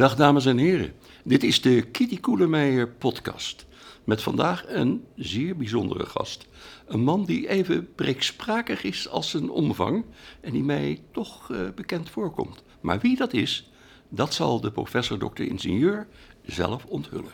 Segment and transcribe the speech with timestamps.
[0.00, 0.92] Dag dames en heren,
[1.24, 3.66] dit is de Kitty Koelemeijer podcast.
[4.04, 6.46] Met vandaag een zeer bijzondere gast.
[6.86, 10.04] Een man die even breeksprakig is als zijn omvang
[10.40, 12.62] en die mij toch uh, bekend voorkomt.
[12.80, 13.70] Maar wie dat is,
[14.08, 16.06] dat zal de professor dokter ingenieur
[16.42, 17.32] zelf onthullen.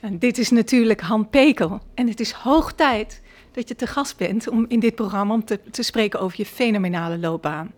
[0.00, 3.22] En dit is natuurlijk Han Pekel en het is hoog tijd
[3.52, 6.46] dat je te gast bent om in dit programma om te, te spreken over je
[6.46, 7.72] fenomenale loopbaan.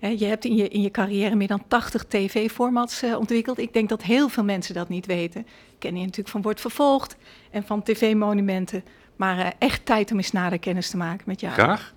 [0.00, 3.58] Je hebt in je, in je carrière meer dan 80 tv-formats uh, ontwikkeld.
[3.58, 5.40] Ik denk dat heel veel mensen dat niet weten.
[5.40, 7.16] Ik ken je natuurlijk van Wordt Vervolgd
[7.50, 8.84] en van tv-monumenten.
[9.16, 11.52] Maar uh, echt tijd om eens nader kennis te maken met jou.
[11.52, 11.94] Graag.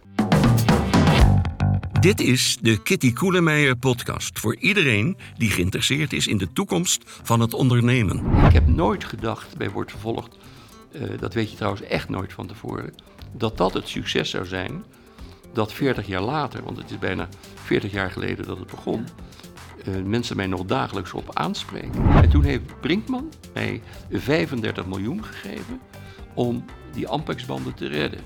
[1.99, 7.39] Dit is de Kitty Koelemeijer podcast voor iedereen die geïnteresseerd is in de toekomst van
[7.39, 8.45] het ondernemen.
[8.45, 10.37] Ik heb nooit gedacht bij Wordt Vervolgd,
[10.91, 12.93] uh, dat weet je trouwens echt nooit van tevoren,
[13.31, 14.83] dat dat het succes zou zijn
[15.53, 19.05] dat 40 jaar later, want het is bijna 40 jaar geleden dat het begon,
[19.87, 22.09] uh, mensen mij nog dagelijks op aanspreken.
[22.09, 25.79] En toen heeft Brinkman mij 35 miljoen gegeven
[26.33, 28.19] om die Ampex-banden te redden.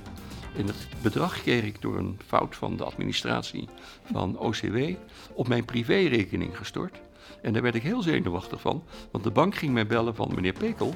[0.57, 3.67] En het bedrag kreeg ik door een fout van de administratie
[4.11, 4.77] van OCW
[5.33, 7.02] op mijn privérekening gestort.
[7.41, 10.53] En daar werd ik heel zenuwachtig van, want de bank ging mij bellen van meneer
[10.53, 10.93] Pekel,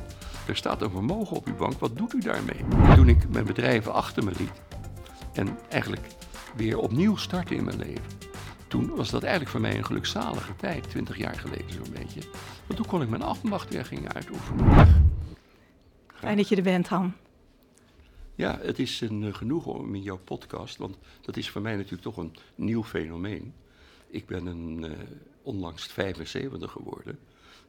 [0.47, 2.63] er staat een vermogen op uw bank, wat doet u daarmee?
[2.95, 4.61] toen ik mijn bedrijven achter me liet
[5.33, 6.07] en eigenlijk
[6.55, 8.03] weer opnieuw startte in mijn leven.
[8.67, 12.21] Toen was dat eigenlijk voor mij een gelukzalige tijd, twintig jaar geleden zo'n beetje.
[12.65, 14.87] Want toen kon ik mijn afmacht weer gingen uitoefenen.
[16.07, 17.13] Fijn dat je er bent, Han.
[18.35, 21.75] Ja, het is een uh, genoegen om in jouw podcast, want dat is voor mij
[21.75, 23.53] natuurlijk toch een nieuw fenomeen.
[24.07, 24.91] Ik ben een, uh,
[25.41, 27.19] onlangs 75 geworden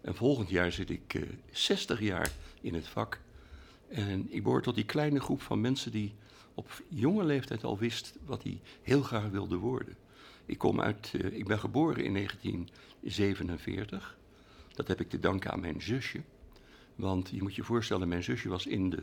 [0.00, 3.20] en volgend jaar zit ik uh, 60 jaar in het vak.
[3.88, 6.14] En ik behoor tot die kleine groep van mensen die
[6.54, 9.96] op jonge leeftijd al wist wat hij heel graag wilde worden.
[10.46, 14.18] Ik, kom uit, uh, ik ben geboren in 1947.
[14.74, 16.20] Dat heb ik te danken aan mijn zusje.
[16.94, 19.02] Want je moet je voorstellen, mijn zusje was in de,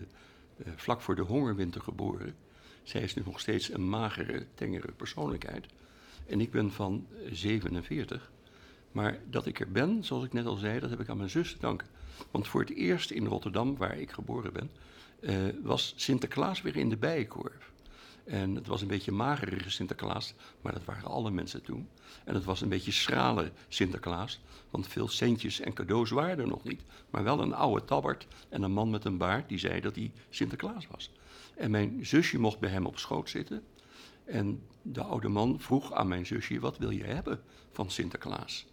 [0.58, 2.36] uh, vlak voor de hongerwinter geboren.
[2.84, 5.66] Zij is nu nog steeds een magere, tengere persoonlijkheid.
[6.26, 8.32] En ik ben van 47.
[8.92, 11.30] Maar dat ik er ben, zoals ik net al zei, dat heb ik aan mijn
[11.30, 11.88] zus te danken.
[12.32, 14.72] Want voor het eerst in Rotterdam, waar ik geboren ben,
[15.22, 17.72] uh, was Sinterklaas weer in de bijenkorf.
[18.30, 21.88] En het was een beetje magerere Sinterklaas, maar dat waren alle mensen toen.
[22.24, 26.64] En het was een beetje schrale Sinterklaas, want veel centjes en cadeaus waren er nog
[26.64, 26.82] niet.
[27.10, 30.12] Maar wel een oude tabbert en een man met een baard die zei dat hij
[30.30, 31.12] Sinterklaas was.
[31.56, 33.64] En mijn zusje mocht bij hem op schoot zitten.
[34.26, 37.42] En de oude man vroeg aan mijn zusje, wat wil je hebben
[37.72, 38.66] van Sinterklaas?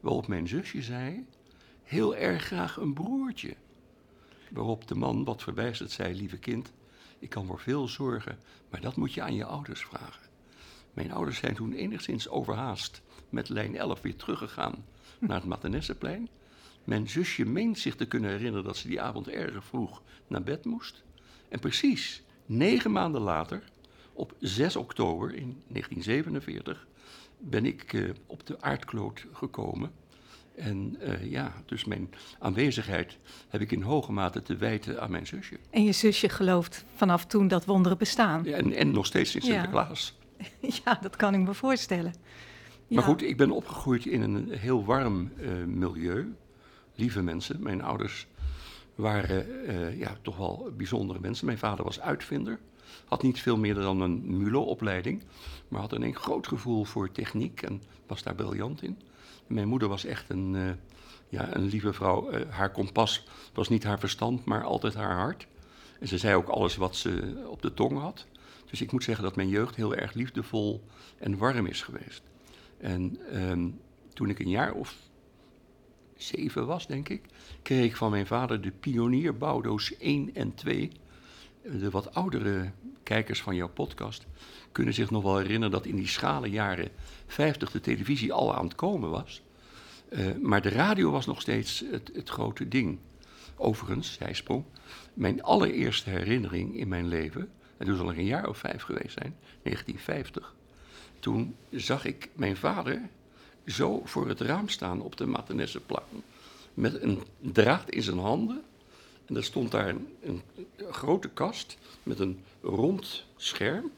[0.00, 1.26] Waarop mijn zusje zei,
[1.82, 3.56] heel erg graag een broertje.
[4.50, 6.72] Waarop de man wat verbijsterd zei: Lieve kind,
[7.18, 8.38] ik kan voor veel zorgen,
[8.70, 10.30] maar dat moet je aan je ouders vragen.
[10.94, 14.84] Mijn ouders zijn toen enigszins overhaast met lijn 11 weer teruggegaan
[15.18, 16.28] naar het Mathenesseplein.
[16.84, 20.64] Mijn zusje meent zich te kunnen herinneren dat ze die avond erg vroeg naar bed
[20.64, 21.02] moest.
[21.48, 23.62] En precies negen maanden later,
[24.12, 26.86] op 6 oktober in 1947,
[27.38, 29.92] ben ik uh, op de aardkloot gekomen
[30.62, 33.18] en uh, ja, dus mijn aanwezigheid
[33.48, 35.58] heb ik in hoge mate te wijten aan mijn zusje.
[35.70, 38.44] En je zusje gelooft vanaf toen dat wonderen bestaan.
[38.44, 40.18] Ja, en, en nog steeds in Sinterklaas.
[40.38, 40.68] Ja.
[40.84, 42.14] ja, dat kan ik me voorstellen.
[42.86, 42.96] Ja.
[42.96, 46.34] Maar goed, ik ben opgegroeid in een heel warm uh, milieu.
[46.94, 47.62] Lieve mensen.
[47.62, 48.26] Mijn ouders
[48.94, 51.46] waren uh, ja, toch wel bijzondere mensen.
[51.46, 52.58] Mijn vader was uitvinder.
[53.04, 55.22] Had niet veel meer dan een MULO-opleiding.
[55.68, 58.98] Maar had een groot gevoel voor techniek en was daar briljant in.
[59.46, 60.70] Mijn moeder was echt een, uh,
[61.28, 62.32] ja, een lieve vrouw.
[62.32, 65.46] Uh, haar kompas was niet haar verstand, maar altijd haar hart.
[66.00, 68.26] En ze zei ook alles wat ze op de tong had.
[68.70, 70.84] Dus ik moet zeggen dat mijn jeugd heel erg liefdevol
[71.18, 72.22] en warm is geweest.
[72.78, 73.80] En um,
[74.12, 74.96] toen ik een jaar of
[76.16, 77.22] zeven was, denk ik,
[77.62, 80.90] kreeg ik van mijn vader de pionierbouwdoos 1 en 2.
[81.62, 82.70] De wat oudere
[83.02, 84.26] kijkers van jouw podcast
[84.72, 86.88] kunnen zich nog wel herinneren dat in die schrale jaren
[87.26, 89.42] 50 de televisie al aan het komen was.
[90.10, 92.98] Uh, maar de radio was nog steeds het, grote ding.
[93.56, 94.64] Overigens, zijsprong,
[95.14, 99.36] mijn allereerste herinnering in mijn leven, en zal ik een jaar of vijf geweest zijn,
[99.62, 100.54] 1950.
[101.20, 103.00] Toen zag ik mijn vader
[103.66, 106.02] zo voor het raam staan op de Matenesseplan.
[106.74, 108.62] Met een draad in zijn handen.
[109.26, 109.88] En er stond daar
[110.22, 110.42] een,
[110.90, 113.90] grote kast met een rond scherm.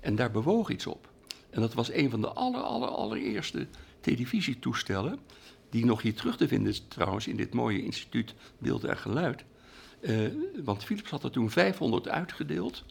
[0.00, 1.08] En daar bewoog iets op.
[1.50, 3.66] En dat was een van de aller, aller, allereerste
[4.00, 5.18] televisietoestellen.
[5.70, 9.44] Die nog hier terug te vinden is trouwens in dit mooie instituut Beeld en Geluid.
[10.00, 10.28] Uh,
[10.64, 12.84] want Philips had er toen 500 uitgedeeld.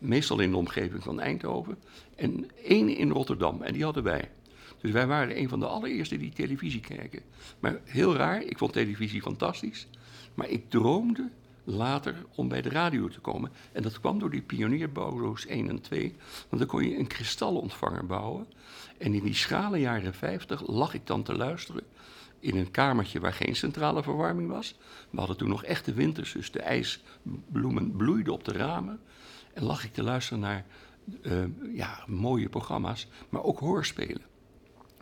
[0.00, 1.78] Meestal in de omgeving van Eindhoven.
[2.16, 3.62] En één in Rotterdam.
[3.62, 4.30] En die hadden wij.
[4.80, 7.22] Dus wij waren een van de allereerste die televisie kijken.
[7.60, 9.86] Maar heel raar, ik vond televisie fantastisch.
[10.38, 11.28] Maar ik droomde
[11.64, 13.52] later om bij de radio te komen.
[13.72, 16.14] En dat kwam door die pionierbouwroos 1 en 2.
[16.48, 18.46] Want dan kon je een kristalontvanger bouwen.
[18.98, 21.82] En in die schrale jaren 50 lag ik dan te luisteren
[22.40, 24.78] in een kamertje waar geen centrale verwarming was.
[25.10, 29.00] We hadden toen nog echte winters, dus de ijsbloemen bloeiden op de ramen.
[29.54, 30.64] En lag ik te luisteren naar
[31.22, 31.44] uh,
[31.74, 34.22] ja, mooie programma's, maar ook hoorspelen.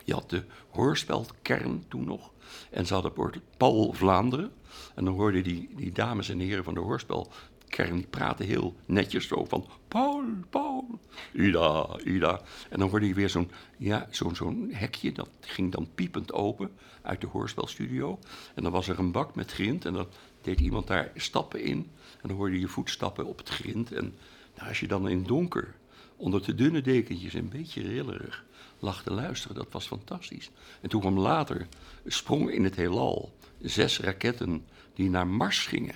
[0.03, 2.31] Je had de hoorspelkern toen nog.
[2.69, 3.13] En ze hadden
[3.57, 4.51] Paul Vlaanderen.
[4.95, 9.27] En dan hoorden die, die dames en heren van de hoorspelkern, die praten heel netjes
[9.27, 9.67] zo van...
[9.87, 10.99] Paul, Paul,
[11.33, 12.41] Ida, Ida.
[12.69, 16.71] En dan hoorde je weer zo'n ja, zo'n zo'n hekje, dat ging dan piepend open
[17.01, 18.19] uit de hoorspelstudio.
[18.53, 20.07] En dan was er een bak met grind en dan
[20.41, 21.89] deed iemand daar stappen in.
[22.21, 23.91] En dan hoorde je voetstappen op het grind.
[23.91, 24.13] En
[24.55, 25.75] nou, als je dan in donker,
[26.15, 28.45] onder de dunne dekentjes, een beetje rillerig,
[28.79, 30.51] lag te luisteren, dat was fantastisch.
[30.81, 31.67] En toen kwam later,
[32.05, 35.95] sprong in het heelal, zes raketten die naar Mars gingen.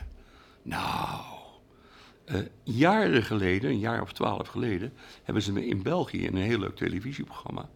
[0.61, 1.21] Nou,
[2.25, 4.93] uh, jaren geleden, een jaar of twaalf geleden,
[5.23, 7.69] hebben ze me in België in een heel leuk televisieprogramma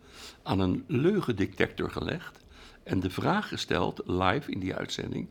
[0.43, 2.45] aan een leugendetector gelegd
[2.83, 5.27] en de vraag gesteld, live in die uitzending: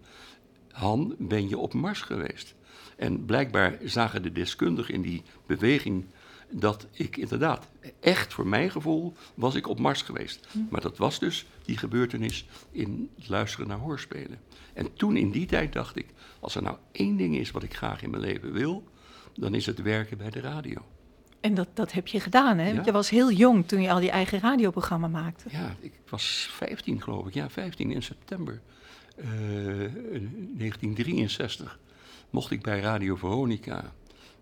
[0.70, 2.54] Han, ben je op Mars geweest?
[2.96, 6.06] En blijkbaar zagen de deskundigen in die beweging
[6.60, 7.68] dat ik inderdaad,
[8.00, 10.46] echt voor mijn gevoel, was ik op Mars geweest.
[10.52, 10.58] Hm.
[10.70, 14.38] Maar dat was dus die gebeurtenis in het luisteren naar hoorspelen.
[14.72, 16.06] En toen in die tijd dacht ik,
[16.40, 18.84] als er nou één ding is wat ik graag in mijn leven wil,
[19.34, 20.84] dan is het werken bij de radio.
[21.40, 22.70] En dat, dat heb je gedaan, hè?
[22.70, 25.48] Je was heel jong toen je al die eigen radioprogramma maakte.
[25.50, 27.34] Ja, ik was 15 geloof ik.
[27.34, 28.60] Ja, 15 in september
[29.16, 31.78] uh, eh, 1963
[32.30, 33.92] mocht ik bij Radio Veronica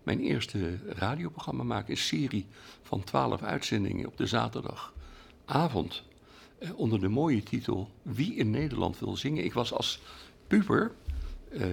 [0.03, 1.91] mijn eerste radioprogramma maken.
[1.91, 2.45] Een serie
[2.81, 6.03] van 12 uitzendingen op de zaterdagavond.
[6.59, 9.43] Uh, onder de mooie titel Wie in Nederland wil zingen.
[9.43, 10.01] Ik was als
[10.47, 10.91] puber
[11.51, 11.65] uh,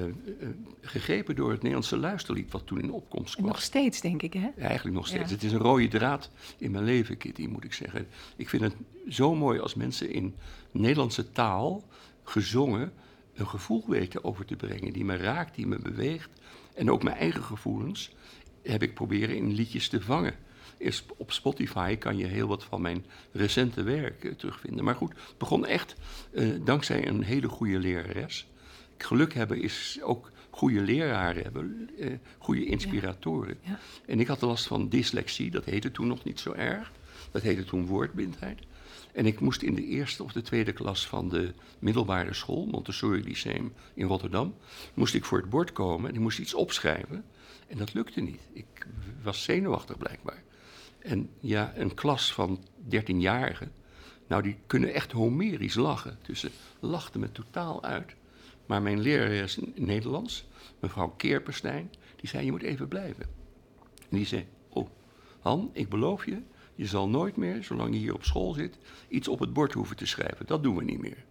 [0.80, 3.46] gegrepen door het Nederlandse luisterlied wat toen in opkomst kwam.
[3.46, 4.48] nog steeds, denk ik, hè?
[4.58, 5.30] eigenlijk nog steeds.
[5.30, 8.06] Het is een rode draad in mijn leven, Kitty, moet ik zeggen.
[8.36, 8.74] Ik vind het
[9.08, 10.34] zo mooi als mensen in
[10.70, 11.84] Nederlandse taal
[12.24, 12.92] gezongen
[13.34, 16.39] een gevoel weten over te brengen die me raakt, die me beweegt.
[16.74, 18.10] En ook mijn eigen gevoelens
[18.62, 20.34] heb ik proberen in liedjes te vangen.
[20.78, 24.84] Eerst op Spotify kan je heel wat van mijn recente werk terugvinden.
[24.84, 25.94] Maar goed, het begon echt
[26.64, 28.46] dankzij een hele goede lerares
[29.02, 33.58] geluk hebben is ook goede leraren hebben, eh, goede inspiratoren.
[33.62, 33.78] Ja.
[34.06, 36.92] En ik had last van dyslexie, dat heette toen nog niet zo erg.
[37.30, 38.60] Dat heette toen woordblindheid.
[39.12, 43.22] En ik moest in de eerste of de tweede klas van de middelbare school, Montessori
[43.22, 44.54] Lyceum in Rotterdam,
[44.94, 47.24] moest ik voor het bord komen en ik moest iets opschrijven.
[47.66, 48.40] En dat lukte niet.
[48.52, 48.86] Ik
[49.22, 50.42] was zenuwachtig blijkbaar.
[50.98, 53.72] En ja, een klas van 13-jarigen,
[54.26, 56.18] nou die kunnen echt homerisch lachen.
[56.22, 58.14] Dus ze lachten me totaal uit.
[58.66, 60.46] Maar mijn lerares Nederlands,
[60.80, 63.26] mevrouw Keerperstein, die zei: Je moet even blijven.
[64.08, 64.88] En die zei: Oh,
[65.40, 66.42] Han, ik beloof je,
[66.80, 68.78] je zal nooit meer, zolang je hier op school zit,
[69.08, 70.46] iets op het bord hoeven te schrijven.
[70.46, 71.24] Dat doen we niet meer.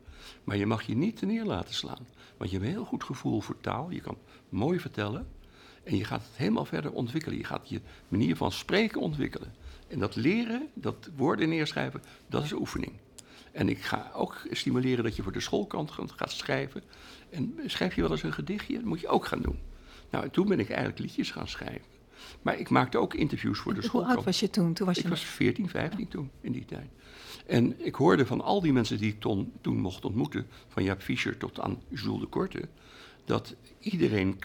[0.44, 2.07] Maar je mag je niet te neer laten slaan.
[2.38, 3.90] Want je hebt een heel goed gevoel voor taal.
[3.90, 4.18] Je kan
[4.50, 5.28] mooi vertellen.
[5.84, 7.38] En je gaat het helemaal verder ontwikkelen.
[7.38, 9.54] Je gaat je manier van spreken ontwikkelen.
[9.88, 12.94] En dat leren, dat woorden neerschrijven, dat is oefening.
[13.51, 16.84] En ik ga ook stimuleren dat je voor de schoolkant gaat schrijven.
[17.30, 18.74] En schrijf je wel eens een gedichtje?
[18.75, 19.60] Dat moet je ook gaan doen.
[20.10, 21.99] Nou, toen ben ik eigenlijk liedjes gaan schrijven.
[22.41, 24.03] Maar ik maakte ook interviews voor de school.
[24.03, 24.74] Hoe oud was je toen?
[24.74, 26.89] toen was ik was 14, 15 toen, in die tijd.
[27.45, 31.01] En ik hoorde van al die mensen die ik ton, toen mocht ontmoeten, van Jaap
[31.01, 32.67] Fischer tot aan Jules de Korte,
[33.25, 34.39] dat iedereen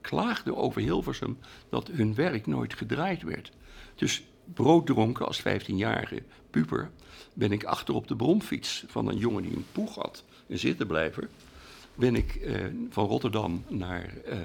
[0.00, 1.38] klaagde over Hilversum
[1.68, 3.52] dat hun werk nooit gedraaid werd.
[3.94, 4.24] Dus
[4.54, 6.90] brooddronken als 15-jarige puber
[7.34, 11.28] ben ik achter op de bromfiets van een jongen die een poeg had, een zittenblijver,
[11.94, 14.36] ben ik eh, van Rotterdam naar uh,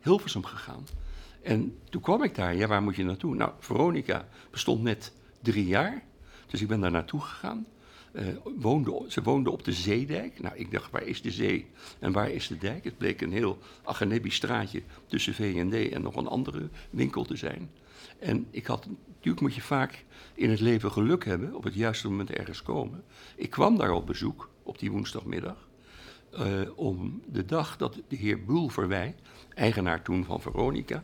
[0.00, 0.86] Hilversum gegaan.
[1.44, 3.34] En toen kwam ik daar, ja, waar moet je naartoe?
[3.34, 6.02] Nou, Veronica bestond net drie jaar,
[6.46, 7.66] dus ik ben daar naartoe gegaan.
[8.12, 8.26] Uh,
[8.58, 10.40] woonde, ze woonde op de Zeedijk.
[10.40, 11.66] Nou, ik dacht, waar is de zee
[11.98, 12.84] en waar is de dijk?
[12.84, 17.70] Het bleek een heel Agenebi straatje tussen V&D en nog een andere winkel te zijn.
[18.18, 22.08] En ik had, natuurlijk moet je vaak in het leven geluk hebben, op het juiste
[22.08, 23.04] moment ergens komen.
[23.36, 25.68] Ik kwam daar op bezoek, op die woensdagmiddag.
[26.38, 29.14] Uh, om de dag dat de heer Bulverwij,
[29.54, 31.02] eigenaar toen van Veronica,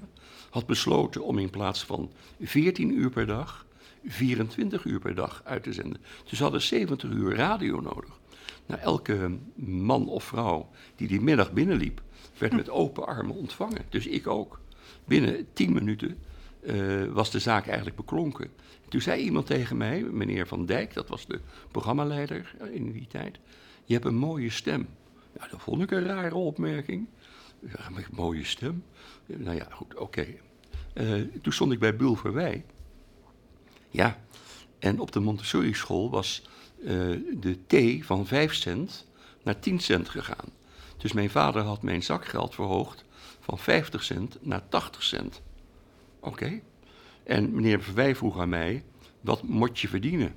[0.50, 3.66] had besloten om in plaats van 14 uur per dag
[4.06, 6.00] 24 uur per dag uit te zenden.
[6.24, 8.18] Dus ze hadden 70 uur radio nodig.
[8.66, 12.02] Nou, elke man of vrouw die die middag binnenliep,
[12.38, 13.84] werd met open armen ontvangen.
[13.88, 14.60] Dus ik ook.
[15.04, 16.18] Binnen 10 minuten
[16.60, 18.50] eh, was de zaak eigenlijk beklonken.
[18.88, 21.40] Toen zei iemand tegen mij, meneer Van Dijk, dat was de
[21.70, 23.38] programmaleider in die tijd,
[23.84, 24.88] je hebt een mooie stem.
[25.38, 27.06] Ja, dat vond ik een rare opmerking.
[27.60, 28.84] Ja, een mooie stem.
[29.26, 30.26] Nou ja, goed, oké.
[30.92, 32.64] Eh, toen stond ik bij Bulverwij.
[33.88, 34.18] Ja,
[34.78, 36.42] en op de Montessori school was
[36.78, 36.86] uh,
[37.40, 39.06] de thee van 5 cent
[39.42, 40.48] naar 10 cent gegaan.
[40.96, 43.04] Dus mijn vader had mijn zakgeld verhoogd
[43.40, 45.42] van 50 cent naar 80 cent.
[46.20, 46.60] Oké.
[47.24, 48.84] En meneer Verwij vroeg aan mij,
[49.20, 50.34] wat moet je verdienen?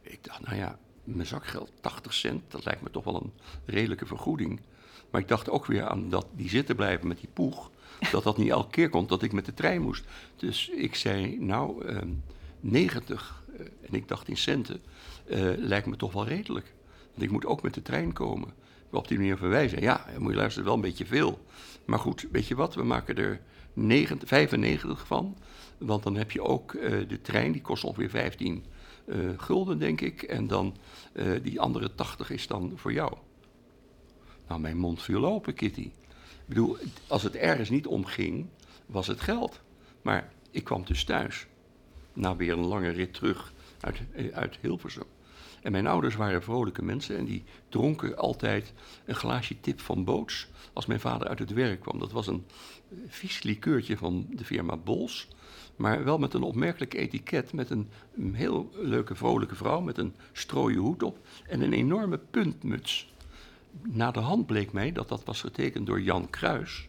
[0.00, 3.32] Ik dacht, nou ja, mijn zakgeld 80 cent, dat lijkt me toch wel een
[3.64, 4.60] redelijke vergoeding.
[5.10, 7.70] Maar ik dacht ook weer aan dat die zitten blijven met die poeg,
[8.10, 10.04] dat dat niet elke keer komt dat ik met de trein moest.
[10.36, 11.98] Dus ik zei, nou, uh,
[12.60, 14.82] 90, uh, en ik dacht in centen,
[15.26, 16.74] uh, lijkt me toch wel redelijk.
[17.10, 18.48] Want ik moet ook met de trein komen.
[18.90, 19.80] Op die manier verwijzen.
[19.80, 21.38] Ja, moet je luisteren, wel een beetje veel.
[21.84, 23.40] Maar goed, weet je wat, we maken er
[23.72, 25.36] 90, 95 van.
[25.78, 28.64] Want dan heb je ook uh, de trein, die kost ongeveer 15
[29.06, 30.22] uh, gulden, denk ik.
[30.22, 30.76] En dan
[31.42, 33.12] die andere 80 is dan voor jou.
[34.48, 35.80] Nou, mijn mond viel open, Kitty.
[35.80, 36.76] Ik bedoel,
[37.06, 38.46] als het ergens niet om ging,
[38.86, 39.60] was het geld.
[40.02, 41.46] Maar ik kwam dus thuis.
[42.12, 44.00] Na weer een lange rit terug uit,
[44.32, 45.06] uit Hilversum.
[45.62, 48.72] En mijn ouders waren vrolijke mensen en die dronken altijd
[49.04, 51.98] een glaasje tip van boots als mijn vader uit het werk kwam.
[51.98, 52.44] Dat was een
[53.06, 55.28] vies likeurtje van de firma Bols,
[55.76, 60.14] maar wel met een opmerkelijk etiket met een, een heel leuke vrolijke vrouw met een
[60.32, 63.12] strooien hoed op en een enorme puntmuts.
[63.82, 66.88] Na de hand bleek mij dat dat was getekend door Jan Kruis,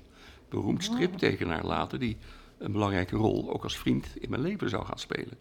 [0.50, 2.18] beroemd striptekenaar later, die
[2.58, 5.38] een belangrijke rol ook als vriend in mijn leven zou gaan spelen.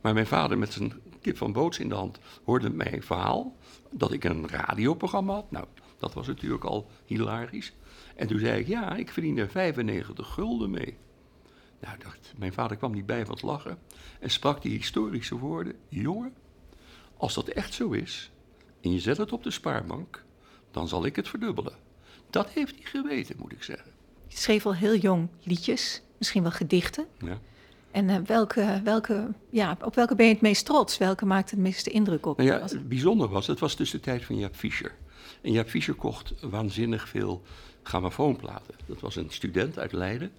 [0.00, 3.56] Maar mijn vader met zijn kip van boots in de hand hoorde mijn verhaal
[3.90, 5.50] dat ik een radioprogramma had.
[5.50, 5.66] Nou,
[5.98, 7.72] dat was natuurlijk al hilarisch.
[8.16, 10.96] En toen zei ik, ja, ik verdien er 95 gulden mee.
[11.80, 13.78] Nou, dacht, mijn vader kwam niet bij van het lachen
[14.20, 15.74] en sprak die historische woorden.
[15.88, 16.34] Jongen,
[17.16, 18.30] als dat echt zo is
[18.80, 20.24] en je zet het op de spaarbank,
[20.72, 21.72] dan zal ik het verdubbelen.
[22.30, 23.90] Dat heeft hij geweten, moet ik zeggen.
[24.28, 27.06] Je schreef al heel jong liedjes, misschien wel gedichten.
[27.18, 27.38] Ja.
[27.90, 30.98] En uh, welke, welke, ja, op welke ben je het meest trots?
[30.98, 32.36] Welke maakt het meeste indruk op?
[32.36, 34.94] Nou ja, het bijzonder was, het was dus de tijd van Jaap Fischer.
[35.40, 37.42] En Jaap Fischer kocht waanzinnig veel
[37.82, 38.74] grammofoonplaten.
[38.86, 40.32] Dat was een student uit Leiden.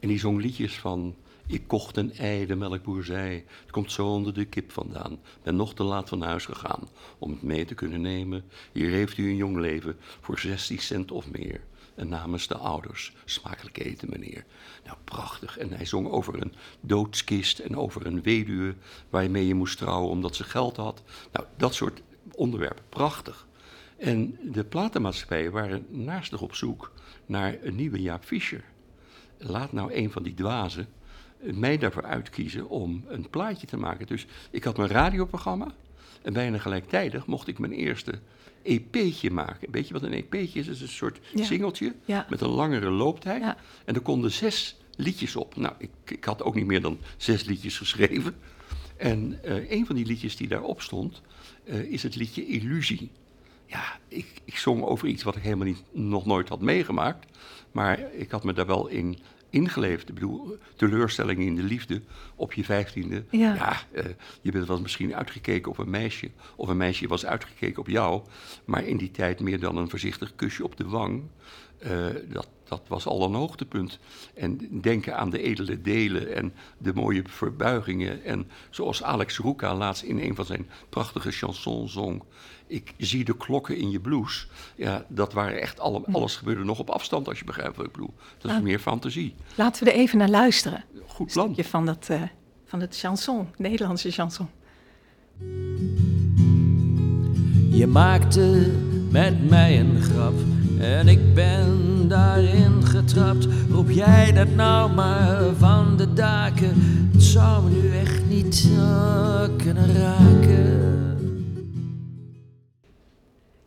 [0.00, 1.14] En die zong liedjes van...
[1.50, 3.44] Ik kocht een ei, de melkboer zei.
[3.60, 5.18] Het komt zo onder de kip vandaan.
[5.42, 6.88] Ben nog te laat van huis gegaan
[7.18, 8.44] om het mee te kunnen nemen.
[8.72, 11.60] Hier heeft u een jong leven voor 16 cent of meer.
[11.94, 14.44] En namens de ouders, smakelijk eten, meneer.
[14.84, 15.58] Nou, prachtig.
[15.58, 18.74] En hij zong over een doodskist en over een weduwe
[19.08, 21.02] waarmee je moest trouwen omdat ze geld had.
[21.32, 22.02] Nou, dat soort
[22.34, 23.46] onderwerpen, prachtig.
[23.96, 26.92] En de platenmaatschappijen waren naastig op zoek
[27.26, 28.64] naar een nieuwe Jaap Fischer.
[29.38, 30.88] Laat nou een van die dwazen
[31.42, 34.06] mij daarvoor uitkiezen om een plaatje te maken.
[34.06, 35.66] Dus ik had mijn radioprogramma
[36.22, 38.12] en bijna gelijktijdig mocht ik mijn eerste
[38.62, 39.70] EP'tje maken.
[39.70, 40.66] Weet je wat een EP'tje is?
[40.66, 41.44] Het is een soort Ja.
[41.44, 42.26] singeltje Ja.
[42.30, 43.42] met een langere looptijd.
[43.42, 43.56] Ja.
[43.84, 45.56] En er konden zes liedjes op.
[45.56, 48.34] Nou, ik, ik had ook niet meer dan zes liedjes geschreven.
[48.96, 51.22] En eh, een van die liedjes die daarop stond,
[51.64, 53.10] eh, is het liedje Illusie.
[53.66, 57.26] Ja, ik, ik zong over iets wat ik helemaal niet, nog nooit had meegemaakt.
[57.72, 59.18] Maar ik had me daar wel in
[59.50, 60.08] ingeleefd.
[60.08, 62.02] Ik bedoel, teleurstelling in de liefde
[62.34, 63.24] op je vijftiende.
[63.30, 63.82] Ja.
[63.92, 64.04] eh,
[64.40, 66.30] je bent wel misschien uitgekeken op een meisje.
[66.56, 68.22] Of een meisje was uitgekeken op jou.
[68.64, 71.22] Maar in die tijd meer dan een voorzichtig kusje op de wang.
[71.78, 73.98] eh, dat, dat was al een hoogtepunt.
[74.34, 78.24] En denken aan de edele delen en de mooie verbuigingen.
[78.24, 82.22] En zoals Alex Roeka laatst in een van zijn prachtige chansons zong.
[82.66, 84.46] Ik zie de klokken in je blouse.
[84.76, 87.92] Ja, dat waren echt alle, alles gebeurde nog op afstand, als je begrijpt wat ik
[87.92, 88.14] bedoel.
[88.38, 88.62] Dat is Ja.
[88.62, 89.34] meer fantasie.
[89.54, 90.84] Laten we er even naar luisteren.
[91.06, 91.52] Goed plan.
[91.56, 92.22] Je van dat, eh,
[92.64, 94.48] van het chanson, Nederlandse chanson.
[97.70, 98.72] Je maakte
[99.10, 100.34] met mij een grap
[100.80, 103.48] en ik ben daarin getrapt.
[103.70, 106.74] Roep jij dat nou maar van de daken?
[107.12, 110.98] Het zou me nu echt niet eh, kunnen raken.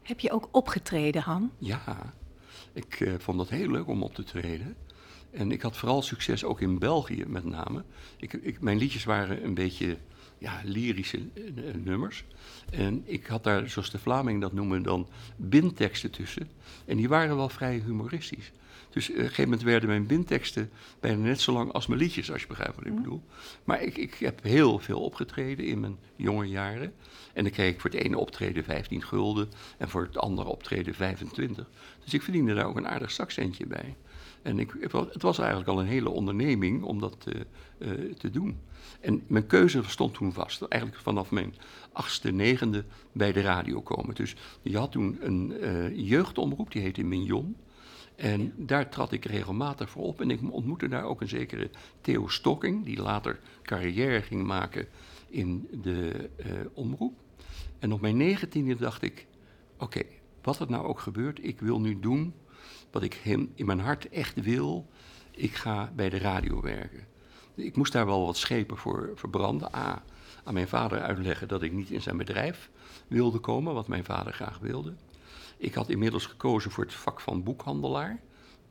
[0.01, 1.51] Heb je ook opgetreden, Han?
[1.57, 2.13] Ja,
[2.73, 4.75] ik eh, vond dat heel leuk om op te treden.
[5.31, 7.83] En ik had vooral succes ook in België met name.
[8.17, 9.97] Ik, ik, mijn liedjes waren een beetje
[10.43, 12.23] ja, lyrische eh, eh, nummers.
[12.71, 16.49] En ik had daar, zoals de Vlamingen dat noemen, dan bindteksten tussen.
[16.85, 18.51] En die waren wel vrij humoristisch.
[18.89, 20.69] Dus op een gegeven moment werden mijn bindteksten
[20.99, 23.23] bijna net zo lang als mijn liedjes, als je begrijpt wat ik bedoel.
[23.63, 26.93] Maar ik, ik heb heel veel opgetreden in mijn jonge jaren.
[27.33, 30.93] En dan kreeg ik voor het ene optreden 15 gulden en voor het andere optreden
[30.93, 31.69] 25.
[32.03, 33.95] Dus ik verdiende daar ook een aardig zakcentje bij.
[34.43, 34.73] En ik,
[35.11, 37.27] het was eigenlijk al een hele onderneming om dat
[38.17, 38.59] te doen.
[38.99, 40.61] En mijn keuze stond toen vast.
[40.61, 41.55] Eigenlijk vanaf mijn
[41.91, 44.15] achtste, negende bij de radio komen.
[44.15, 45.53] Dus je had toen een
[46.05, 47.55] jeugdomroep, die heette Mignon.
[48.15, 50.21] En daar trad ik regelmatig voor op.
[50.21, 51.69] En ik ontmoette daar ook een zekere
[52.01, 54.87] Theo Stokking, die later carrière ging maken
[55.27, 57.13] in de uh, omroep.
[57.79, 59.27] En op mijn negentiende dacht ik:
[59.77, 60.01] oké,
[60.41, 62.33] wat er nou ook gebeurt, ik wil nu doen
[62.93, 64.89] wat ik hem in mijn hart echt wil.
[65.31, 67.07] Ik ga bij de radio werken.
[67.55, 69.75] Ik moest daar wel wat schepen voor verbranden.
[69.75, 70.03] A,
[70.43, 72.69] aan mijn vader uitleggen dat ik niet in zijn bedrijf
[73.07, 74.93] wilde komen, wat mijn vader graag wilde.
[75.57, 78.19] Ik had inmiddels gekozen voor het vak van boekhandelaar,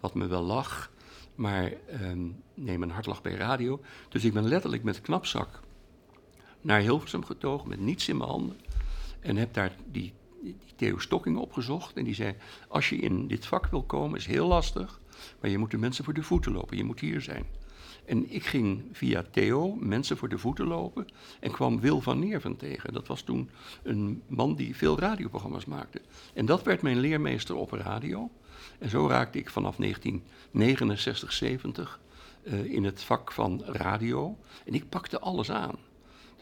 [0.00, 0.91] wat me wel lag,
[1.35, 3.81] maar ehm, nee, mijn hart lag bij radio.
[4.09, 5.61] Dus ik ben letterlijk met knapzak
[6.61, 8.57] naar Hilversum getogen, met niets in mijn handen.
[9.21, 11.96] En heb daar die, die Theo Stokking opgezocht.
[11.96, 12.34] En die zei,
[12.68, 15.00] als je in dit vak wil komen, is heel lastig,
[15.40, 17.44] maar je moet de mensen voor de voeten lopen, je moet hier zijn.
[18.04, 21.06] En ik ging via Theo mensen voor de voeten lopen
[21.40, 22.92] en kwam Wil van Neerven tegen.
[22.92, 23.50] Dat was toen
[23.82, 26.00] een man die veel radioprogramma's maakte.
[26.34, 28.30] En dat werd mijn leermeester op radio.
[28.78, 32.00] En zo raakte ik vanaf 1969, 70
[32.42, 34.38] uh, in het vak van radio.
[34.64, 35.76] En ik pakte alles aan.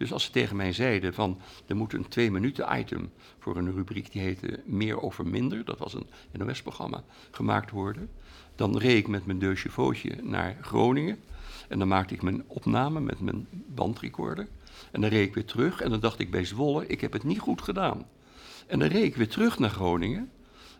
[0.00, 3.72] Dus als ze tegen mij zeiden van er moet een twee minuten item voor een
[3.72, 8.10] rubriek die heette Meer over Minder, dat was een NOS-programma, gemaakt worden,
[8.54, 9.66] dan reed ik met mijn deux
[10.22, 11.18] naar Groningen
[11.68, 14.48] en dan maakte ik mijn opname met mijn bandrecorder.
[14.90, 17.24] En dan reed ik weer terug en dan dacht ik bij Zwolle, ik heb het
[17.24, 18.06] niet goed gedaan.
[18.66, 20.30] En dan reed ik weer terug naar Groningen.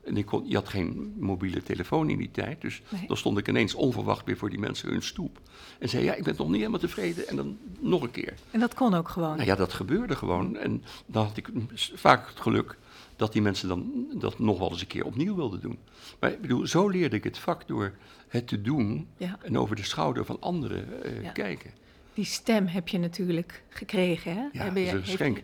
[0.05, 3.49] En ik kon, je had geen mobiele telefoon in die tijd, dus dan stond ik
[3.49, 5.41] ineens onverwacht weer voor die mensen hun stoep.
[5.79, 8.35] En zei, ja, ik ben nog niet helemaal tevreden en dan nog een keer.
[8.51, 9.37] En dat kon ook gewoon?
[9.37, 10.57] Nou ja, dat gebeurde gewoon.
[10.57, 11.49] En dan had ik
[11.95, 12.79] vaak het geluk
[13.17, 15.79] dat die mensen dan dat nog wel eens een keer opnieuw wilden doen.
[16.21, 17.93] Maar ik bedoel, zo leerde ik het vak door
[18.29, 19.09] het te doen
[19.43, 20.87] en over de schouder van anderen
[21.23, 21.71] uh, kijken.
[22.15, 24.49] Die stem heb je natuurlijk gekregen, hè?
[24.53, 25.43] Ja, dat is een geschenk.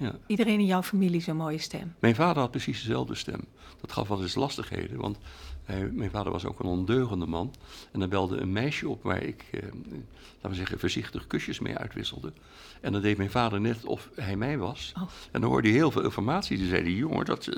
[0.00, 0.18] Ja.
[0.26, 1.94] Iedereen in jouw familie zo'n mooie stem.
[1.98, 3.40] Mijn vader had precies dezelfde stem.
[3.80, 5.18] Dat gaf wel eens lastigheden, want
[5.64, 7.54] hij, mijn vader was ook een ondeugende man.
[7.92, 11.76] En dan belde een meisje op waar ik, eh, laten we zeggen, voorzichtig kusjes mee
[11.76, 12.32] uitwisselde.
[12.80, 14.92] En dan deed mijn vader net of hij mij was.
[14.96, 15.02] Oh.
[15.30, 16.58] En dan hoorde hij heel veel informatie.
[16.58, 17.48] Die zei die jongen, dat...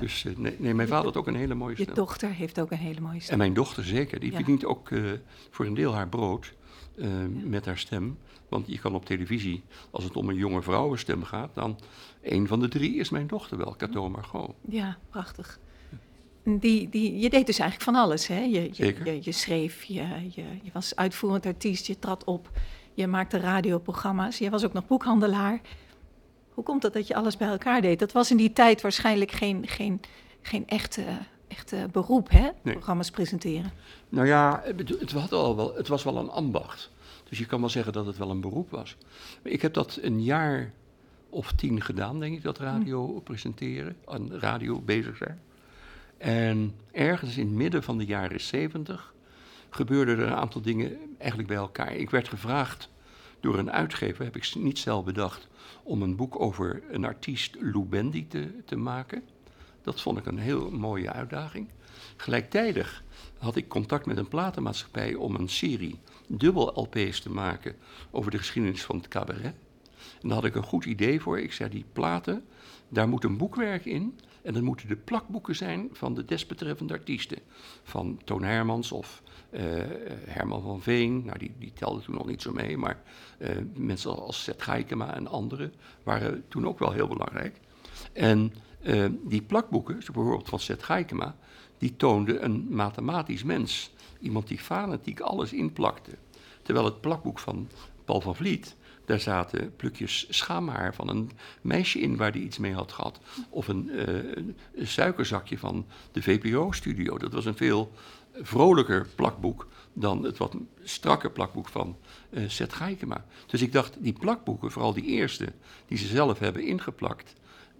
[0.00, 1.88] Dus uh, nee, nee, mijn vader had ook een hele mooie stem.
[1.88, 3.32] Je dochter heeft ook een hele mooie stem.
[3.32, 4.20] En mijn dochter zeker.
[4.20, 4.36] Die ja.
[4.36, 5.12] verdient ook uh,
[5.50, 6.52] voor een deel haar brood.
[6.96, 7.28] Uh, ja.
[7.44, 8.18] met haar stem.
[8.48, 11.78] Want je kan op televisie, als het om een jonge vrouwenstem gaat, dan
[12.22, 14.54] een van de drie is mijn dochter wel, Cato Margot.
[14.68, 15.58] Ja, prachtig.
[16.44, 18.38] Die, die, je deed dus eigenlijk van alles, hè?
[18.40, 22.50] Je, je, je, je schreef, je, je, je, was uitvoerend artiest, je trad op,
[22.94, 25.60] je maakte radioprogramma's, je was ook nog boekhandelaar.
[26.50, 27.98] Hoe komt het dat je alles bij elkaar deed?
[27.98, 30.00] Dat was in die tijd waarschijnlijk geen, geen,
[30.42, 31.04] geen echte,
[31.56, 32.48] echte beroep, hè?
[32.62, 33.72] Programma's presenteren.
[34.08, 36.90] Nou ja, het, het, had al wel, het was wel een ambacht.
[37.28, 38.96] Dus je kan wel zeggen dat het wel een beroep was.
[39.42, 40.72] Ik heb dat een jaar
[41.28, 43.22] of tien gedaan, denk ik, dat radio hm.
[43.22, 45.40] presenteren, aan radio bezig zijn.
[46.18, 49.14] En ergens in het midden van de jaren zeventig
[49.70, 51.94] gebeurden er een aantal dingen eigenlijk bij elkaar.
[51.94, 52.88] Ik werd gevraagd
[53.40, 55.48] door een uitgever, heb ik niet zelf bedacht,
[55.82, 59.22] om een boek over een artiest, Lou Bendy, te, te maken.
[59.84, 61.68] Dat vond ik een heel mooie uitdaging.
[62.16, 63.02] Gelijktijdig
[63.38, 67.76] had ik contact met een platenmaatschappij om een serie dubbel LP's te maken
[68.10, 69.54] over de geschiedenis van het cabaret.
[70.22, 71.38] En daar had ik een goed idee voor.
[71.38, 72.44] Ik zei, die platen,
[72.88, 74.18] daar moet een boekwerk in.
[74.42, 77.38] En dat moeten de plakboeken zijn van de desbetreffende artiesten.
[77.82, 79.60] Van Toon Hermans of uh,
[80.24, 81.24] Herman van Veen.
[81.24, 82.76] Nou, die, die telde toen nog niet zo mee.
[82.76, 83.02] Maar
[83.38, 87.60] uh, mensen als Seth Geikema en anderen waren toen ook wel heel belangrijk.
[88.12, 88.52] En
[88.84, 91.36] uh, die plakboeken, bijvoorbeeld van Seth Geikema,
[91.78, 93.92] die toonden een mathematisch mens.
[94.20, 96.10] Iemand die fanatiek alles inplakte.
[96.62, 97.68] Terwijl het plakboek van
[98.04, 102.74] Paul van Vliet, daar zaten plukjes schaamhaar van een meisje in waar hij iets mee
[102.74, 103.20] had gehad.
[103.48, 103.90] Of een,
[104.74, 107.18] een suikerzakje van de VPRO-studio.
[107.18, 107.92] Dat was een veel
[108.42, 111.96] vrolijker plakboek dan het wat strakke plakboek van
[112.30, 113.24] uh, Seth Geikema.
[113.46, 115.52] Dus ik dacht, die plakboeken, vooral die eerste,
[115.86, 117.34] die ze zelf hebben ingeplakt,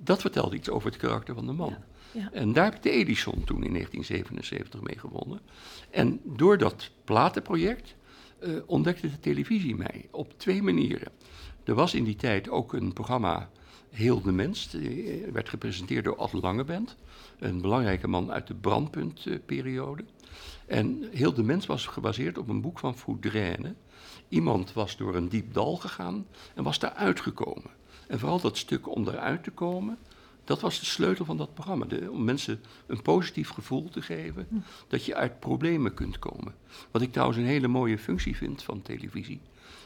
[0.05, 1.77] dat vertelde iets over het karakter van de man.
[2.12, 2.31] Ja.
[2.33, 5.40] En daar heb ik de Edison toen in 1977 mee gewonnen.
[5.90, 7.95] En door dat platenproject
[8.40, 11.12] uh, ontdekte de televisie mij op twee manieren.
[11.64, 13.51] Er was in die tijd ook een programma
[13.90, 16.97] Heel de Mens, die werd gepresenteerd door Ad Langebent,
[17.38, 20.05] een belangrijke man uit de brandpuntperiode.
[20.67, 23.75] En Heel de Mens was gebaseerd op een boek van Foudraine.
[24.29, 27.71] Iemand was door een diep dal gegaan en was daar uitgekomen.
[28.09, 29.99] En vooral dat stuk om eruit te komen,
[30.47, 31.85] Dat was de sleutel van dat programma.
[31.85, 34.55] De, om mensen een positief gevoel te geven Hm.
[34.88, 36.55] dat je uit problemen kunt komen.
[36.90, 39.40] Wat ik trouwens een hele mooie functie vind van televisie.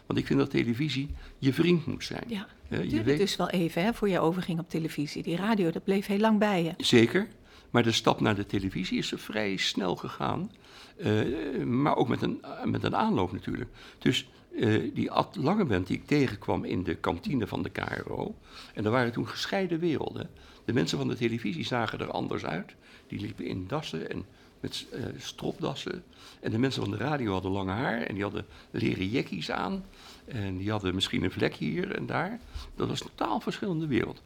[0.07, 2.25] Want ik vind dat televisie je vriend moet zijn.
[2.27, 5.23] Ja, het je weet- dus wel even hè, voor je overging op televisie.
[5.23, 6.75] Die radio, dat bleef heel lang bij je.
[6.85, 7.29] Zeker,
[7.71, 10.51] maar de stap naar de televisie is er vrij snel gegaan.
[10.97, 13.71] Eh, maar ook met een, met een aanloop natuurlijk.
[13.99, 18.35] Dus eh, die Ad Langeband die ik tegenkwam in de kantine van de KRO.
[18.75, 20.31] En er waren toen gescheiden werelden.
[20.65, 22.75] De mensen van de televisie zagen er anders uit.
[23.07, 24.25] Die liepen in dassen en
[24.61, 26.05] met eh, stropdassen.
[26.41, 29.85] En de mensen van de radio hadden lang haar en die hadden leren jekkies aan.
[30.25, 32.41] En die hadden misschien een vlek hier en daar.
[32.75, 34.23] Dat was een totaal verschillende wereld.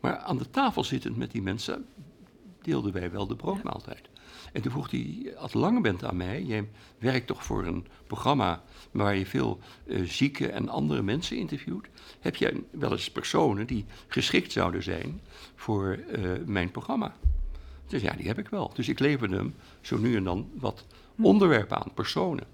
[0.00, 1.86] Maar aan de tafel zittend met die mensen
[2.62, 4.08] deelden wij wel de broodmaaltijd.
[4.56, 9.16] En toen vroeg hij, Ad Langebent aan mij, jij werkt toch voor een programma waar
[9.16, 11.86] je veel eh, zieke en andere mensen interviewt.
[12.20, 15.20] Heb jij wel eens personen die geschikt zouden zijn
[15.54, 17.14] voor eh, mijn programma?
[17.86, 18.70] Dus ja, die heb ik wel.
[18.74, 20.84] Dus ik leverde hem zo nu en dan wat
[21.20, 22.46] onderwerpen aan, personen.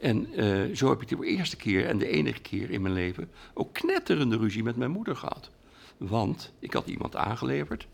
[0.00, 3.30] En eh, zo heb ik de eerste keer en de enige keer in mijn leven
[3.54, 5.50] ook knetterende ruzie met mijn moeder gehad.
[5.96, 7.86] Want ik had iemand aangeleverd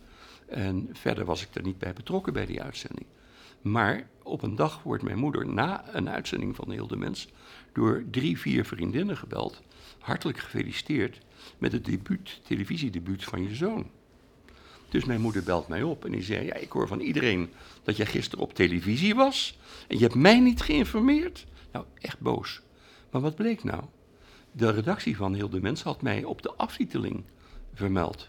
[0.46, 3.06] en verder was ik er niet bij betrokken bij die uitzending.
[3.62, 7.28] Maar op een dag wordt mijn moeder na een uitzending van Heel de Mens
[7.72, 9.62] door drie, vier vriendinnen gebeld.
[9.98, 11.18] Hartelijk gefeliciteerd
[11.58, 13.90] met het debuut, televisiedebuut van je zoon.
[14.88, 17.50] Dus mijn moeder belt mij op en die zei: Ja, ik hoor van iedereen
[17.82, 19.58] dat jij gisteren op televisie was.
[19.88, 21.46] En je hebt mij niet geïnformeerd.
[21.72, 22.60] Nou, echt boos.
[23.10, 23.82] Maar wat bleek nou?
[24.52, 27.24] De redactie van Heel de Mens had mij op de aftiteling
[27.74, 28.28] vermeld.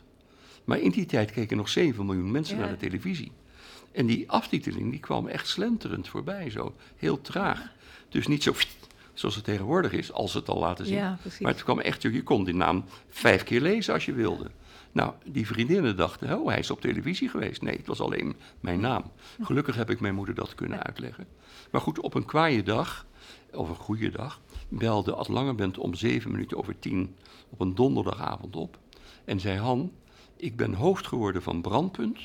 [0.63, 2.61] Maar in die tijd keken nog 7 miljoen mensen Ja.
[2.61, 3.31] naar de televisie.
[3.99, 7.71] En die aftiteling die kwam echt slenterend voorbij, zo heel traag.
[8.09, 8.53] Dus niet zo
[9.13, 10.95] zoals het tegenwoordig is, als ze het al laten zien.
[10.95, 11.17] Ja.
[11.39, 14.51] Maar het kwam echt, je kon die naam vijf keer lezen als je wilde.
[14.91, 17.61] Nou, die vriendinnen dachten, oh, hij is op televisie geweest.
[17.61, 19.11] Nee, het was alleen mijn naam.
[19.41, 21.27] Gelukkig heb ik mijn moeder dat kunnen uitleggen.
[21.71, 23.05] Maar goed, op een kwaaie dag,
[23.53, 27.15] of een goede dag, belde Ad Langebent om zeven minuten over tien
[27.49, 28.77] op een donderdagavond op.
[29.25, 29.91] En zei, Han,
[30.35, 32.19] ik ben hoofd geworden van Brandpunt.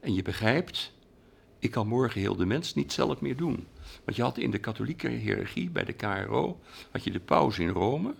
[0.00, 0.94] En je begrijpt,
[1.58, 3.66] ik kan morgen heel de mens niet zelf meer doen.
[4.04, 7.68] Want je had in de katholieke hiërarchie bij de KRO, had je de paus in
[7.68, 8.14] Rome,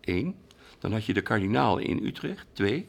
[0.00, 0.34] één.
[0.78, 2.84] Dan had je de kardinaal in Utrecht, twee.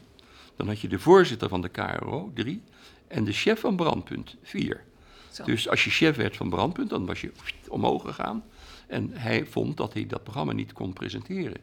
[0.55, 2.61] Dan had je de voorzitter van de KRO, drie.
[3.07, 4.83] En de chef van Brandpunt, vier.
[5.31, 5.43] Zo.
[5.43, 7.31] Dus als je chef werd van Brandpunt, dan was je
[7.67, 8.43] omhoog gegaan.
[8.87, 11.61] En hij vond dat hij dat programma niet kon presenteren.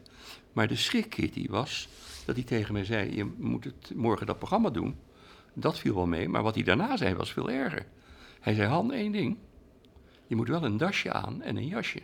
[0.53, 1.87] Maar de schrik, Kitty, was
[2.25, 4.95] dat hij tegen mij zei: Je moet het morgen dat programma doen.
[5.53, 7.85] Dat viel wel mee, maar wat hij daarna zei was veel erger.
[8.45, 9.37] Hij zei: Han, één ding.
[10.27, 11.99] Je moet wel een dasje aan en een jasje.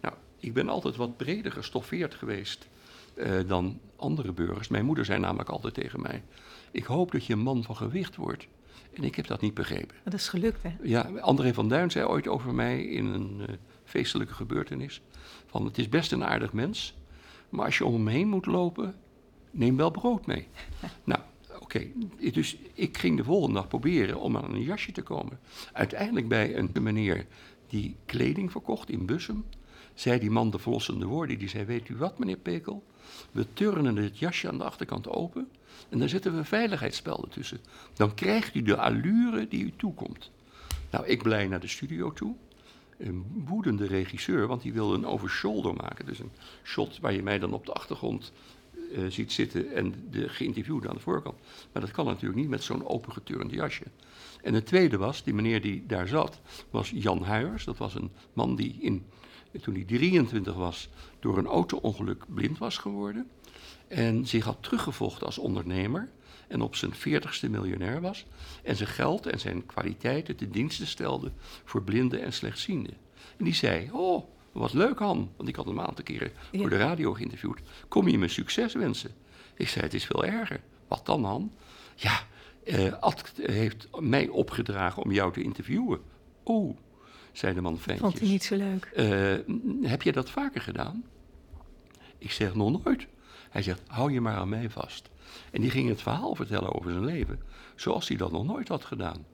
[0.00, 2.68] Nou, ik ben altijd wat breder gestoffeerd geweest
[3.14, 4.68] eh, dan andere burgers.
[4.68, 6.22] Mijn moeder zei namelijk altijd tegen mij:
[6.70, 8.46] Ik hoop dat je een man van gewicht wordt.
[8.92, 9.96] En ik heb dat niet begrepen.
[10.04, 10.76] Dat is gelukt, hè?
[10.82, 15.02] Ja, André van Duin zei ooit over mij in een eh, feestelijke gebeurtenis:
[15.46, 16.94] van het is best een aardig mens,
[17.48, 18.94] maar als je om hem heen moet lopen,
[19.50, 20.48] neem wel brood mee.
[21.04, 21.20] nou,
[21.64, 21.86] oké,
[22.32, 25.38] dus ik ging de volgende dag proberen om aan een jasje te komen.
[25.72, 27.26] Uiteindelijk bij een meneer
[27.68, 29.44] die kleding verkocht in Bussum,
[29.94, 31.38] zei die man de verlossende woorden.
[31.38, 32.84] Die zei, weet u wat meneer Pekel,
[33.32, 35.48] we turnen het jasje aan de achterkant open
[35.88, 37.60] en dan zetten we een veiligheidsspel ertussen.
[37.94, 40.30] Dan krijgt u de allure die u toekomt.
[40.90, 42.34] Nou, ik blij naar de studio toe.
[42.98, 46.06] Een woedende regisseur, want die wilde een over-shoulder maken.
[46.06, 48.32] Dus een shot waar je mij dan op de achtergrond
[48.94, 51.38] eh, ziet zitten en de geïnterviewde aan de voorkant.
[51.72, 53.84] Maar dat kan natuurlijk niet met zo'n opengeturnd jasje.
[54.42, 57.64] En het tweede was, die meneer die daar zat, was Jan Huijers.
[57.64, 59.06] Dat was een man die in,
[59.60, 60.88] toen hij 23 was
[61.20, 63.28] door een auto-ongeluk blind was geworden.
[63.88, 66.08] En zich had teruggevochten als ondernemer.
[66.48, 68.26] En op zijn veertigste miljonair was.
[68.62, 71.32] En zijn geld en zijn kwaliteiten te diensten stelde
[71.64, 72.96] voor blinden en slechtzienden.
[73.36, 74.24] En die zei, oh,
[74.60, 75.30] wat leuk Han.
[75.36, 76.58] Want ik had hem een aantal keren Ja.
[76.60, 77.60] voor de radio geïnterviewd.
[77.88, 79.10] Kom je me succes wensen?
[79.54, 80.60] Ik zei, het is veel erger.
[80.88, 81.52] Wat dan Han?
[81.94, 82.20] Ja,
[82.64, 86.00] eh Ad heeft mij opgedragen om jou te interviewen.
[86.42, 86.76] Oh,
[87.32, 88.84] zei de man Vond hij niet zo leuk.
[88.84, 91.04] Eh, heb je dat vaker gedaan?
[92.18, 93.06] Ik zeg nog nooit.
[93.50, 95.08] Hij zegt, hou je maar aan mij vast.
[95.50, 97.40] En die ging het verhaal vertellen over zijn leven,
[97.74, 99.24] zoals hij dat nog nooit had gedaan.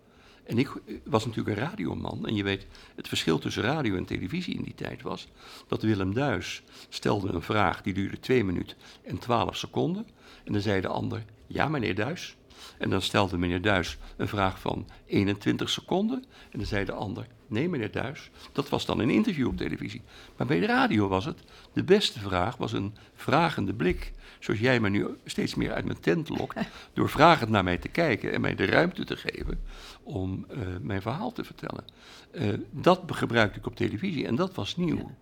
[0.51, 0.73] En ik
[1.05, 2.27] was natuurlijk een radioman.
[2.27, 5.29] En je weet, het verschil tussen radio en televisie in die tijd was...
[5.67, 10.07] dat Willem Duis stelde een vraag die duurde 2 minuten en 12 seconden.
[10.45, 12.37] En dan zei de ander, ja meneer Duis.
[12.79, 16.25] En dan stelde meneer Duis een vraag van 21 seconden.
[16.51, 18.31] En dan zei de ander: Nee, meneer Duis.
[18.53, 20.03] Dat was dan een interview op televisie.
[20.37, 21.39] Maar bij de radio was het:
[21.73, 24.13] de beste vraag was een vragende blik.
[24.39, 26.57] Zoals jij me nu steeds meer uit mijn tent lokt.
[26.95, 29.61] door vragend naar mij te kijken en mij de ruimte te geven
[30.03, 31.85] om uh, mijn verhaal te vertellen.
[32.33, 34.97] Uh, dat gebruikte ik op televisie en dat was nieuw.
[34.97, 35.15] Ja.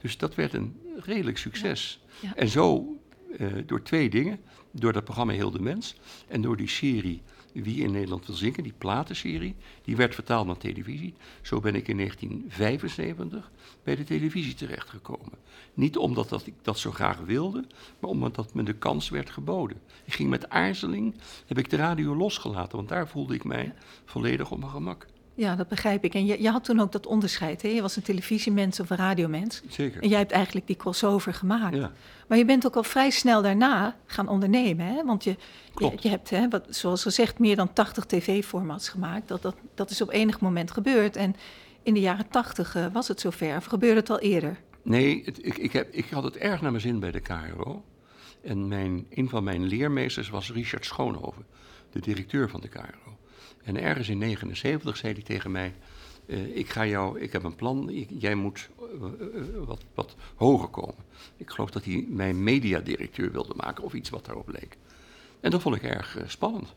[0.00, 2.00] Dus dat werd een redelijk succes.
[2.20, 2.28] Ja.
[2.28, 2.34] Ja.
[2.34, 2.96] En zo
[3.38, 4.40] uh, door twee dingen.
[4.76, 5.94] Door dat programma Heel de Mens
[6.28, 7.22] en door die serie
[7.62, 9.54] Wie in Nederland wil zingen, die platenserie.
[9.84, 11.14] Die werd vertaald naar televisie.
[11.42, 13.50] Zo ben ik in 1975
[13.82, 15.38] bij de televisie terechtgekomen.
[15.74, 17.64] Niet omdat dat ik dat zo graag wilde,
[17.98, 19.80] maar omdat dat me de kans werd geboden.
[20.04, 21.14] Ik ging met aarzeling,
[21.46, 25.06] heb ik de radio losgelaten, want daar voelde ik mij volledig op mijn gemak.
[25.36, 26.14] Ja, dat begrijp ik.
[26.14, 27.62] En je, je had toen ook dat onderscheid.
[27.62, 27.68] Hè?
[27.68, 29.62] Je was een televisiemens of een radiomens.
[29.68, 30.02] Zeker.
[30.02, 31.76] En jij hebt eigenlijk die crossover gemaakt.
[31.76, 31.92] Ja.
[32.28, 34.86] Maar je bent ook al vrij snel daarna gaan ondernemen.
[34.86, 35.04] Hè?
[35.04, 35.36] Want je,
[36.00, 39.28] je, hebt, hè, wat, zoals gezegd, meer dan 80 tv-formats gemaakt.
[39.28, 41.16] Dat, dat, dat is op enig moment gebeurd.
[41.16, 41.36] En
[41.82, 43.56] in de jaren 80 uh, was het zover.
[43.56, 44.60] Of gebeurde het al eerder?
[44.82, 47.84] Nee, het, ik, ik, heb, ik had het erg naar mijn zin bij de KRO.
[48.42, 51.46] En mijn, een van mijn leermeesters was Richard Schoonhoven,
[51.90, 53.16] de directeur van de KRO.
[53.64, 55.74] En ergens in 79 zei hij tegen mij:
[56.26, 59.02] uh, ik, ga jou, ik heb een plan, jij moet uh,
[59.34, 61.04] uh, wat, wat hoger komen.
[61.36, 64.76] Ik geloof dat hij mij mediadirecteur wilde maken of iets wat daarop leek.
[65.40, 66.72] En dat vond ik erg spannend.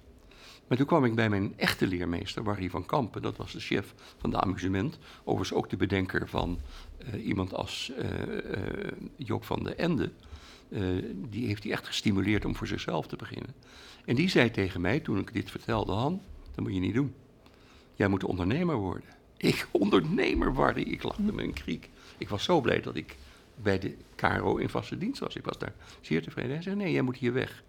[0.67, 3.93] Maar toen kwam ik bij mijn echte leermeester, Barry van Kampen, dat was de chef
[4.17, 4.97] van de amusement.
[5.23, 6.59] Overigens ook de bedenker van
[7.23, 7.91] iemand als
[9.15, 10.11] Joop van de Ende.
[11.15, 13.53] die heeft hij echt gestimuleerd om voor zichzelf te beginnen.
[14.05, 16.21] En die zei tegen mij, toen ik dit vertelde, Han,
[16.57, 17.13] dat moet je niet doen.
[17.95, 19.09] Jij moet ondernemer worden.
[19.37, 20.87] Ik ondernemer worden.
[20.87, 21.89] Ik lachte me een kriek.
[22.17, 23.15] Ik was zo blij dat ik
[23.55, 25.35] bij de KRO in vaste dienst was.
[25.35, 26.51] Ik was daar zeer tevreden.
[26.51, 27.63] Hij zei, nee, jij moet hier weg.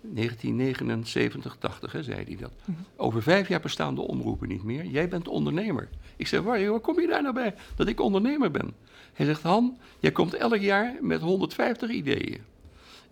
[0.00, 2.52] 1979, 80, hè, zei hij dat.
[2.96, 4.84] Over vijf jaar bestaan de omroepen niet meer.
[4.84, 5.88] Jij bent ondernemer.
[6.16, 7.54] Ik zeg, waar, waar kom je daar nou bij?
[7.76, 8.74] Dat ik ondernemer ben.
[9.12, 12.40] Hij zegt, Han, jij komt elk jaar met 150 ideeën.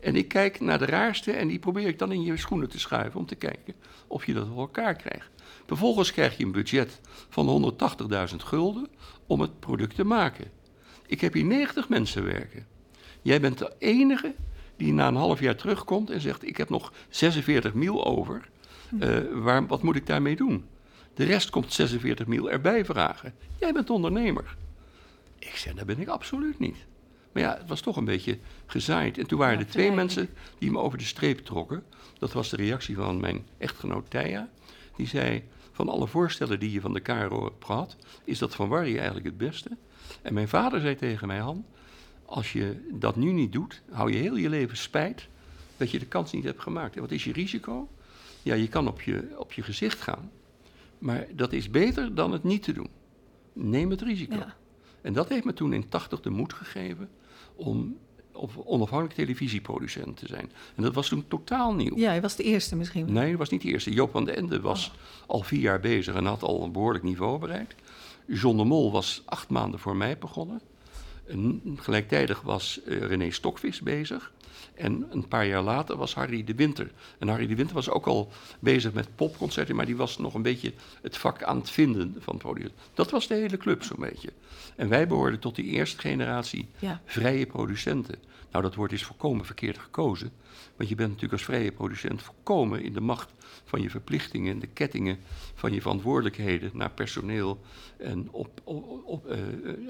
[0.01, 2.79] En ik kijk naar de raarste en die probeer ik dan in je schoenen te
[2.79, 3.75] schuiven om te kijken
[4.07, 5.31] of je dat voor elkaar krijgt.
[5.67, 7.75] Vervolgens krijg je een budget van
[8.31, 8.89] 180.000 gulden
[9.27, 10.51] om het product te maken.
[11.07, 12.67] Ik heb hier 90 mensen werken.
[13.23, 14.35] Jij bent de enige
[14.77, 18.49] die na een half jaar terugkomt en zegt: Ik heb nog 46 mil over.
[19.01, 20.65] Uh, waar, wat moet ik daarmee doen?
[21.15, 23.35] De rest komt 46 mil erbij vragen.
[23.59, 24.57] Jij bent ondernemer.
[25.39, 26.77] Ik zeg: Dat ben ik absoluut niet.
[27.33, 29.19] Maar ja, het was toch een beetje gezaaid.
[29.19, 31.83] En toen waren Ja, er twee mensen die me over de streep trokken.
[32.19, 34.49] Dat was de reactie van mijn echtgenoot Thea.
[34.97, 38.69] Die zei, van alle voorstellen die je van de KRO hebt gehad, is dat van
[38.69, 39.71] Warrie eigenlijk het beste.
[40.23, 41.64] En mijn vader zei tegen mij, Han,
[42.25, 45.29] als je dat nu niet doet, hou je heel je leven spijt
[45.77, 46.95] dat je de kans niet hebt gemaakt.
[46.95, 47.88] En wat is je risico?
[48.43, 50.31] Ja, je kan op je, op je gezicht gaan.
[50.99, 52.88] Maar dat is beter dan het niet te doen.
[53.53, 54.37] Neem het risico.
[54.37, 54.57] Ja.
[55.09, 57.09] En dat heeft me toen in 80 de moed gegeven
[57.57, 57.97] om
[58.33, 60.53] op onafhankelijk televisieproducent te zijn.
[60.75, 61.97] En dat was toen totaal nieuw.
[61.97, 63.12] Ja, hij was de eerste misschien.
[63.12, 63.90] Nee, dat was niet de eerste.
[63.92, 64.92] Joop van den Ende was
[65.27, 67.75] al vier jaar bezig en had al een behoorlijk niveau bereikt.
[68.27, 70.61] John de Mol was acht maanden voor mij begonnen.
[71.27, 74.33] En gelijktijdig was eh, René Stokvis bezig.
[74.75, 76.90] En een paar jaar later was Harry de Winter.
[77.18, 80.42] En Harry de Winter was ook al bezig met popconcerten, maar die was nog een
[80.42, 82.79] beetje het vak aan het vinden van producenten.
[82.94, 84.33] Dat was de hele club zo'n beetje.
[84.77, 87.01] En wij behoorden tot die eerste generatie Ja.
[87.05, 88.14] vrije producenten.
[88.51, 90.33] Nou, dat woord is volkomen verkeerd gekozen.
[90.77, 93.33] Want je bent natuurlijk als vrije producent volkomen in de macht
[93.65, 95.19] van je verplichtingen, de kettingen
[95.55, 97.59] van je verantwoordelijkheden naar personeel
[97.97, 99.39] en op, op, op, eh,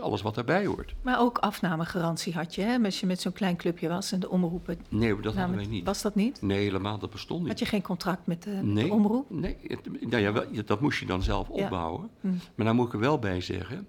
[0.01, 0.95] alles wat daarbij hoort.
[1.03, 2.79] Maar ook afnamegarantie had je, hè?
[2.85, 4.79] Als je met zo'n klein clubje was en de omroepen.
[4.89, 5.85] Nee, dat hadden wij niet.
[5.85, 6.43] Was dat niet?
[6.43, 7.49] Nee, helemaal, dat bestond niet.
[7.49, 9.31] Had je geen contract met de, met nee, de omroep?
[9.31, 11.65] Nee, het- nou ja, wel, dat moest je dan zelf Ja.
[11.65, 12.11] opbouwen.
[12.21, 12.29] Hm.
[12.55, 13.87] Maar daar moet ik er wel bij zeggen,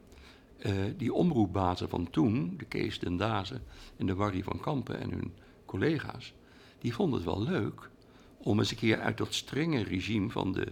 [0.60, 3.62] eh, die omroepbazen van toen, de Kees den Dazen
[3.98, 5.34] en de Warry van Kampen en hun
[5.66, 6.34] collega's,
[6.80, 7.89] die vonden het wel leuk
[8.38, 10.68] om eens een keer uit dat strenge regime van de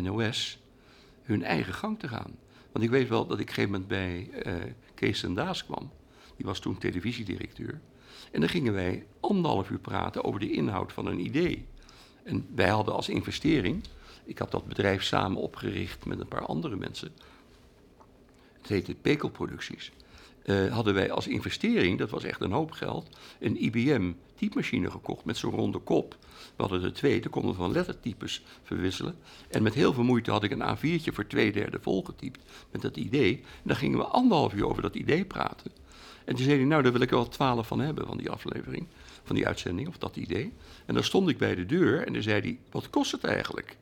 [0.00, 0.58] NOS
[1.22, 2.36] hun eigen gang te gaan.
[2.72, 5.64] Want ik weet wel dat ik op een gegeven moment bij eh, Kees den Daas
[5.64, 5.90] kwam.
[6.36, 7.80] Die was toen televisiedirecteur.
[8.32, 11.66] En dan gingen wij anderhalf uur praten over de inhoud van een idee.
[12.22, 13.82] En wij hadden als investering,
[14.24, 17.12] ik had dat bedrijf samen opgericht met een paar andere mensen.
[18.58, 19.30] Het heette Pekel
[20.46, 23.08] Eh, hadden wij als investering, dat was echt een hoop geld,
[23.40, 26.16] een IBM typemachine gekocht met zo'n ronde kop.
[26.56, 29.16] We hadden er twee, toen konden we van lettertypes verwisselen.
[29.48, 32.96] En met heel veel moeite had ik een A4'tje voor twee derde volgetypt met dat
[32.96, 33.34] idee.
[33.34, 35.70] En dan gingen we anderhalf uur over dat idee praten.
[36.24, 38.30] En toen zei hij, nou, daar wil ik er wel twaalf van hebben, van die
[38.30, 38.86] aflevering.
[39.22, 40.52] van die uitzending, of dat idee.
[40.86, 43.76] En dan stond ik bij de deur en dan zei hij, wat kost het eigenlijk?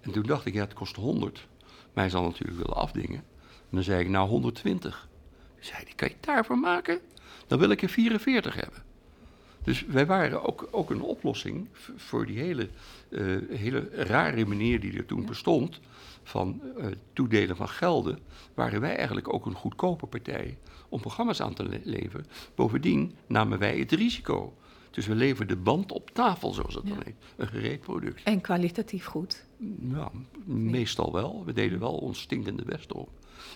[0.00, 1.46] En toen dacht ik, ja, het kost 100.
[1.92, 3.24] Maar hij zal natuurlijk willen afdingen.
[3.48, 5.08] En dan zei ik, nou 120.
[5.64, 6.98] Zei hij, kan je daarvoor maken?
[7.46, 8.82] Dan wil ik er 44 hebben.
[9.62, 12.68] Dus wij waren ook, ook een oplossing voor die hele,
[13.10, 15.80] eh, hele rare manier die er toen bestond
[16.22, 18.18] van eh, toedelen van gelden,
[18.54, 22.26] waren wij eigenlijk ook een goedkope partij om programma's aan te le- leveren.
[22.54, 24.54] Bovendien namen wij het risico.
[24.90, 27.14] Dus we leverden de band op tafel, zoals het dan heet.
[27.36, 28.22] Een gereed product.
[28.22, 29.44] En kwalitatief goed.
[29.80, 30.10] Ja,
[30.44, 31.42] meestal wel.
[31.44, 33.08] We deden wel ons stinkende best op.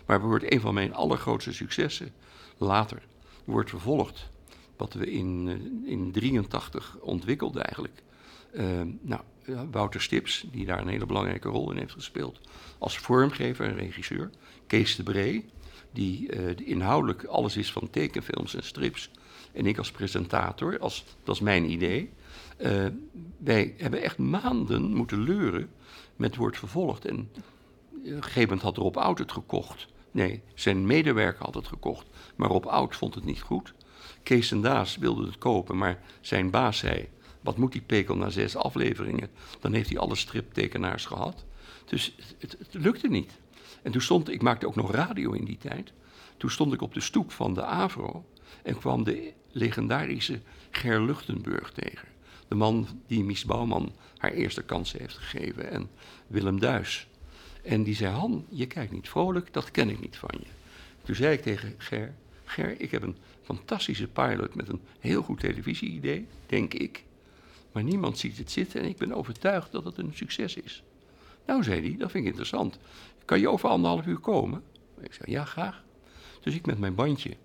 [0.07, 2.13] Maar wordt een van mijn allergrootste successen
[2.57, 3.03] later
[3.45, 4.31] wordt vervolgd.
[4.77, 5.49] Wat we in,
[5.85, 8.03] eh, in 83 ontwikkelden eigenlijk.
[8.53, 8.65] Eh,
[9.01, 12.41] nou, ja, Wouter Stips, die daar een hele belangrijke rol in heeft gespeeld.
[12.79, 14.31] Als vormgever en regisseur.
[14.67, 15.45] Kees de Bree,
[15.93, 19.11] die eh, inhoudelijk alles is van tekenfilms en strips.
[19.53, 22.11] En ik als presentator, als, dat is mijn idee.
[22.57, 22.87] Eh,
[23.39, 25.71] wij hebben echt maanden moeten leuren
[26.17, 27.05] met wordt vervolgd.
[27.05, 27.41] En eh,
[28.05, 29.87] een had Rob Oud het gekocht.
[30.11, 32.07] Nee, zijn medewerker had het gekocht.
[32.37, 33.75] Maar Rob Oud vond het niet goed.
[34.23, 37.09] Kees en Daas wilden het kopen, maar zijn baas zei...
[37.41, 39.31] wat moet die pekel na zes afleveringen?
[39.61, 41.45] Dan heeft hij alle striptekenaars gehad.
[41.85, 43.39] Dus het, het, het lukte niet.
[43.83, 45.93] En toen stond, ik maakte ook nog radio in die tijd.
[46.37, 48.25] Toen stond ik op de stoep van de AVRO
[48.63, 52.09] en kwam de legendarische Ger Luchtenburg tegen.
[52.49, 55.91] De man die Mies Bouwman haar eerste kans heeft gegeven en
[56.27, 57.09] Willem Duis.
[57.69, 60.47] En die zei, Han, je kijkt niet vrolijk, dat ken ik niet van je.
[61.03, 65.41] Toen zei ik tegen Ger, Ger, ik heb een fantastische pilot met een heel goed
[65.41, 67.05] televisie-idee, denk ik.
[67.73, 70.83] Maar niemand ziet het zitten en ik ben overtuigd dat het een succes is.
[71.47, 72.79] Nou, zei hij, dat vind ik interessant.
[73.25, 74.63] Kan je over anderhalf uur komen?
[75.01, 75.83] Ik zei, ja, graag.
[76.41, 77.37] Dus ik met mijn bandje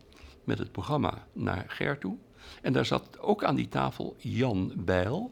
[0.44, 2.16] met het programma naar Ger toe.
[2.62, 5.32] En daar zat ook aan die tafel Jan Bijl.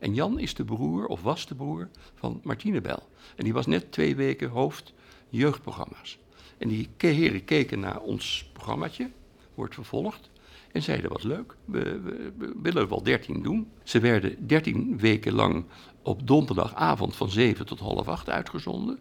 [0.00, 3.08] En Jan is de broer, of was de broer, van Martine Bijl.
[3.36, 4.92] En die was net twee weken hoofd
[5.28, 6.18] jeugdprogramma's.
[6.58, 9.10] En die heren keken naar ons programmaatje,
[9.54, 10.30] wordt vervolgd.
[10.72, 12.32] En zeiden, wat leuk, we,
[12.62, 13.70] willen wel dertien doen.
[13.82, 15.64] Ze werden dertien weken lang
[16.02, 18.98] op donderdagavond van zeven tot half acht uitgezonden.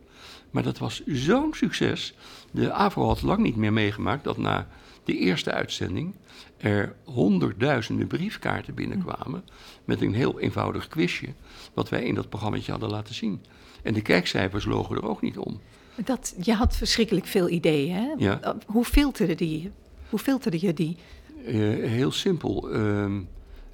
[0.51, 2.13] Maar dat was zo'n succes.
[2.51, 4.67] De AVRO had lang niet meer meegemaakt dat na
[5.03, 6.15] de eerste uitzending
[6.59, 9.43] er honderdduizenden briefkaarten binnenkwamen
[9.85, 11.27] met een heel eenvoudig quizje
[11.73, 13.41] wat wij in dat programma hadden laten zien.
[13.83, 15.59] En de kijkcijfers logen er ook niet om.
[16.05, 17.95] Dat, je had verschrikkelijk veel ideeën.
[17.95, 18.13] Hè?
[18.17, 18.55] Ja.
[18.65, 19.71] Hoe, filterde die,
[20.09, 20.97] hoe filterde je die?
[21.45, 21.53] Eh,
[21.89, 22.69] heel simpel.
[22.71, 23.21] ehm,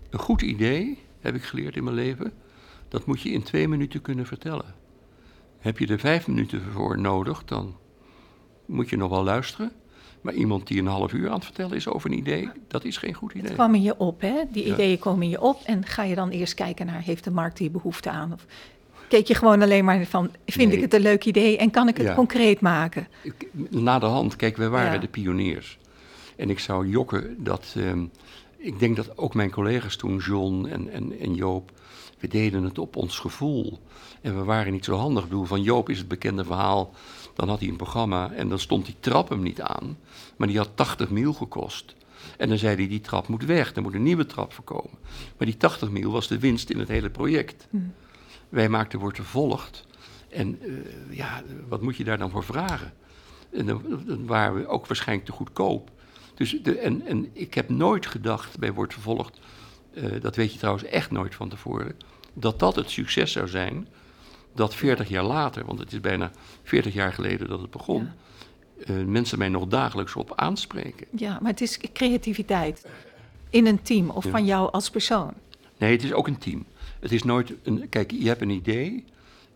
[0.10, 2.34] een goed idee, heb ik geleerd in mijn leven,
[2.88, 4.76] dat moet je in twee minuten kunnen vertellen.
[5.60, 7.76] Heb je er vijf minuten voor nodig, dan
[8.66, 9.72] moet je nog wel luisteren.
[10.26, 12.98] Maar iemand die een half uur aan het vertellen is over een idee, dat is
[12.98, 13.44] geen goed idee.
[13.44, 14.34] Het kwam in je op, hè?
[14.52, 14.74] Die Ja.
[14.74, 15.62] ideeën komen in je op.
[15.66, 18.34] En ga je dan eerst kijken naar, heeft de markt hier behoefte aan?
[18.34, 18.46] Of
[19.08, 20.76] keek je gewoon alleen maar van, vind Nee.
[20.78, 22.14] ik het een leuk idee en kan ik het Ja.
[22.16, 23.08] concreet maken?
[23.70, 24.98] Na de hand, kijk, wij waren Ja.
[25.00, 25.78] de pioniers.
[26.36, 27.74] En ik zou jokken dat.
[27.78, 28.04] ehm,
[28.66, 31.72] ik denk dat ook mijn collega's toen, John en, en, en Joop.
[32.20, 33.80] we deden het op ons gevoel.
[34.22, 35.24] En we waren niet zo handig.
[35.24, 36.94] Ik bedoel, van Joop is het bekende verhaal.
[37.34, 39.98] Dan had hij een programma en dan stond die trap hem niet aan.
[40.36, 41.96] Maar die had 80 mil gekost.
[42.38, 44.98] En dan zei hij: die trap moet weg, er moet een nieuwe trap voorkomen.
[45.38, 47.68] Maar die 80 mil was de winst in het hele project.
[48.50, 49.86] Wij maakten wordt vervolgd.
[50.30, 52.94] En eh, ja, wat moet je daar dan voor vragen?
[53.52, 55.92] En dan, dan waren we ook waarschijnlijk te goedkoop.
[56.36, 59.40] Dus de, en, en ik heb nooit gedacht bij Wordt Vervolgd,
[59.94, 61.96] eh, dat weet je trouwens echt nooit van tevoren,
[62.34, 63.88] dat dat het succes zou zijn
[64.54, 66.32] dat 40 jaar later, want het is bijna
[66.64, 68.10] 40 jaar geleden dat het begon,
[68.86, 71.08] eh, mensen mij nog dagelijks op aanspreken.
[71.12, 72.86] Ja, maar het is creativiteit
[73.50, 74.30] in een team of Ja.
[74.30, 75.34] van jou als persoon.
[75.78, 76.66] Nee, het is ook een team.
[77.00, 77.90] Het is nooit een.
[77.90, 79.04] Kijk, je hebt een idee.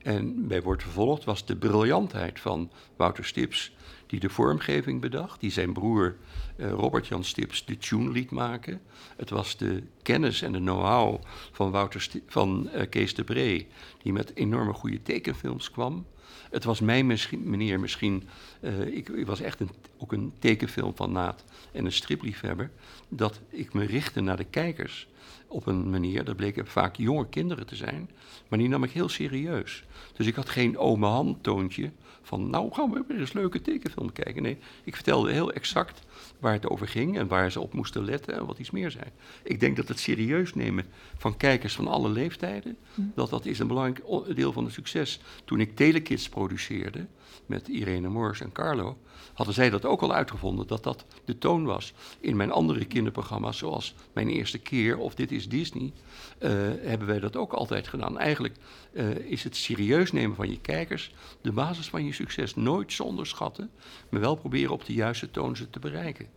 [0.04, 3.72] En bij Wordt Vervolgd was de briljantheid van Wouter Stips.
[4.10, 5.40] Die de vormgeving bedacht.
[5.40, 6.16] Die zijn broer
[6.56, 8.82] eh, Robert-Jan Stips de tune liet maken.
[9.18, 13.68] Het was de kennis en de know-how van, Wouter van eh, Kees de Bree.
[14.04, 16.06] die met enorme goede tekenfilms kwam.
[16.50, 18.24] Het was mijn misschien, meneer misschien.
[18.62, 22.72] eh, ik, was echt een, ook een tekenfilmfanaat en een stripliefhebber.
[23.10, 25.08] Dat ik me richtte naar de kijkers
[25.48, 28.10] op een manier, dat bleken vaak jonge kinderen te zijn,
[28.48, 29.84] maar die nam ik heel serieus.
[30.14, 31.92] Dus ik had geen ome hand toontje
[32.30, 34.44] van, nou gaan we weer eens leuke tekenfilm kijken.
[34.44, 36.02] Nee, ik vertelde heel exact
[36.40, 39.12] waar het over ging en waar ze op moesten letten en wat iets meer zijn.
[39.44, 40.86] Ik denk dat het serieus nemen
[41.18, 45.20] van kijkers van alle leeftijden, dat dat is een belangrijk deel van het succes.
[45.46, 47.08] Toen ik Telekids produceerde
[47.46, 48.98] met Irene Moors en Carlo,
[49.34, 53.58] hadden zij dat ook al uitgevonden, dat dat de toon was in mijn andere kinderprogramma's,
[53.58, 55.94] zoals Mijn Eerste Keer of dit is Disney,
[56.38, 56.52] eh,
[56.82, 58.18] hebben wij dat ook altijd gedaan.
[58.18, 58.56] Eigenlijk
[58.94, 62.56] eh, is het serieus nemen van je kijkers de basis van je succes.
[62.56, 63.72] Nooit ze onderschatten,
[64.10, 66.28] maar wel proberen op de juiste toon ze te bereiken.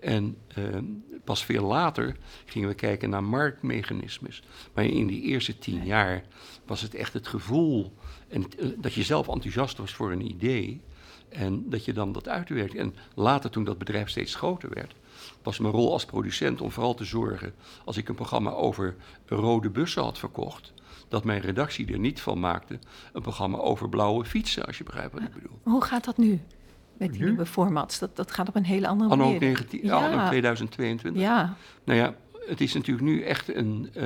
[0.00, 0.84] En ehm,
[1.24, 4.42] pas veel later gingen we kijken naar marktmechanismes.
[4.74, 6.24] Maar in die eerste tien jaar
[6.66, 7.92] was het echt het gevoel
[8.32, 10.80] en eh, dat je zelf enthousiast was voor een idee.
[11.28, 12.74] En dat je dan dat uitwerkt.
[12.74, 14.94] En later, toen dat bedrijf steeds groter werd,
[15.42, 17.54] was mijn rol als producent om vooral te zorgen,
[17.84, 20.72] als ik een programma over rode bussen had verkocht,
[21.08, 22.78] dat mijn redactie er niet van maakte
[23.12, 25.58] een programma over blauwe fietsen, als je begrijpt wat ik bedoel.
[25.62, 26.40] Hoe gaat dat nu?
[26.96, 27.26] Met die Nu?
[27.26, 27.98] nieuwe formats.
[27.98, 29.40] Dat, dat gaat op een hele andere Anno, manier.
[29.40, 29.96] 19, Ja.
[30.10, 31.22] anno 2022.
[31.22, 32.14] Ja, Nou ja,
[32.46, 33.88] het is natuurlijk nu echt een.
[33.94, 34.02] eh,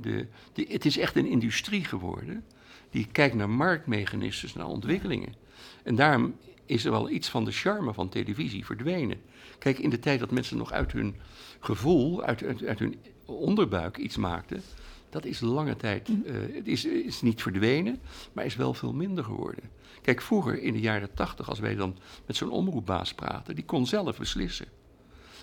[0.00, 2.44] de, de, het is echt een industrie geworden.
[2.90, 5.34] Die kijkt naar marktmechanismes, naar ontwikkelingen.
[5.82, 6.34] En daarom
[6.66, 9.20] is er wel iets van de charme van televisie verdwenen.
[9.58, 11.14] Kijk, in de tijd dat mensen nog uit hun
[11.60, 14.62] gevoel, uit, uit, uit hun onderbuik iets maakten.
[15.10, 16.08] Dat is lange tijd.
[16.08, 18.00] eh, het is, is niet verdwenen,
[18.32, 19.70] maar is wel veel minder geworden.
[20.02, 23.86] Kijk, vroeger in de jaren tachtig, als wij dan met zo'n omroepbaas praten, die kon
[23.86, 24.66] zelf beslissen.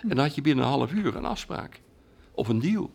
[0.01, 1.81] En dan had je binnen een half uur een afspraak.
[2.31, 2.91] Of een deal.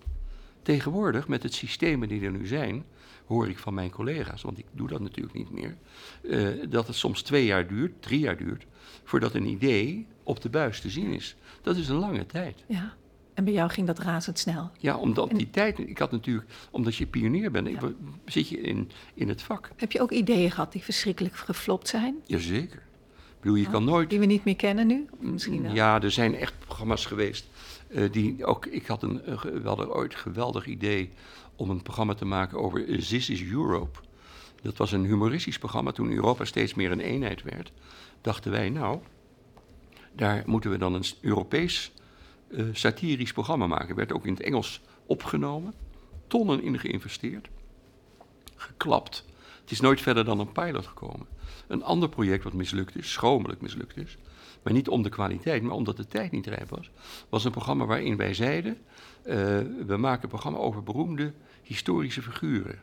[0.62, 2.84] Tegenwoordig, met het systemen die er nu zijn,
[3.30, 5.76] hoor ik van mijn collega's, want ik doe dat natuurlijk niet meer,
[6.30, 8.66] eh, dat het soms twee jaar duurt, drie jaar duurt,
[9.04, 11.36] voordat een idee op de buis te zien is.
[11.62, 12.64] Dat is een lange tijd.
[12.66, 12.94] ja.
[13.34, 14.70] En bij jou ging dat razendsnel.
[14.78, 17.92] Ja, omdat En- die tijd, ik had natuurlijk, omdat je pionier bent, ik, Ja.
[18.26, 19.70] zit je in, in het vak.
[19.76, 22.14] Heb je ook ideeën gehad die verschrikkelijk geflopt zijn?
[22.26, 22.82] Jazeker.
[23.12, 25.06] Ik bedoel, je Oh, kan nooit Die we niet meer kennen nu?
[25.20, 25.74] Misschien wel.
[25.74, 27.48] Ja, er zijn echt programma's geweest
[27.88, 28.66] eh, die ook.
[28.66, 31.10] Ik had een, we hadden ooit een geweldig idee
[31.60, 33.98] om een programma te maken over This is Europe.
[34.62, 37.72] Dat was een humoristisch programma toen Europa steeds meer een eenheid werd.
[38.20, 38.98] Dachten wij, nou,
[40.12, 41.92] daar moeten we dan een Europees
[42.50, 43.96] eh, satirisch programma maken.
[43.96, 45.74] Werd ook in het Engels opgenomen,
[46.26, 47.48] tonnen in geïnvesteerd,
[48.56, 49.24] geklapt.
[49.60, 51.26] Het is nooit verder dan een pilot gekomen.
[51.66, 54.18] Een ander project wat mislukt is, schromelijk mislukt is,
[54.62, 56.90] maar niet om de kwaliteit, maar omdat de tijd niet rijp was,
[57.28, 58.78] was een programma waarin wij zeiden:
[59.22, 59.36] eh,
[59.86, 61.32] we maken een programma over beroemde
[61.70, 62.80] historische figuren.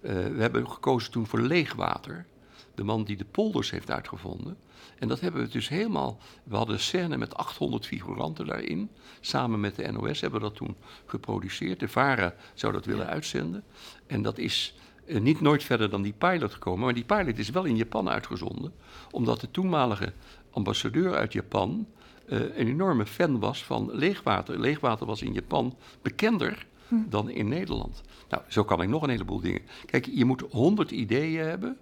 [0.00, 2.26] Eh, we hebben gekozen toen voor Leegwater,
[2.74, 4.56] de man die de polders heeft uitgevonden.
[4.98, 6.18] En dat hebben we dus helemaal.
[6.44, 8.90] We hadden een scène met 800 figuranten daarin.
[9.20, 10.76] Samen met de NOS hebben we dat toen
[11.06, 11.80] geproduceerd.
[11.80, 13.64] De VARA zou dat willen uitzenden.
[14.06, 14.74] En dat is
[15.06, 16.84] eh, niet nooit verder dan die pilot gekomen.
[16.84, 18.72] Maar die pilot is wel in Japan uitgezonden.
[19.10, 20.12] Omdat de toenmalige
[20.50, 21.86] ambassadeur uit Japan
[22.28, 24.60] eh, een enorme fan was van leegwater.
[24.60, 28.02] Leegwater was in Japan bekender dan in Nederland.
[28.28, 29.60] Nou, zo kan ik nog een heleboel dingen.
[29.86, 31.76] Kijk, je moet honderd ideeën hebben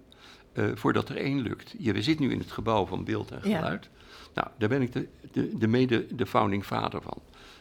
[0.53, 1.75] eh, voordat er één lukt.
[1.77, 3.57] Je, we zitten nu in het gebouw van beeld en Ja.
[3.57, 3.89] geluid.
[4.33, 7.17] Nou, daar ben ik de, de, de mede de founding vader van.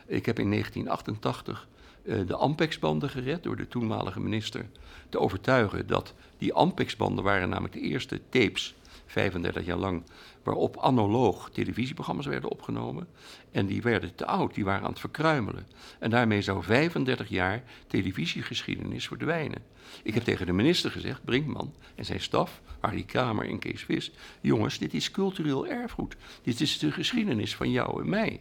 [0.06, 1.68] Ik heb in 1988
[2.02, 4.66] eh, de Ampex-banden gered door de toenmalige minister
[5.08, 8.74] te overtuigen dat die Ampex-banden waren namelijk de eerste tapes,
[9.06, 10.02] 35 jaar lang,
[10.42, 13.08] waarop analoog televisieprogramma's werden opgenomen.
[13.50, 15.66] En die werden te oud, die waren aan het verkruimelen.
[15.98, 19.62] En daarmee zou 35 jaar televisiegeschiedenis verdwijnen.
[20.02, 24.12] Ik heb tegen de minister gezegd, Brinkman en zijn staf, Harry Kramer en Kees Vis,
[24.40, 26.16] jongens, dit is cultureel erfgoed.
[26.42, 28.40] Dit is de geschiedenis van jou en mij.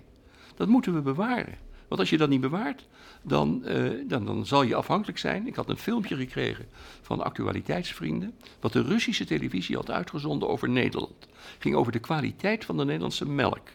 [0.56, 1.65] Dat moeten we bewaren.
[1.88, 2.88] Want als je dat niet bewaart,
[3.22, 5.48] dan, eh, dan, dan zal je afhankelijk zijn.
[5.48, 6.66] Ik had een filmpje gekregen
[7.02, 8.34] van actualiteitsvrienden.
[8.60, 11.28] wat de Russische televisie had uitgezonden over Nederland.
[11.60, 13.68] ging over de kwaliteit van de Nederlandse melk.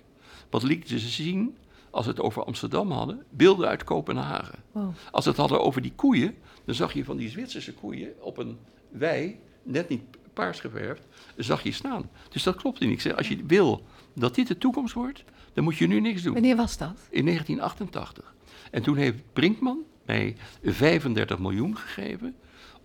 [0.50, 1.56] Wat lieten ze zien
[1.90, 3.24] als het over Amsterdam hadden?
[3.30, 4.58] Beelden uit Kopenhagen.
[4.72, 4.92] Wow.
[5.10, 6.34] Als het hadden over die koeien,
[6.64, 8.58] dan zag je van die Zwitserse koeien op een
[8.88, 10.02] wei, net niet
[10.32, 11.06] paars geverfd,
[11.36, 12.10] zag je staan.
[12.28, 12.90] Dus dat klopt niet.
[12.90, 13.82] Ik zeg, als je wil
[14.14, 16.32] dat dit de toekomst wordt, dan moet je nu niks doen.
[16.32, 16.98] Wanneer was dat?
[17.10, 18.34] In 1988.
[18.70, 22.36] En toen heeft Brinkman mij 35 miljoen gegeven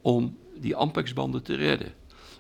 [0.02, 1.94] om die Ampex-banden te redden.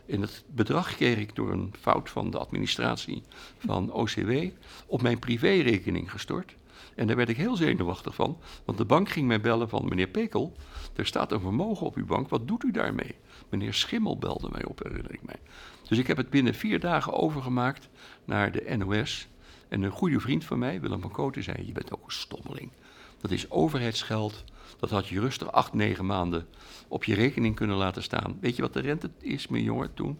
[0.05, 3.23] En dat bedrag kreeg ik door een fout van de administratie
[3.57, 4.32] van OCW
[4.86, 6.55] op mijn privérekening gestort.
[6.95, 10.07] En daar werd ik heel zenuwachtig van, want de bank ging mij bellen van meneer
[10.07, 10.55] Pekel,
[10.95, 13.15] er staat een vermogen op uw bank, wat doet u daarmee?
[13.49, 15.39] Meneer Schimmel belde mij op, herinner ik mij.
[15.88, 17.89] Dus ik heb het binnen vier dagen overgemaakt
[18.26, 19.28] naar de NOS.
[19.76, 22.71] En een goede vriend van mij, Willem van Kooten, zei: Je bent ook een stommeling.
[23.21, 24.43] Dat is overheidsgeld.
[24.80, 26.47] Dat had je rustig acht, negen maanden
[26.88, 28.38] op je rekening kunnen laten staan.
[28.41, 30.17] Weet je wat de rente is, mijn jongen, toen?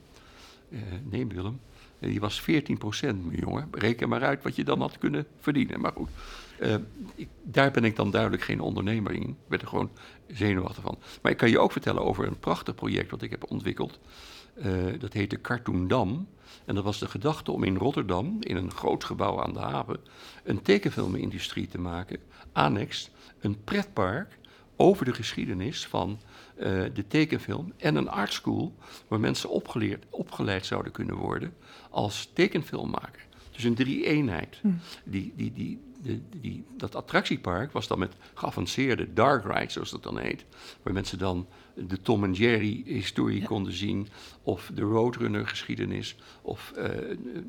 [0.70, 1.60] Eh, nee, Willem.
[2.00, 3.68] Eh, die was 14 procent, mijn jongen.
[3.72, 5.82] Reken maar uit wat je dan had kunnen verdienen.
[5.82, 6.10] Maar goed,
[6.60, 6.76] eh,
[7.44, 9.30] daar ben ik dan duidelijk geen ondernemer in.
[9.30, 9.90] Ik ben er gewoon
[10.28, 10.98] zenuwachtig van.
[11.22, 14.00] Maar ik kan je ook vertellen over een prachtig project wat ik heb ontwikkeld.
[14.56, 16.28] Eh, dat heette Cartoondam.
[16.66, 20.00] En dat was de gedachte om in Rotterdam, in een groot gebouw aan de haven,
[20.44, 22.20] een tekenfilmindustrie te maken.
[22.52, 24.38] Annex, een pretpark
[24.76, 26.20] over de geschiedenis van
[26.56, 28.76] eh, de tekenfilm en een art school
[29.08, 31.54] waar mensen opgeleerd, opgeleid zouden kunnen worden
[31.90, 33.26] als tekenfilmmaker.
[33.52, 34.60] Dus een drie-eenheid.
[34.62, 34.70] Hm.
[35.04, 40.04] Die, die, die, die, die, dat attractiepark was dan met geavanceerde dark rides, zoals dat
[40.04, 40.46] dan heet.
[40.84, 43.46] Waar mensen dan de Tom en Jerry historie Ja.
[43.46, 44.08] konden zien.
[44.44, 46.16] Of de Roadrunner geschiedenis.
[46.42, 46.90] Of eh,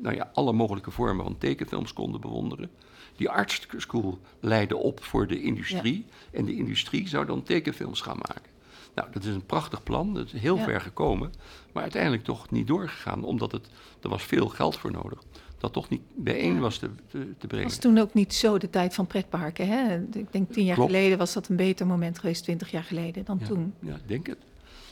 [0.01, 2.69] nou ja, alle mogelijke vormen van tekenfilms konden bewonderen.
[3.15, 6.05] Die art school leidde op voor de industrie.
[6.31, 8.55] En de industrie zou dan tekenfilms gaan maken.
[8.95, 10.13] Nou, dat is een prachtig plan.
[10.13, 10.63] Dat is heel Ja.
[10.63, 11.31] ver gekomen.
[11.73, 13.23] Maar uiteindelijk toch niet doorgegaan.
[13.23, 13.69] Omdat het,
[14.01, 15.19] er was veel geld voor nodig.
[15.57, 17.67] Dat toch niet bijeen was te, te, te brengen.
[17.67, 19.67] was toen ook niet zo de tijd van pretparken.
[19.67, 19.97] Hè?
[20.13, 20.91] Ik denk tien jaar Klopt.
[20.91, 23.73] geleden was dat een beter moment geweest, twintig jaar geleden dan Ja, toen.
[23.79, 24.37] Ja, ik denk het.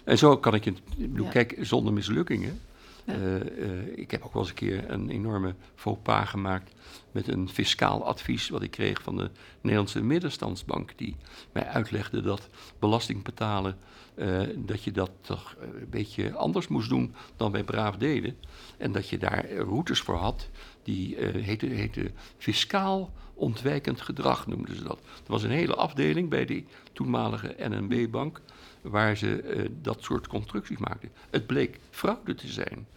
[0.04, 1.32] En zo kan ik je, bedoel, Ja.
[1.32, 2.60] kijk, zonder mislukkingen.
[3.06, 6.72] Eh, eh, ik heb ook wel eens een keer een enorme faux pas gemaakt
[7.12, 9.30] met een fiscaal advies wat ik kreeg van de
[9.62, 11.16] Nederlandse Middenstandsbank, die
[11.52, 12.50] mij uitlegde dat
[12.80, 13.78] belasting betalen,
[14.16, 18.38] eh, dat je dat toch een beetje anders moest doen dan wij braaf deden.
[18.78, 20.50] En dat je daar routes voor had,
[20.84, 25.00] die heette, heette fiscaal ontwijkend gedrag, noemden ze dat.
[25.00, 28.42] Er was een hele afdeling bij die toenmalige NNB-bank
[28.82, 31.12] waar ze dat soort constructies maakten.
[31.30, 32.88] Het bleek fraude te zijn.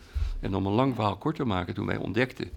[0.40, 2.50] En om een lang verhaal kort te maken, toen wij ontdekten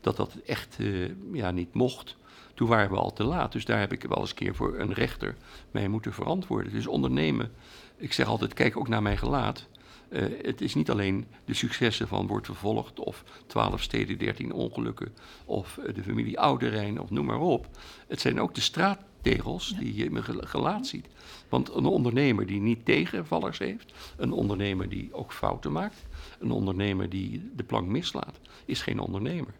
[0.00, 2.16] dat dat echt eh, ja, niet mocht,
[2.54, 3.52] toen waren we al te laat.
[3.52, 5.36] Dus daar heb ik wel eens een keer voor een rechter
[5.70, 6.72] mij moeten verantwoorden.
[6.72, 7.52] Dus ondernemen,
[7.96, 9.66] ik zeg altijd, kijk ook naar mijn gelaat.
[10.08, 15.14] Eh, het is niet alleen de successen van Wordt Vervolgd of 12 steden, 13 ongelukken
[15.44, 17.66] of eh, de familie Ouderijn of noem maar op.
[18.08, 21.06] Het zijn ook de straattegels die je in mijn gel- gelaat ziet.
[21.48, 26.06] Want een ondernemer die niet tegenvallers heeft, een ondernemer die ook fouten maakt,
[26.38, 29.54] een ondernemer die de plank mislaat, is geen ondernemer.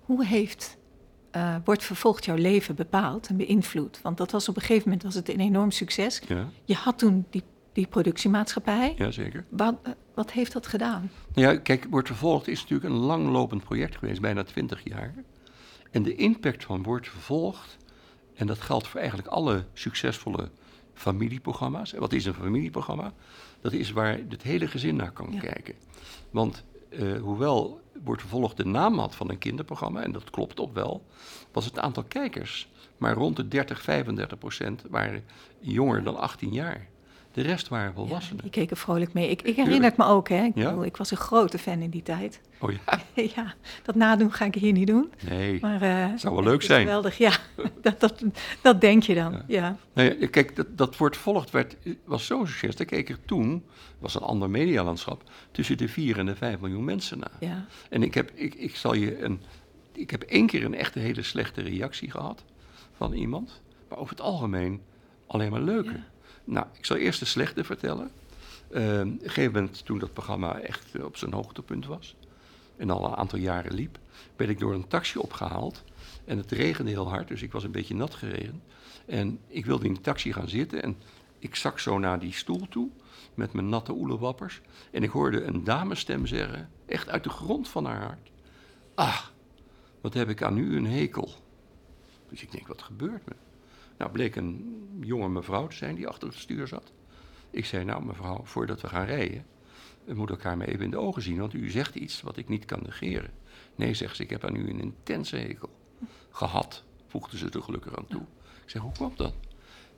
[0.00, 0.76] Hoe heeft
[1.30, 4.00] eh, Wordt Vervolgd jouw leven bepaald en beïnvloed?
[4.02, 6.22] Want dat was op een gegeven moment was het een enorm succes.
[6.28, 8.94] Ja, Je had toen die, die productiemaatschappij.
[8.98, 9.44] ja zeker.
[9.48, 11.10] Wat, eh, wat heeft dat gedaan?
[11.34, 15.14] Nou ja, kijk, Wordt Vervolgd is natuurlijk een langlopend project geweest, bijna 20 jaar.
[15.90, 17.76] En de impact van Wordt Vervolgd,
[18.34, 20.50] en dat geldt voor eigenlijk alle succesvolle
[20.94, 21.92] familieprogramma's.
[21.94, 23.12] En wat is een familieprogramma?
[23.70, 25.40] Dat is waar het hele gezin naar kan Ja.
[25.40, 25.74] kijken.
[26.30, 30.74] Want eh, hoewel Wordt Vervolgd de naam had van een kinderprogramma, en dat klopt ook
[30.74, 31.04] wel,
[31.52, 35.24] was het aantal kijkers maar rond de 30, 35 procent waren
[35.60, 36.86] jonger dan 18 jaar.
[37.36, 38.42] De rest waren volwassenen.
[38.42, 39.30] Die keken vrolijk mee.
[39.30, 40.44] Ik, ik herinner het me ook, hè.
[40.44, 40.68] Ik, Ja?
[40.68, 42.40] bedoel, ik was een grote fan in die tijd.
[42.58, 43.00] Oh ja,
[43.36, 45.10] ja, dat nadoen ga ik hier niet doen.
[45.28, 45.60] nee.
[45.60, 46.80] Maar, eh, Zou wel leuk zijn.
[46.80, 47.32] Geweldig, ja.
[47.82, 48.22] dat, dat,
[48.62, 49.76] dat denk je dan, Ja.
[50.30, 52.76] kijk, dat, dat wordt volgd werd, was zo'n succes.
[52.76, 53.64] Daar keek er toen,
[53.98, 57.36] was een ander medialandschap, tussen de 4 en de 5 miljoen mensen naar.
[57.40, 57.66] ja.
[57.90, 59.40] En ik heb, ik, ik zal je een,
[59.92, 62.44] ik heb één keer een echte hele slechte reactie gehad
[62.96, 63.60] van iemand.
[63.88, 64.80] Maar over het algemeen
[65.26, 66.00] alleen maar leuke.
[66.46, 68.10] Nou, ik zal eerst de slechte vertellen.
[68.70, 72.16] Ehm, op een gegeven moment, toen dat programma echt eh, op zijn hoogtepunt was...
[72.76, 73.98] en al een aantal jaren liep...
[74.36, 75.84] werd ik door een taxi opgehaald.
[76.24, 78.62] En het regende heel hard, dus ik was een beetje nat gereden.
[79.06, 80.96] En ik wilde in die taxi gaan zitten en
[81.38, 82.88] ik zak zo naar die stoel toe...
[83.34, 84.60] met mijn natte oelewappers.
[84.90, 88.30] En ik hoorde een damesstem zeggen, echt uit de grond van haar hart...
[88.94, 89.20] Ah,
[90.00, 91.30] wat heb ik aan u een hekel.
[92.28, 93.34] Dus ik denk, wat gebeurt me?
[93.98, 96.92] Nou, bleek een jonge mevrouw te zijn die achter het stuur zat.
[97.50, 99.46] Ik zei, nou mevrouw, voordat we gaan rijden,
[100.04, 102.48] we moeten elkaar maar even in de ogen zien, want u zegt iets wat ik
[102.48, 103.30] niet kan negeren.
[103.74, 105.70] Nee, zegt ze, ik heb aan u een intense hekel
[106.30, 108.24] gehad, voegde ze er gelukkig aan toe.
[108.64, 109.34] Ik zeg, hoe kwam dat?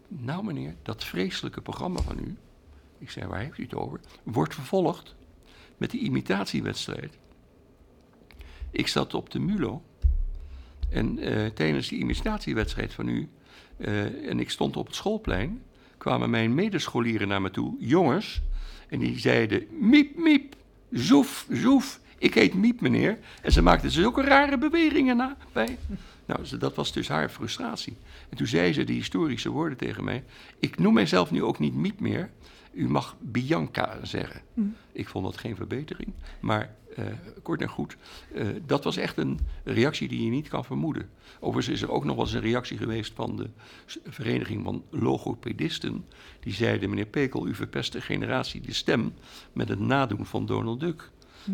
[0.09, 2.37] Nou meneer, dat vreselijke programma van u,
[2.99, 5.17] ik zei, waar heeft u het over, wordt vervolgd
[5.77, 7.19] met die imitatiewedstrijd.
[8.71, 9.83] Ik zat op de Mulo
[10.91, 13.29] en eh, tijdens die imitatiewedstrijd van u,
[13.79, 15.63] eh, en ik stond op het schoolplein,
[15.99, 18.41] kwamen mijn medescholieren naar me toe, jongens,
[18.89, 20.55] en die zeiden: Miep, miep,
[20.91, 22.01] zoef, zoef.
[22.19, 23.19] Ik heet Miep, meneer.
[23.43, 25.79] En ze maakten zulke rare bewegingen na bij.
[26.27, 27.97] Nou, dat was dus haar frustratie.
[28.29, 30.25] En toen zei ze die historische woorden tegen mij:
[30.59, 32.31] Ik noem mijzelf nu ook niet Miep meer.
[32.73, 34.41] U mag Bianca zeggen.
[34.93, 36.13] Ik vond dat geen verbetering.
[36.41, 36.75] Maar
[37.43, 37.97] kort en goed,
[38.35, 41.11] eh, dat was echt een reactie die je niet kan vermoeden.
[41.41, 43.49] Overigens is er ook nog wel eens een reactie geweest van de
[44.07, 46.05] Vereniging van Logopedisten.
[46.41, 49.15] Die zeiden, meneer Pekel, u verpest de generatie de stem
[49.53, 51.11] met het nadoen van Donald Duck.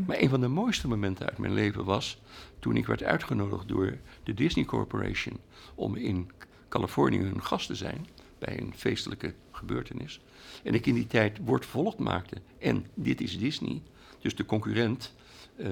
[0.07, 2.19] Maar een van de mooiste momenten uit mijn leven was
[2.59, 5.37] toen ik werd uitgenodigd door de Disney Corporation
[5.75, 6.31] om in
[6.69, 8.07] Californië hun gast te zijn
[8.39, 10.21] bij een feestelijke gebeurtenis.
[10.63, 12.37] En ik in die tijd Wordt Vervolgd maakte.
[12.59, 13.83] En dit is Disney.
[14.21, 15.24] Dus de concurrent eh,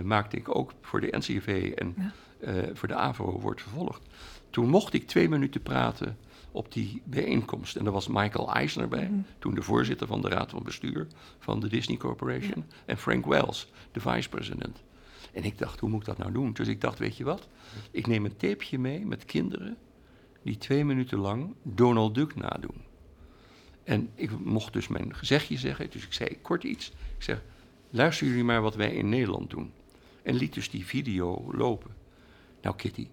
[0.05, 2.13] maakte ik ook voor de NCV en Ja.
[2.41, 4.03] eh, voor de AVO Wordt Vervolgd.
[4.51, 6.17] Toen mocht ik twee minuten praten
[6.51, 7.77] op die bijeenkomst.
[7.77, 9.21] En daar was Michael Eisner bij, Mhm.
[9.39, 11.07] toen de voorzitter van de raad van bestuur
[11.39, 12.65] van de Disney Corporation.
[12.85, 14.83] En Frank Wells, de vice-president.
[15.33, 16.53] En ik dacht, hoe moet ik dat nou doen?
[16.53, 17.49] Dus ik dacht, weet je wat?
[17.91, 19.77] Ik neem een tapeje mee met kinderen
[20.43, 22.81] die twee minuten lang Donald Duck nadoen.
[23.85, 26.89] En ik mocht dus mijn gezegdje zeggen, dus ik zei kort iets.
[27.17, 27.43] Ik zeg,
[27.93, 29.73] luister jullie maar wat wij in Nederland doen.
[30.23, 31.91] En liet dus die video lopen.
[32.63, 33.09] Nou Kitty,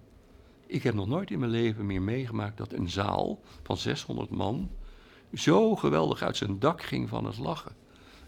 [0.66, 4.70] ik heb nog nooit in mijn leven meer meegemaakt dat een zaal van 600 man
[5.34, 7.72] zo geweldig uit zijn dak ging van het lachen.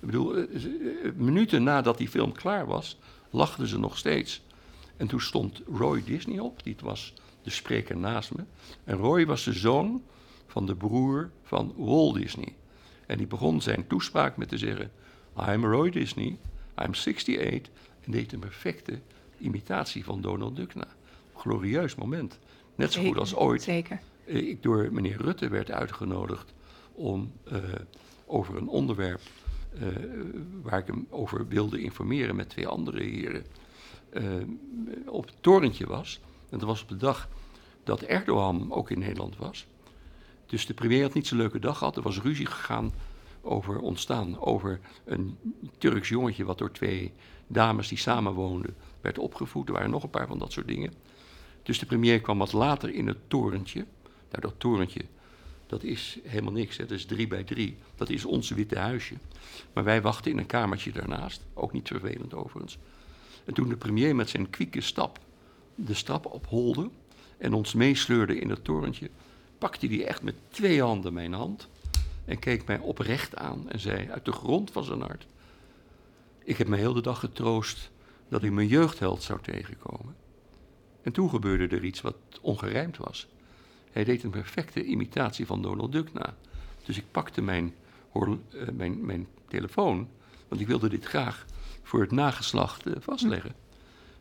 [0.01, 2.99] Ik bedoel, eh, eh, minuten nadat die film klaar was,
[3.31, 4.43] lachten ze nog steeds.
[4.97, 8.45] En toen stond Roy Disney op, die was de spreker naast me.
[8.85, 10.03] En Roy was de zoon
[10.47, 12.57] van de broer van Walt Disney.
[13.07, 14.91] En die begon zijn toespraak met te zeggen:
[15.37, 16.39] I'm Roy Disney,
[16.85, 17.71] I'm 68.
[18.05, 18.99] En deed een perfecte
[19.39, 20.87] imitatie van Donald Duck na.
[21.37, 22.39] Glorieus moment.
[22.75, 24.01] Net zo goed als ooit Zeker.
[24.25, 26.53] eh, ik door meneer Rutte werd uitgenodigd
[26.93, 27.57] om eh,
[28.27, 29.21] over een onderwerp
[29.75, 29.87] eh,
[30.63, 33.47] waar ik hem over wilde informeren met twee andere heren
[35.07, 36.21] op het torentje was.
[36.51, 37.29] En dat was op de dag
[37.85, 39.67] dat Erdogan ook in Nederland was.
[40.47, 41.97] Dus de premier had niet zo'n leuke dag gehad.
[41.97, 42.93] Er was ruzie gegaan
[43.43, 44.41] over ontstaan.
[44.41, 45.39] Over een
[45.79, 47.13] Turks jongetje wat door twee
[47.47, 49.69] dames die samenwoonden werd opgevoed.
[49.69, 50.93] Er waren nog een paar van dat soort dingen.
[51.63, 53.87] Dus de premier kwam wat later in het torentje.
[54.31, 55.05] Nou, dat torentje,
[55.67, 56.77] dat is helemaal niks.
[56.77, 56.87] Hè.
[56.87, 57.77] Dat is drie bij drie.
[57.95, 59.15] Dat is ons witte huisje.
[59.73, 61.45] Maar wij wachten in een kamertje daarnaast.
[61.55, 62.79] Ook niet vervelend overigens.
[63.45, 65.19] En toen de premier met zijn kwieke stap
[65.75, 66.91] de stap opholde
[67.39, 69.11] en ons meesleurde in het torentje,
[69.59, 71.69] pakte hij echt met twee handen mijn hand
[72.25, 75.27] en keek mij oprecht aan en zei uit de grond van zijn hart:
[76.45, 77.91] Ik heb me heel de dag getroost
[78.29, 80.17] dat ik mijn jeugdheld zou tegenkomen.
[81.03, 83.29] En toen gebeurde er iets wat ongerijmd was.
[83.93, 86.35] Hij deed een perfecte imitatie van Donald Duck na.
[86.85, 87.75] Dus ik pakte mijn,
[88.13, 90.09] eh, mijn, mijn telefoon,
[90.49, 91.47] want ik wilde dit graag
[91.83, 93.55] voor het nageslacht vastleggen.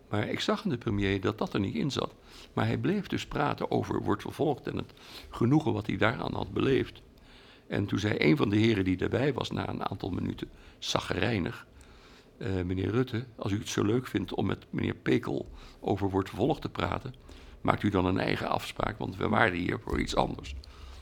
[0.10, 2.14] Maar ik zag aan de premier dat dat er niet in zat.
[2.54, 4.94] Maar hij bleef dus praten over wordt vervolgd en het
[5.30, 7.02] genoegen wat hij daaraan had beleefd.
[7.72, 10.50] En toen zei een van de heren die daarbij was na een aantal minuten,
[10.80, 11.68] zaggerijnig,
[12.38, 15.50] eh, meneer Rutte, als u het zo leuk vindt om met meneer Pekel
[15.80, 17.14] over wordt vervolgd te praten,
[17.62, 20.56] maakt u dan een eigen afspraak, want we waren hier voor iets anders.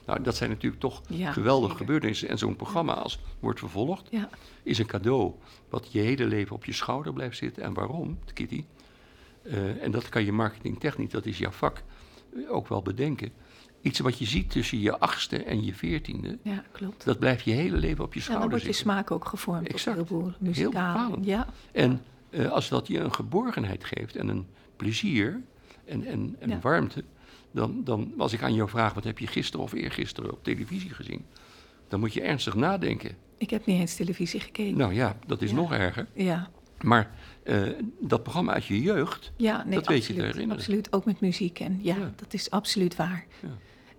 [0.05, 1.85] Nou, dat zijn natuurlijk toch Ja, geweldige zeker.
[1.85, 2.29] gebeurtenissen.
[2.29, 4.29] En zo'n programma als Wordt Vervolgd Ja.
[4.63, 5.33] is een cadeau
[5.69, 7.63] wat je hele leven op je schouder blijft zitten.
[7.63, 8.65] En waarom, Kitty?
[9.43, 11.83] Eh, en dat kan je marketingtechnisch, dat is jouw vak,
[12.35, 13.31] eh, ook wel bedenken.
[13.81, 17.05] Iets wat je ziet tussen je achtste en je veertiende, ja, klopt.
[17.05, 18.91] dat blijft je hele leven op je Ja, dan schouder wordt je zitten.
[18.91, 19.67] smaak ook gevormd.
[19.67, 19.97] op Exact.
[19.97, 21.25] Heleboel Heel bepalend.
[21.25, 25.41] Ja, En eh, als dat je een geborgenheid geeft en een plezier
[25.85, 26.59] en, en, en Ja.
[26.61, 27.03] warmte,
[27.51, 30.89] dan, dan als ik aan jou vraag, wat heb je gisteren of eergisteren op televisie
[30.89, 31.25] gezien?
[31.87, 33.15] Dan moet je ernstig nadenken.
[33.37, 34.77] ik heb niet eens televisie gekeken.
[34.77, 35.55] Nou ja, dat is Ja.
[35.55, 36.07] nog erger.
[36.13, 36.49] Ja,
[36.81, 37.11] Maar
[37.43, 37.61] eh,
[37.99, 40.55] dat programma uit je jeugd, ja nee, Dat weet je te herinneren.
[40.55, 41.59] Absoluut, ook met muziek.
[41.59, 42.11] En ja, Ja.
[42.15, 43.25] dat is absoluut waar.
[43.41, 43.49] Ja.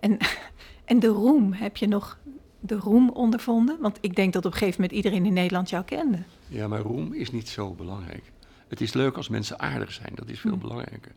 [0.01, 0.19] En,
[0.85, 2.19] en de roem, heb je nog
[2.61, 3.81] de roem ondervonden?
[3.81, 6.19] Want ik denk dat op een gegeven moment iedereen in Nederland jou kende.
[6.49, 8.33] ja, maar roem is niet zo belangrijk.
[8.69, 10.59] Het is leuk als mensen aardig zijn, dat is veel Hm.
[10.59, 11.13] belangrijker.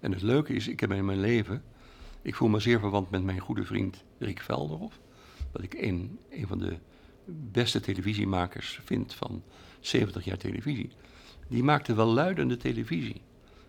[0.00, 1.62] En het leuke is, ik heb in mijn leven,
[2.22, 5.00] ik voel me zeer verwant met mijn goede vriend Rick Velderhof.
[5.52, 6.76] Wat ik een, een van de
[7.52, 9.42] beste televisiemakers vind van
[9.80, 10.90] 70 jaar televisie.
[11.48, 13.20] Die maakte wel luidende televisie.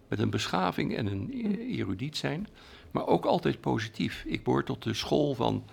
[0.08, 2.48] Met een beschaving en een eh, erudiet zijn,
[2.92, 4.24] maar ook altijd positief.
[4.28, 5.64] Ik behoor tot de school van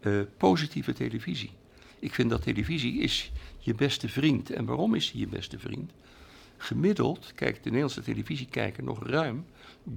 [0.00, 1.50] eh, positieve televisie.
[1.98, 4.50] Ik vind dat televisie is je beste vriend.
[4.50, 5.92] En waarom is die je beste vriend?
[6.56, 9.44] Gemiddeld kijkt de Nederlandse televisiekijker nog ruim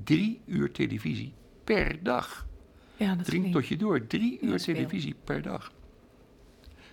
[0.03, 1.33] drie uur televisie
[1.63, 2.47] per dag.
[2.97, 4.73] Ja, dat Drink vind tot je door, drie uur veel.
[4.73, 5.71] televisie per dag.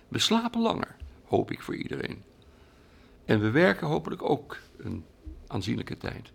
[0.07, 2.23] We slapen langer, hoop ik voor iedereen.
[3.25, 5.03] En we werken hopelijk ook een
[5.47, 6.31] aanzienlijke tijd.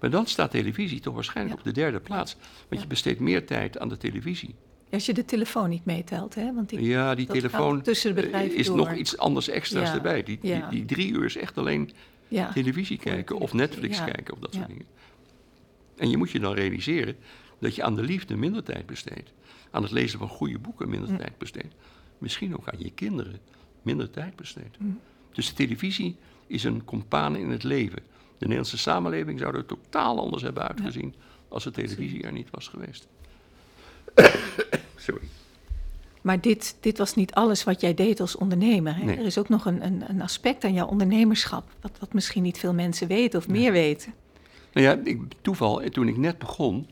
[0.00, 1.62] Maar dan staat televisie toch waarschijnlijk Ja.
[1.68, 2.36] op de derde plaats.
[2.68, 4.54] Want je besteedt meer tijd aan de televisie.
[4.90, 6.54] Als je de telefoon niet meetelt, hè?
[6.54, 8.76] Want die, Ja, die telefoon tussen de eh, is door.
[8.76, 10.22] nog iets anders extra's erbij.
[10.22, 10.38] Die,
[10.70, 11.90] die, drie uur is echt alleen
[12.54, 14.86] televisie kijken of Netflix kijken of dat soort dingen.
[15.96, 17.16] En je moet je dan realiseren
[17.58, 19.32] dat je aan de liefde minder tijd besteedt.
[19.70, 21.16] Aan het lezen van goede boeken minder Mm.
[21.18, 21.74] tijd besteedt.
[22.18, 23.38] Misschien ook aan je kinderen
[23.82, 24.78] minder tijd besteedt.
[24.78, 24.98] Mm.
[25.32, 28.02] Dus de televisie is een compaan in het leven.
[28.40, 31.14] De Nederlandse samenleving zou er totaal anders hebben uitgezien
[31.48, 33.06] als de televisie er niet was geweest.
[34.96, 35.28] Sorry.
[36.20, 38.96] Maar dit, dit was niet alles wat jij deed als ondernemer.
[38.96, 39.04] Hè?
[39.04, 39.16] Nee.
[39.16, 41.70] Er is ook nog een, een, een aspect aan jouw ondernemerschap...
[41.80, 44.14] Wat, wat misschien niet veel mensen weten of meer weten.
[44.72, 46.86] Nou ja, ik, toeval, toen ik net begon,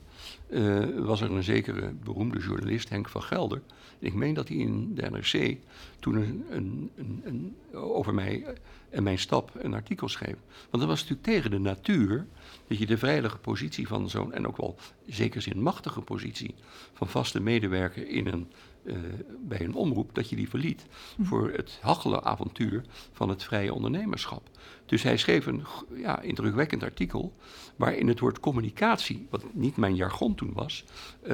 [0.50, 3.62] eh, was er een zekere beroemde journalist, Henk van Gelder.
[3.98, 5.56] Ik meen dat hij in de NRC
[6.00, 6.90] toen een, een,
[7.24, 8.44] een, over mij
[8.90, 10.36] en mijn stap een artikel schreef.
[10.70, 12.26] Want dat was natuurlijk tegen de natuur
[12.68, 14.76] dat je de veilige positie van zo'n, en ook wel
[15.06, 16.54] zeker zin machtige positie
[16.92, 18.46] van vaste medewerker in een,
[18.88, 18.94] uh,
[19.40, 20.86] bij een omroep, dat je die verliet
[21.20, 24.50] voor het hachelen avontuur van het vrije ondernemerschap.
[24.86, 25.64] Dus hij schreef een
[25.94, 27.36] ja, indrukwekkend artikel
[27.76, 30.84] waarin het woord communicatie, wat niet mijn jargon toen was,
[31.22, 31.28] uh,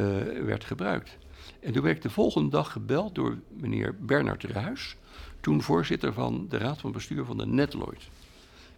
[0.44, 1.18] werd gebruikt.
[1.60, 4.96] En toen werd ik de volgende dag gebeld door meneer Bernard Ruis,
[5.40, 8.08] toen voorzitter van de raad van bestuur van de Netloid.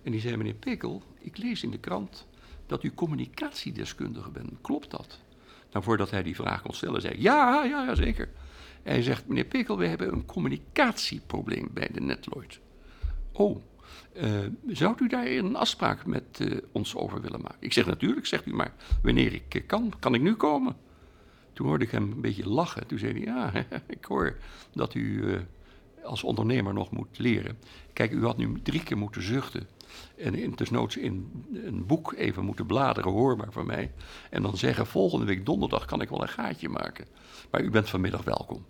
[0.02, 2.26] En die zei, meneer Pekel, ik lees in de krant
[2.66, 4.52] dat u communicatiedeskundige bent.
[4.60, 5.18] Klopt dat?
[5.72, 8.28] Nou, voordat hij die vraag kon stellen, zei ja, ja, ja, zeker.
[8.86, 12.60] Hij zegt, meneer Pekel, we hebben een communicatieprobleem bij de Netloid.
[13.32, 13.62] Oh,
[14.16, 17.58] uh, zou u daar een afspraak met uh, ons over willen maken?
[17.60, 18.72] Ik zeg, natuurlijk, zegt u maar,
[19.02, 20.76] wanneer ik kan, kan ik nu komen?
[21.52, 22.86] Toen hoorde ik hem een beetje lachen.
[22.86, 23.52] Toen zei hij, ja,
[23.98, 24.36] ik hoor
[24.72, 25.36] dat u
[26.04, 27.58] als ondernemer nog moet leren.
[27.92, 29.66] Kijk, u had nu drie keer moeten zuchten.
[30.16, 33.92] En in, desnoods in een boek even moeten bladeren, hoorbaar van mij.
[34.30, 37.06] En dan zeggen, volgende week donderdag kan ik wel een gaatje maken.
[37.50, 38.64] Maar u bent vanmiddag welkom.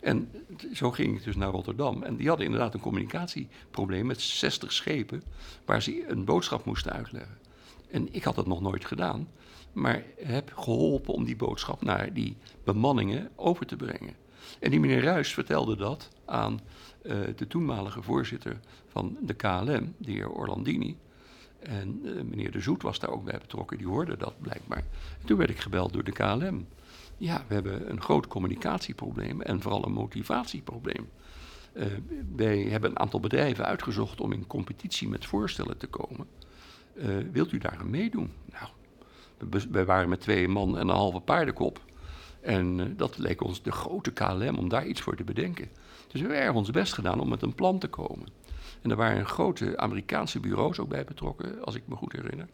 [0.00, 0.30] En
[0.72, 2.02] zo ging ik dus naar Rotterdam.
[2.02, 5.22] En die hadden inderdaad een communicatieprobleem met 60 schepen...
[5.64, 7.38] waar ze een boodschap moesten uitleggen.
[7.90, 9.28] En ik had dat nog nooit gedaan.
[9.72, 14.14] Maar heb geholpen om die boodschap naar die bemanningen over te brengen.
[14.60, 16.60] En die meneer Ruis vertelde dat aan
[17.06, 20.96] uh, de toenmalige voorzitter van de KLM, de heer Orlandini.
[21.58, 24.84] En uh, meneer De Zoet was daar ook bij betrokken, die hoorde dat blijkbaar.
[25.20, 26.66] En toen werd ik gebeld door de KLM.
[27.16, 31.08] Ja, we hebben een groot communicatieprobleem en vooral een motivatieprobleem.
[31.74, 31.86] Uh,
[32.36, 36.26] wij hebben een aantal bedrijven uitgezocht om in competitie met voorstellen te komen.
[37.32, 38.32] wilt u daar aan meedoen?
[38.50, 38.70] Nou,
[39.70, 41.80] wij waren met twee man en een halve paardenkop.
[42.40, 45.68] En uh, dat leek ons de grote KLM om daar iets voor te bedenken.
[46.08, 48.28] Dus we hebben ons best gedaan om met een plan te komen.
[48.82, 52.48] En er waren grote Amerikaanse bureaus ook bij betrokken, als ik me goed herinner.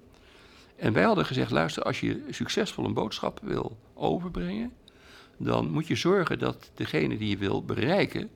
[0.76, 4.72] En wij hadden gezegd: luister, als je succesvol een boodschap wil overbrengen,
[5.36, 8.30] dan moet je zorgen dat degene die je wil bereiken,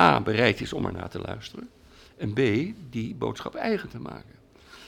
[0.00, 1.68] A, bereid is om ernaar te luisteren,
[2.16, 2.40] en B,
[2.90, 4.34] die boodschap eigen te maken.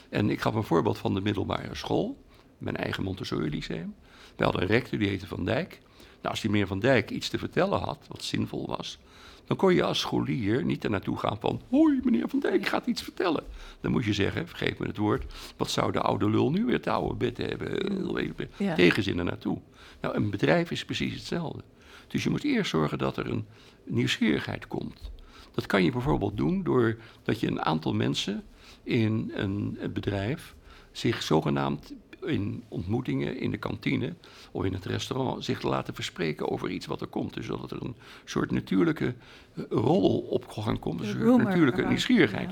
[0.09, 2.17] En ik gaf een voorbeeld van de middelbare school,
[2.57, 3.95] mijn eigen Montessori Lyceum.
[4.35, 5.79] We hadden een rector, die heette Van Dijk.
[6.25, 8.97] Nou, als die meneer Van Dijk iets te vertellen had, wat zinvol was,
[9.45, 11.61] dan kon je als scholier niet er naartoe gaan van...
[11.69, 13.43] Hoi, meneer Van Dijk gaat iets vertellen.
[13.81, 15.33] Dan moet je zeggen, vergeef me het woord...
[15.57, 18.49] wat zou de oude lul nu weer te oude bed hebben?
[18.57, 18.75] Ja.
[18.75, 19.59] Tegenzin er naartoe.
[20.01, 21.63] Nou, een bedrijf is precies hetzelfde.
[22.07, 23.45] Dus je moet eerst zorgen dat er een
[23.83, 25.11] nieuwsgierigheid komt.
[25.51, 28.43] Dat kan je bijvoorbeeld doen doordat je een aantal mensen
[28.83, 30.55] in een bedrijf
[30.91, 31.93] zich zogenaamd
[32.25, 34.13] in ontmoetingen in de kantine
[34.51, 37.33] of in het restaurant zich te laten verspreken over iets wat er komt.
[37.33, 37.95] Dus dat er een
[38.25, 39.13] soort natuurlijke
[39.53, 42.49] uh, rol op gang komt, een soort natuurlijke nieuwsgierigheid.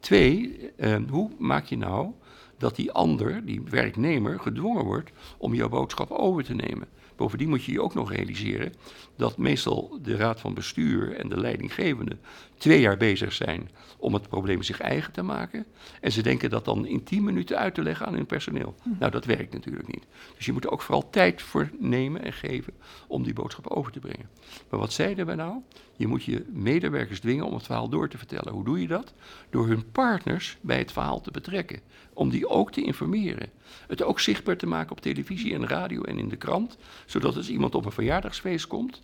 [0.00, 2.10] Twee, uh, hoe maak je nou
[2.58, 6.88] dat die ander, die werknemer, gedwongen wordt om jouw boodschap over te nemen?
[7.16, 8.72] Bovendien moet je je ook nog realiseren
[9.16, 12.16] dat meestal de raad van bestuur en de leidinggevende
[12.58, 15.66] twee jaar bezig zijn om het probleem zich eigen te maken.
[16.00, 18.74] En ze denken dat dan in tien minuten uit te leggen aan hun personeel.
[18.82, 18.88] Hm.
[18.98, 20.06] Nou, dat werkt natuurlijk niet.
[20.36, 22.72] Dus je moet er ook vooral tijd voor nemen en geven
[23.06, 24.28] om die boodschap over te brengen.
[24.70, 25.60] Maar wat zeiden we nou?
[25.96, 28.52] Je moet je medewerkers dwingen om het verhaal door te vertellen.
[28.52, 29.14] Hoe doe je dat?
[29.50, 31.80] Door hun partners bij het verhaal te betrekken.
[32.12, 33.50] Om die ook te informeren.
[33.86, 36.78] Het ook zichtbaar te maken op televisie en radio en in de krant.
[37.06, 39.02] Zodat als iemand op een verjaardagsfeest komt,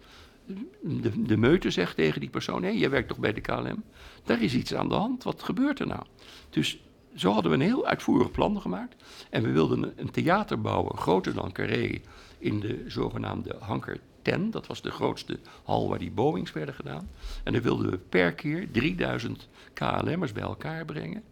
[0.82, 3.82] de, de meute zegt tegen die persoon: hé, hey, jij werkt toch bij de KLM?
[4.24, 5.22] Daar is iets aan de hand.
[5.22, 6.02] Wat gebeurt er nou?
[6.50, 6.78] Dus
[7.14, 9.02] zo hadden we een heel uitvoerig plan gemaakt.
[9.30, 12.00] En we wilden een theater bouwen, groter dan Carré,
[12.38, 14.50] in de zogenaamde Hanker 10.
[14.50, 17.08] Dat was de grootste hal waar die Boeings werden gedaan.
[17.44, 21.22] En dan wilden we per keer 3000 KLM'ers bij elkaar brengen.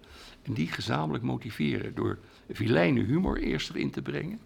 [0.43, 2.19] En die gezamenlijk motiveren door
[2.51, 4.41] vilijne humor eerst erin te brengen.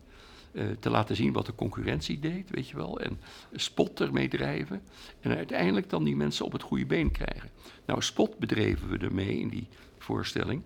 [0.55, 3.01] Uh, te laten zien wat de concurrentie deed, weet je wel.
[3.01, 3.21] En
[3.53, 4.83] spot ermee drijven.
[5.21, 7.51] En uiteindelijk dan die mensen op het goede been krijgen.
[7.87, 10.63] Nou, spot bedreven we ermee in die voorstelling.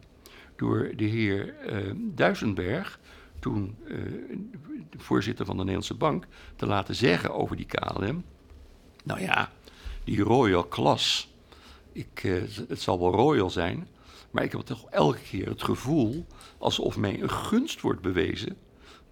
[0.57, 3.01] Door de heer uh, Duisenberg,
[3.39, 3.77] toen
[4.91, 6.27] de voorzitter van de Nederlandse Bank,
[6.57, 8.25] te laten zeggen over die KLM.
[9.05, 9.53] Nou ja,
[10.05, 11.33] die Royal Class.
[11.93, 12.21] Ik,
[12.69, 13.89] het zal wel Royal zijn.
[14.31, 16.27] Maar ik heb toch elke keer het gevoel
[16.59, 18.57] alsof mij een gunst wordt bewezen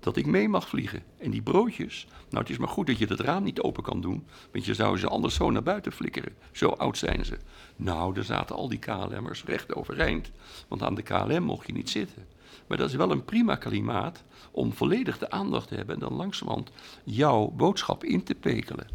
[0.06, 1.02] dat ik mee mag vliegen.
[1.18, 4.00] En die broodjes, nou het is maar goed dat je het raam niet open kan
[4.00, 6.32] doen, want je zou ze anders zo naar buiten flikkeren.
[6.52, 7.38] Zo oud zijn ze.
[7.76, 10.30] Nou, er zaten al die KLM'ers recht overeind,
[10.68, 12.26] want aan de KLM mocht je niet zitten.
[12.66, 16.12] Maar dat is wel een prima klimaat om volledig de aandacht te hebben en dan
[16.12, 16.70] langzamerhand
[17.04, 18.86] jouw boodschap in te pekelen.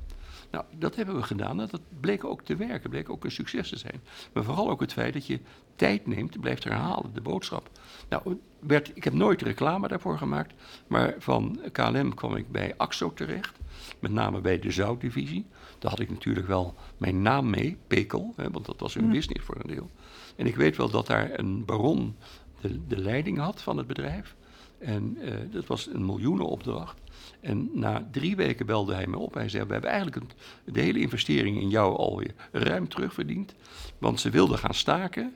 [0.52, 3.70] Nou, dat hebben we gedaan en dat bleek ook te werken, bleek ook een succes
[3.70, 4.02] te zijn.
[4.34, 5.40] Maar vooral ook het feit dat je
[5.76, 7.70] tijd neemt, blijft herhalen, de boodschap.
[8.10, 10.54] Nou, werd, ik heb nooit reclame daarvoor gemaakt,
[10.88, 13.58] maar van KLM kwam ik bij AXO terecht,
[14.00, 15.46] met name bij de zoutdivisie.
[15.80, 19.46] Daar had ik natuurlijk wel mijn naam mee, Pekel, hè, want dat was hun business
[19.46, 19.90] voor een deel.
[20.36, 22.16] En ik weet wel dat daar een baron
[22.62, 24.36] de, de leiding had van het bedrijf.
[24.78, 27.00] En uh, dat was een miljoenenopdracht.
[27.40, 29.34] En na drie weken belde hij me op.
[29.34, 33.54] Hij zei: We hebben eigenlijk een, de hele investering in jou alweer ruim terugverdiend.
[33.98, 35.34] Want ze wilden gaan staken.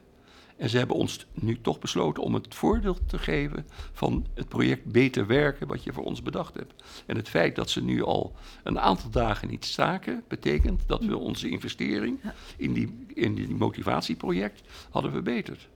[0.57, 4.85] En ze hebben ons nu toch besloten om het voordeel te geven van het project
[4.85, 6.83] Beter Werken, wat je voor ons bedacht hebt.
[7.05, 11.17] En het feit dat ze nu al een aantal dagen niet staken, betekent dat we
[11.17, 12.19] onze investering
[12.57, 15.67] in die, in die motivatieproject hadden verbeterd.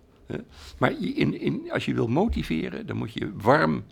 [0.78, 3.84] Maar in, in, als je wil motiveren, dan moet je warm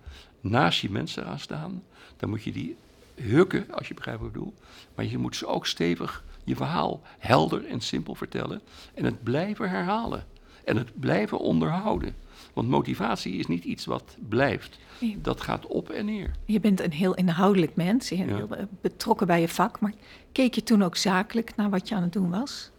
[0.41, 1.83] naast je mensen gaan staan.
[2.17, 2.75] Dan moet je die
[3.15, 4.53] hukken, als je begrijpt wat ik bedoel.
[4.95, 8.61] Maar je moet ze ook stevig je verhaal helder en simpel vertellen.
[8.93, 10.25] En het blijven herhalen.
[10.67, 12.15] En het blijven onderhouden.
[12.53, 14.79] Want motivatie is niet iets wat blijft.
[15.17, 16.31] Dat gaat op en neer.
[16.45, 18.67] Je bent een heel inhoudelijk mens, heel ja.
[18.81, 19.79] betrokken bij je vak.
[19.79, 19.93] Maar
[20.31, 22.71] keek je toen ook zakelijk naar wat je aan het doen was?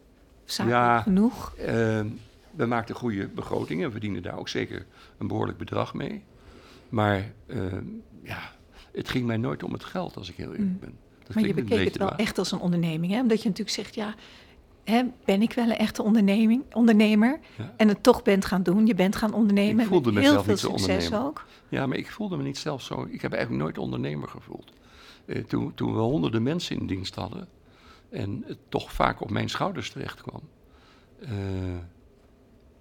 [0.44, 1.54] Zakelijk ja, genoeg?
[1.58, 1.66] Uh,
[2.50, 4.86] we maakten goede begrotingen en verdienden daar ook zeker
[5.18, 6.22] een behoorlijk bedrag mee.
[6.88, 7.72] Maar uh,
[8.22, 8.52] ja,
[8.92, 10.78] het ging mij nooit om het geld, als ik heel eerlijk mm.
[10.80, 10.94] ben.
[11.26, 13.20] Dat maar je bekeek het wel echt als een onderneming, hè?
[13.20, 14.14] Omdat je natuurlijk zegt, ja,
[14.88, 17.40] hè, ben ik wel een echte onderneming, ondernemer?
[17.76, 19.82] En het toch bent gaan doen, je bent gaan ondernemen.
[19.82, 21.46] Ik voelde mezelf heel veel niet zo succes ook.
[21.68, 23.06] Ja, maar ik voelde me niet zelf zo.
[23.10, 24.72] Ik heb eigenlijk nooit ondernemer gevoeld.
[25.26, 27.48] Uh, toen, toen we honderden mensen in dienst hadden
[28.10, 30.40] en het toch vaak op mijn schouders terecht kwam.
[31.20, 31.28] Uh,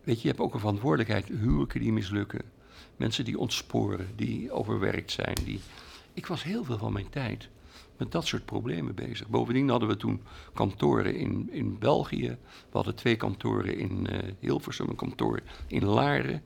[0.04, 1.28] weet je, je hebt ook een verantwoordelijkheid.
[1.28, 2.42] Huwelijken die mislukken,
[2.96, 5.38] mensen die ontsporen, die overwerkt zijn.
[5.44, 5.60] Die...
[6.14, 7.50] Ik was heel veel van mijn tijd
[7.98, 9.28] met dat soort problemen bezig.
[9.28, 10.22] Bovendien hadden we toen
[10.54, 12.38] kantoren in, in België.
[12.70, 16.44] We hadden twee kantoren in uh, Hilversum, een kantoor in Laren.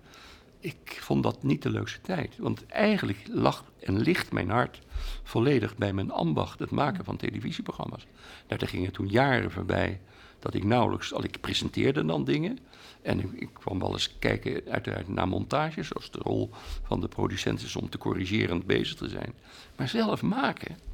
[0.59, 2.37] Ik vond dat niet de leukste tijd.
[2.37, 4.81] Want eigenlijk lag en ligt mijn hart
[5.23, 8.05] volledig bij mijn ambacht, het maken van televisieprogramma's.
[8.47, 9.99] Nou, daar gingen toen jaren voorbij
[10.39, 12.59] dat ik nauwelijks, al ik presenteerde dan dingen.
[13.01, 16.49] En ik, kwam wel eens kijken, uiteraard naar montages, zoals de rol
[16.83, 19.33] van de producent is om te corrigerend bezig te zijn.
[19.77, 20.90] Maar zelf maken.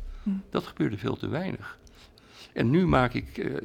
[0.49, 1.77] Dat gebeurde veel te weinig.
[2.53, 3.57] En nu maak ik, uh,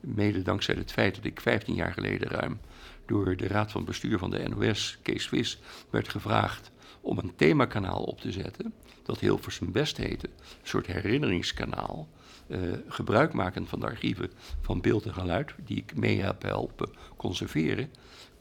[0.00, 2.60] mede dankzij het feit dat ik 15 jaar geleden ruim
[3.06, 5.58] door de raad van bestuur van de NOS, Kees Vis,
[5.90, 12.08] werd gevraagd om een themakanaal op te zetten, dat Hilversum Best heette, een soort herinneringskanaal,
[12.46, 14.30] uh, gebruikmakend van de archieven
[14.60, 17.90] van beeld en geluid, die ik mee heb helpen conserveren,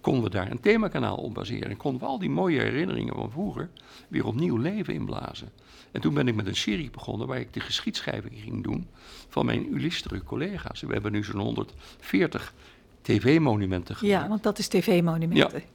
[0.01, 1.69] konden we daar een themakanaal op baseren.
[1.69, 3.69] En konden we al die mooie herinneringen van vroeger
[4.07, 5.49] weer opnieuw leven inblazen.
[5.95, 8.87] En toen ben ik met een serie begonnen waar ik de geschiedschrijving ging doen
[9.27, 10.81] van mijn illustere collega's.
[10.81, 12.53] We hebben nu zo'n 140
[13.01, 14.21] tv-monumenten gemaakt.
[14.21, 15.59] Ja, want dat is tv-monumenten.
[15.59, 15.65] Ja.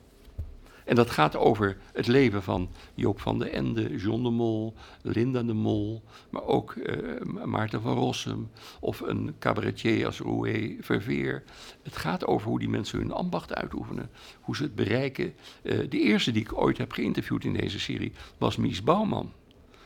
[0.84, 5.42] En dat gaat over het leven van Joop van den Ende, John de Mol, Linda
[5.42, 8.50] de Mol, maar ook uh, Maarten van Rossum
[8.80, 11.42] of een cabaretier als Roué Verveer.
[11.82, 14.10] Het gaat over hoe die mensen hun ambacht uitoefenen,
[14.40, 15.34] hoe ze het bereiken.
[15.62, 19.32] Uh, de eerste die ik ooit heb geïnterviewd in deze serie was Mies Bouwman.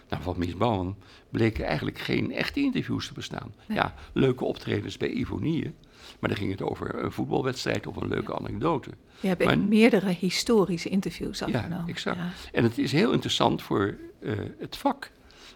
[0.09, 0.97] Nou, van Mies Bouwman
[1.31, 3.55] bleken eigenlijk geen echte interviews te bestaan.
[3.69, 5.75] Ja, leuke optredens bij Ivonie.
[6.21, 8.91] Maar dan ging het over een voetbalwedstrijd of een leuke anekdote.
[9.21, 11.79] Je hebt maar, meerdere historische interviews afgenomen.
[11.79, 12.17] Ja, exact.
[12.17, 12.31] Ja.
[12.53, 15.11] En het is heel interessant voor uh, het vak.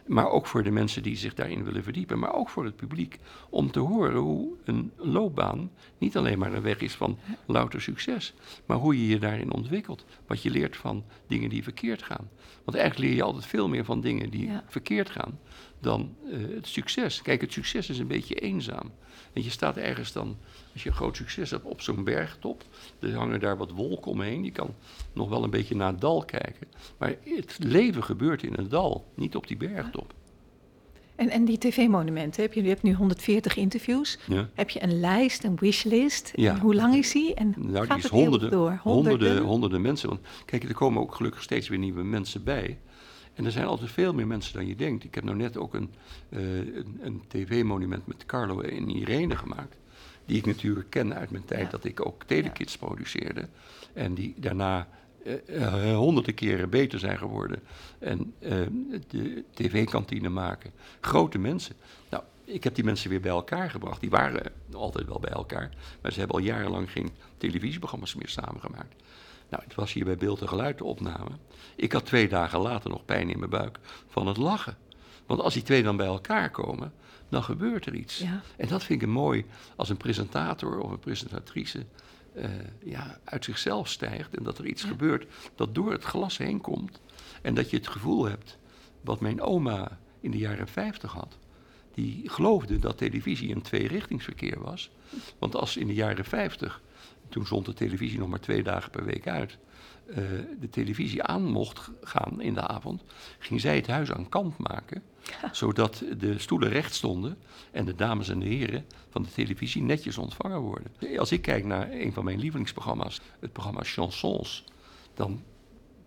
[0.08, 2.18] Maar ook voor de mensen die zich daarin willen verdiepen.
[2.18, 3.18] Maar ook voor het publiek.
[3.50, 8.34] Om te horen hoe een loopbaan niet alleen maar een weg is van louter succes.
[8.66, 10.04] Maar hoe je je daarin ontwikkelt.
[10.26, 12.28] Wat je leert van dingen die verkeerd gaan.
[12.64, 14.64] Want eigenlijk leer je altijd veel meer van dingen die ja.
[14.66, 15.38] verkeerd gaan.
[15.80, 17.22] Dan uh, het succes.
[17.22, 18.92] Kijk, het succes is een beetje eenzaam.
[19.32, 20.36] En je staat ergens dan,
[20.78, 22.64] als je een groot succes hebt, op zo'n bergtop.
[22.98, 24.44] Er hangen daar wat wolken omheen.
[24.44, 24.74] Je kan
[25.12, 26.66] nog wel een beetje naar het dal kijken.
[26.98, 30.14] Maar het leven gebeurt in het dal, niet op die bergtop.
[31.16, 34.18] En, en die tv-monumenten, heb je, je hebt nu 140 interviews.
[34.26, 34.48] Ja.
[34.54, 36.32] Heb je een lijst, een wishlist?
[36.34, 36.58] Ja.
[36.58, 37.34] hoe lang is die?
[37.34, 38.80] En nou, gaat die is honderden, door?
[38.82, 39.10] Honderden?
[39.10, 40.08] honderden, honderden mensen.
[40.08, 42.78] Want kijk, er komen ook gelukkig steeds weer nieuwe mensen bij.
[43.34, 45.04] En er zijn altijd veel meer mensen dan je denkt.
[45.04, 45.90] Ik heb nou net ook een,
[46.28, 49.76] uh, een, een tv-monument met Carlo en Irene gemaakt.
[50.28, 52.86] Die ik natuurlijk ken uit mijn tijd dat ik ook telekids ja.
[52.86, 53.48] produceerde.
[53.92, 54.88] En die daarna
[55.46, 57.62] uh, honderden keren beter zijn geworden.
[57.98, 58.50] En uh,
[59.08, 60.70] de tv-kantine maken.
[61.00, 61.74] Grote mensen.
[62.10, 64.00] Nou, ik heb die mensen weer bij elkaar gebracht.
[64.00, 65.70] Die waren altijd wel bij elkaar.
[66.02, 68.94] Maar ze hebben al jarenlang geen televisieprogramma's meer samengemaakt.
[69.48, 71.30] Nou, het was hier bij Beeld en Geluid de opname.
[71.76, 74.76] Ik had twee dagen later nog pijn in mijn buik van het lachen.
[75.26, 76.92] Want als die twee dan bij elkaar komen,
[77.28, 78.18] dan gebeurt er iets.
[78.18, 78.40] Ja.
[78.56, 79.44] En dat vind ik mooi
[79.76, 81.84] als een presentator of een presentatrice
[82.36, 82.44] uh,
[82.84, 84.88] ja, uit zichzelf stijgt en dat er iets Ja.
[84.88, 87.00] gebeurt dat door het glas heen komt.
[87.42, 88.58] En dat je het gevoel hebt,
[89.00, 91.38] wat mijn oma in de jaren 50 had.
[91.94, 94.90] Die geloofde dat televisie een tweerichtingsverkeer was.
[95.38, 96.82] Want als in de jaren 50,
[97.28, 99.58] toen zond de televisie nog maar twee dagen per week uit,
[100.08, 100.16] eh,
[100.60, 103.02] de televisie aan mocht gaan in de avond,
[103.38, 105.02] ging zij het huis aan kant maken,
[105.52, 107.38] zodat de stoelen recht stonden
[107.70, 110.92] en de dames en de heren van de televisie netjes ontvangen worden.
[111.18, 114.64] Als ik kijk naar een van mijn lievelingsprogramma's, het programma Chansons,
[115.14, 115.42] dan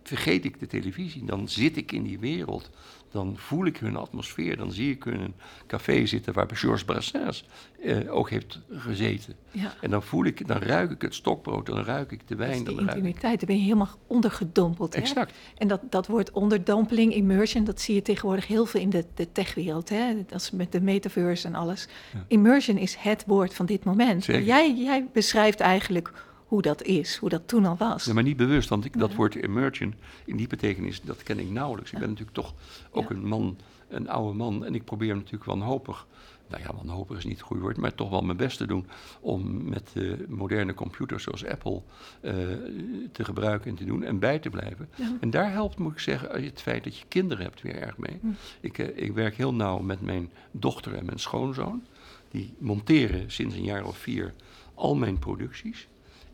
[0.02, 2.70] vergeet ik de televisie, dan zit ik in die wereld,
[3.12, 5.34] dan voel ik hun atmosfeer, dan zie ik hun in een
[5.66, 7.44] café zitten waar Georges Brassens
[7.82, 9.34] eh, ook heeft gezeten.
[9.50, 9.74] Ja.
[9.80, 12.52] En dan voel ik, dan ruik ik het stokbrood, dan ruik ik de Dat is
[12.52, 14.94] wijn, die dan intimiteit, daar ben je helemaal ondergedompeld.
[14.94, 15.00] Hè?
[15.00, 15.34] Exact.
[15.58, 19.32] En dat, dat woord onderdompeling, immersion, dat zie je tegenwoordig heel veel in de, de
[19.32, 19.88] techwereld.
[19.88, 20.14] Hè?
[20.26, 21.88] Dat is met de metaverse en alles.
[22.12, 22.24] Ja.
[22.28, 24.24] Immersion is het woord van dit moment.
[24.24, 26.12] Jij, jij beschrijft eigenlijk
[26.52, 28.04] hoe dat is, hoe dat toen al was.
[28.04, 29.16] Ja, maar niet bewust, want ik, dat Ja.
[29.16, 29.94] woord immersion
[30.24, 31.92] in die betekenis, dat ken ik nauwelijks.
[31.92, 32.54] Ik ben natuurlijk toch
[32.90, 33.56] ook een man,
[33.88, 34.64] een oude man.
[34.64, 36.06] En ik probeer natuurlijk wanhopig,
[36.48, 38.86] nou ja, wanhopig is niet het goede woord, maar toch wel mijn best te doen
[39.20, 41.82] om met eh, moderne computers zoals Apple
[42.20, 42.32] eh,
[43.12, 44.88] te gebruiken en te doen en bij te blijven.
[45.20, 48.18] En daar helpt, moet ik zeggen, het feit dat je kinderen hebt weer erg mee.
[48.20, 48.26] Hm.
[48.60, 51.82] Ik, eh, ik werk heel nauw met mijn dochter en mijn schoonzoon.
[52.30, 54.34] Die monteren sinds een jaar of vier
[54.74, 55.88] al mijn producties.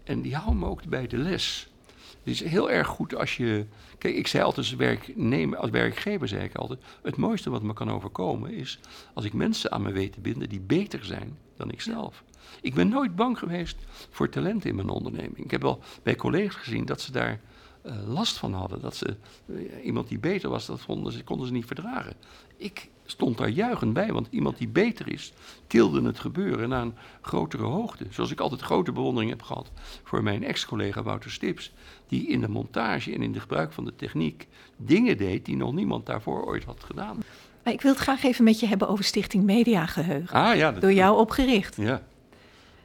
[0.08, 1.68] En die houden me ook bij de les.
[1.96, 3.66] Het is heel erg goed als je.
[3.98, 7.72] Kijk, ik zei altijd als werknemer, als werkgever zei ik altijd: het mooiste wat me
[7.72, 8.78] kan overkomen is
[9.14, 12.24] als ik mensen aan me weet te binden die beter zijn dan ik zelf.
[12.60, 13.76] Ik ben nooit bang geweest
[14.10, 15.38] voor talent in mijn onderneming.
[15.38, 17.40] Ik heb wel bij collega's gezien dat ze daar
[17.82, 18.80] eh, last van hadden.
[18.80, 22.16] Dat ze eh, iemand die beter was, dat vonden ze, konden ze niet verdragen.
[22.56, 25.32] Ik stond daar juichend bij, want iemand die beter is,
[25.66, 28.06] tilde het gebeuren naar een grotere hoogte.
[28.10, 29.70] Zoals ik altijd grote bewondering heb gehad
[30.02, 31.72] voor mijn ex-collega Wouter Stips,
[32.06, 34.46] die in de montage en in de gebruik van de techniek
[34.76, 37.22] dingen deed die nog niemand daarvoor ooit had gedaan.
[37.64, 40.36] Maar ik wil het graag even met je hebben over Stichting Media Geheugen.
[40.36, 41.76] Ah ja, dat, Door jou opgericht.
[41.76, 42.02] Ja.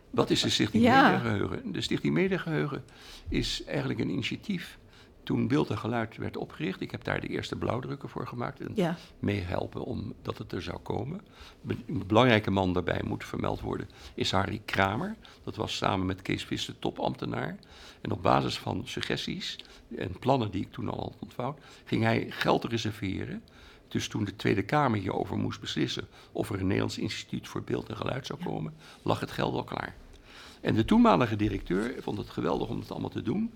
[0.09, 1.11] Wat is de Stichting Ja.
[1.11, 1.71] Mediageheugen?
[1.71, 2.84] De Stichting Mediageheugen
[3.30, 4.78] is eigenlijk een initiatief
[5.24, 6.82] toen Beeld en Geluid werd opgericht.
[6.82, 10.61] Ik heb daar de eerste blauwdrukken voor gemaakt en Ja, meehelpen om dat het er
[10.61, 11.21] zou komen.
[11.67, 15.15] Een belangrijke man daarbij moet vermeld worden is Harry Kramer.
[15.43, 17.57] Dat was samen met Kees Visser topambtenaar.
[18.01, 19.59] En op basis van suggesties
[19.97, 23.43] en plannen die ik toen al had ontvouwd, ging hij geld reserveren.
[23.88, 27.89] Dus toen de Tweede Kamer hierover moest beslissen of er een Nederlands instituut voor beeld
[27.89, 29.95] en geluid zou komen, lag het geld al klaar.
[30.61, 33.51] En de toenmalige directeur vond het geweldig om het allemaal te doen.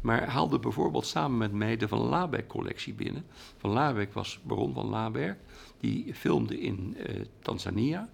[0.00, 3.24] Maar haalde bijvoorbeeld samen met mij de Van Labeck-collectie binnen.
[3.56, 5.36] Van Labeck was baron van Laberg.
[5.80, 8.08] Die filmde in eh, Tanzania.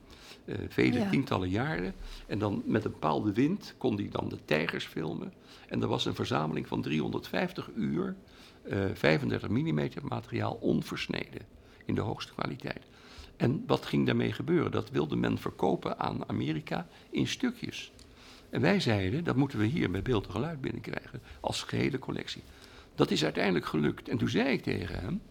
[0.45, 1.11] eh, vele Ja.
[1.11, 1.95] tientallen jaren.
[2.27, 5.33] En dan met een bepaalde wind kon hij dan de tijgers filmen.
[5.69, 8.17] En er was een verzameling van 350 uur
[8.63, 11.43] eh, 35 mm materiaal onversneden.
[11.85, 12.85] In de hoogste kwaliteit.
[13.37, 14.71] En wat ging daarmee gebeuren?
[14.71, 17.93] Dat wilde men verkopen aan Amerika in stukjes.
[18.53, 22.43] En wij zeiden, dat moeten we hier bij Beeld en Geluid binnenkrijgen, als gehele collectie.
[22.95, 24.09] Dat is uiteindelijk gelukt.
[24.09, 25.23] En toen zei ik tegen hem,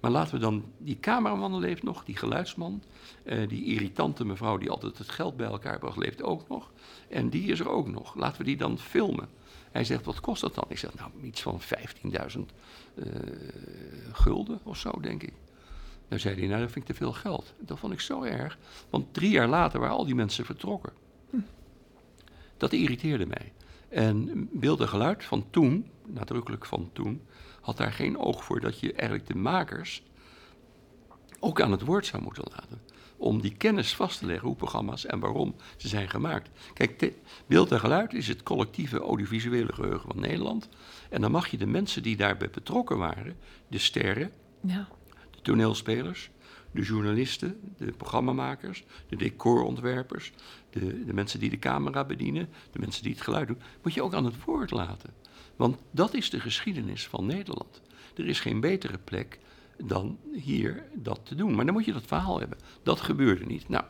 [0.00, 2.82] maar laten we dan, die cameraman leeft nog, die geluidsman,
[3.22, 6.70] eh, die irritante mevrouw die altijd het geld bij elkaar bracht, leeft ook nog.
[7.08, 8.14] En die is er ook nog.
[8.14, 9.28] Laten we die dan filmen.
[9.70, 10.64] Hij zegt, wat kost dat dan?
[10.68, 12.52] Ik zeg, nou, iets van 15.000
[12.94, 13.04] eh,
[14.12, 15.32] gulden of zo, denk ik.
[16.08, 17.54] Dan zei hij, nou, dat vind ik te veel geld.
[17.58, 18.58] Dat vond ik zo erg,
[18.90, 20.92] want drie jaar later waren al die mensen vertrokken.
[22.60, 23.52] Dat irriteerde mij.
[23.88, 27.22] En beeld en geluid van toen, nadrukkelijk van toen,
[27.60, 30.02] had daar geen oog voor dat je eigenlijk de makers
[31.38, 32.80] ook aan het woord zou moeten laten.
[33.16, 36.50] Om die kennis vast te leggen hoe programma's en waarom ze zijn gemaakt.
[36.74, 37.12] Kijk,
[37.46, 40.68] beeld en geluid is het collectieve audiovisuele geheugen van Nederland.
[41.10, 43.36] En dan mag je de mensen die daarbij betrokken waren,
[43.68, 44.30] de sterren,
[44.60, 44.88] ja.
[45.30, 46.30] de toneelspelers,
[46.70, 50.32] de journalisten, de programmamakers, de decorontwerpers,
[50.70, 54.02] de, de mensen die de camera bedienen, de mensen die het geluid doen, moet je
[54.02, 55.10] ook aan het woord laten.
[55.56, 57.82] Want dat is de geschiedenis van Nederland.
[58.16, 59.38] Er is geen betere plek
[59.84, 61.54] dan hier dat te doen.
[61.54, 62.58] Maar dan moet je dat verhaal hebben.
[62.82, 63.68] Dat gebeurde niet.
[63.68, 63.84] Nou,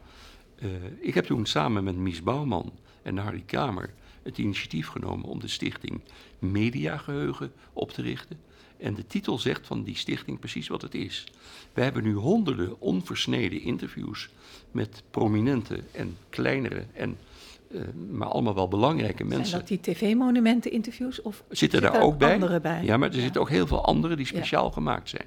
[0.59, 0.69] eh,
[1.01, 2.73] ik heb toen samen met Mies Bouwman
[3.03, 6.01] en Harry Kramer het initiatief genomen om de stichting
[6.39, 8.41] Mediageheugen op te richten.
[8.81, 11.25] En de titel zegt van die stichting precies wat het is.
[11.73, 14.29] We hebben nu honderden onversneden interviews
[14.71, 17.19] met prominente en kleinere en
[17.71, 19.47] uh, maar allemaal wel belangrijke mensen.
[19.47, 21.23] Zijn dat die tv-monumenten-interviews?
[21.23, 22.35] Of zitten daar ook bij?
[22.35, 22.85] andere bij?
[22.85, 25.27] Ja, maar er zitten ook heel veel andere die speciaal gemaakt zijn.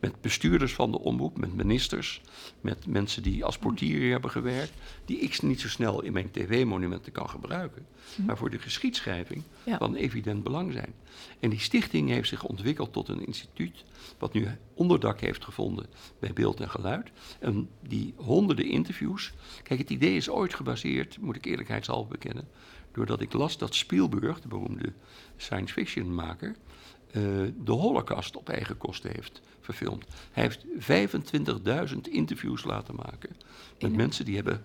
[0.00, 2.20] Met bestuurders van de omroep, met ministers,
[2.60, 4.72] met mensen die als portier hebben gewerkt,
[5.04, 7.86] die ik niet zo snel in mijn tv-monumenten kan gebruiken,
[8.16, 8.24] hm.
[8.24, 9.42] maar voor de geschiedschrijving
[9.78, 10.94] van evident belang zijn.
[11.40, 13.84] En die stichting heeft zich ontwikkeld tot een instituut
[14.18, 14.48] wat nu
[14.80, 15.86] onderdak heeft gevonden
[16.18, 17.10] bij beeld en geluid.
[17.38, 19.32] En die honderden interviews.
[19.62, 22.48] Kijk, het idee is ooit gebaseerd, moet ik eerlijkheidshalve bekennen,
[22.92, 24.92] doordat ik las dat Spielberg, de beroemde
[25.36, 26.56] science fiction maker,
[27.12, 27.22] uh,
[27.64, 30.04] de Holocaust op eigen kosten heeft verfilmd.
[30.32, 30.64] Hij heeft
[31.92, 33.36] 25.000 interviews laten maken
[33.78, 34.64] met mensen die hebben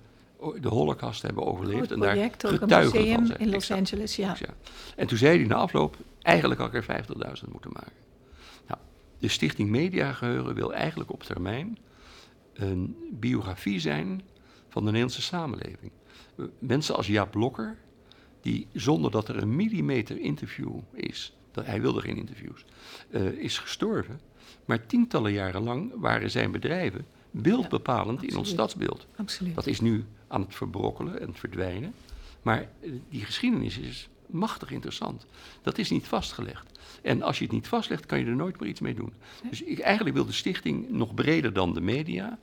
[0.61, 1.91] de Holocaust hebben overleefd.
[1.91, 3.39] en daar getuigen museum van zijn.
[3.39, 4.35] in Los Angeles, ja.
[4.39, 4.53] ja.
[4.95, 8.04] En toen zei hij na afloop, eigenlijk had ik er 50.000 moeten maken.
[9.25, 11.77] De Stichting Mediageheugen wil eigenlijk op termijn
[12.53, 14.21] een biografie zijn
[14.69, 15.91] van de Nederlandse samenleving.
[16.59, 17.77] Mensen als Jaap Blokker,
[18.41, 22.65] die zonder dat er een millimeter interview is, dat, hij wilde geen interviews,
[23.09, 24.19] uh, is gestorven.
[24.65, 29.07] Maar tientallen jaren lang waren zijn bedrijven beeldbepalend in ons stadsbeeld.
[29.15, 29.55] Absoluut.
[29.55, 31.93] Dat is nu aan het verbrokkelen en verdwijnen.
[32.41, 35.25] Maar eh, die geschiedenis is machtig interessant.
[35.61, 36.79] Dat is niet vastgelegd.
[37.01, 39.13] En als je het niet vastlegt, kan je er nooit meer iets mee doen.
[39.49, 42.39] Dus ik, eigenlijk wil de stichting nog breder dan de media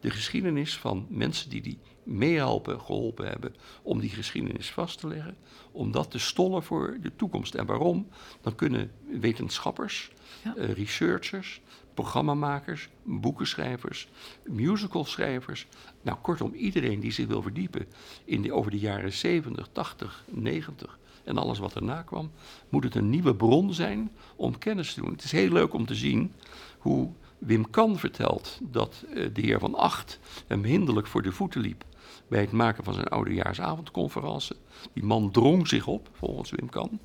[0.00, 5.36] de geschiedenis van mensen die die meehelpen, geholpen hebben om die geschiedenis vast te leggen,
[5.72, 7.54] om dat te stollen voor de toekomst.
[7.54, 8.08] En waarom?
[8.40, 10.10] Dan kunnen wetenschappers,
[10.42, 11.60] eh, researchers,
[11.94, 14.08] programmamakers, boekenschrijvers,
[14.44, 15.66] musicalschrijvers,
[16.02, 17.86] nou kortom iedereen die zich wil verdiepen
[18.24, 22.30] in de, over de jaren 70, 80, 90 en alles wat erna kwam,
[22.68, 25.12] moet het een nieuwe bron zijn om kennis te doen.
[25.12, 26.32] Het is heel leuk om te zien
[26.78, 31.60] hoe Wim Kan vertelt dat uh, de heer Van Acht hem hinderlijk voor de voeten
[31.60, 31.84] liep
[32.28, 34.56] bij het maken van zijn oudejaarsavondconferentie.
[34.92, 36.98] Die man drong zich op, volgens Wim Kan.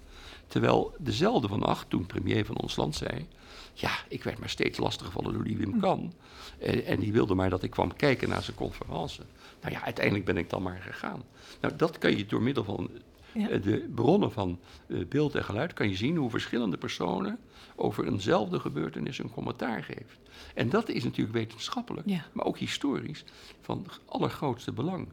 [0.48, 3.28] Terwijl dezelfde Van Acht, toen premier van ons land, zei...
[3.74, 6.14] ja, ik werd maar steeds lastiggevallen door die Wim Kan.
[6.60, 9.24] En, en die wilde maar dat ik kwam kijken naar zijn conferentie.
[9.62, 11.24] Nou ja, uiteindelijk ben ik dan maar gegaan.
[11.62, 12.90] Nou, dat kan je door middel van
[13.34, 17.40] eh, de bronnen van uh, beeld en geluid kan je zien hoe verschillende personen
[17.76, 20.18] over eenzelfde gebeurtenis een commentaar geven.
[20.56, 23.24] En dat is natuurlijk wetenschappelijk, maar ook historisch
[23.62, 25.08] van allergrootste belang.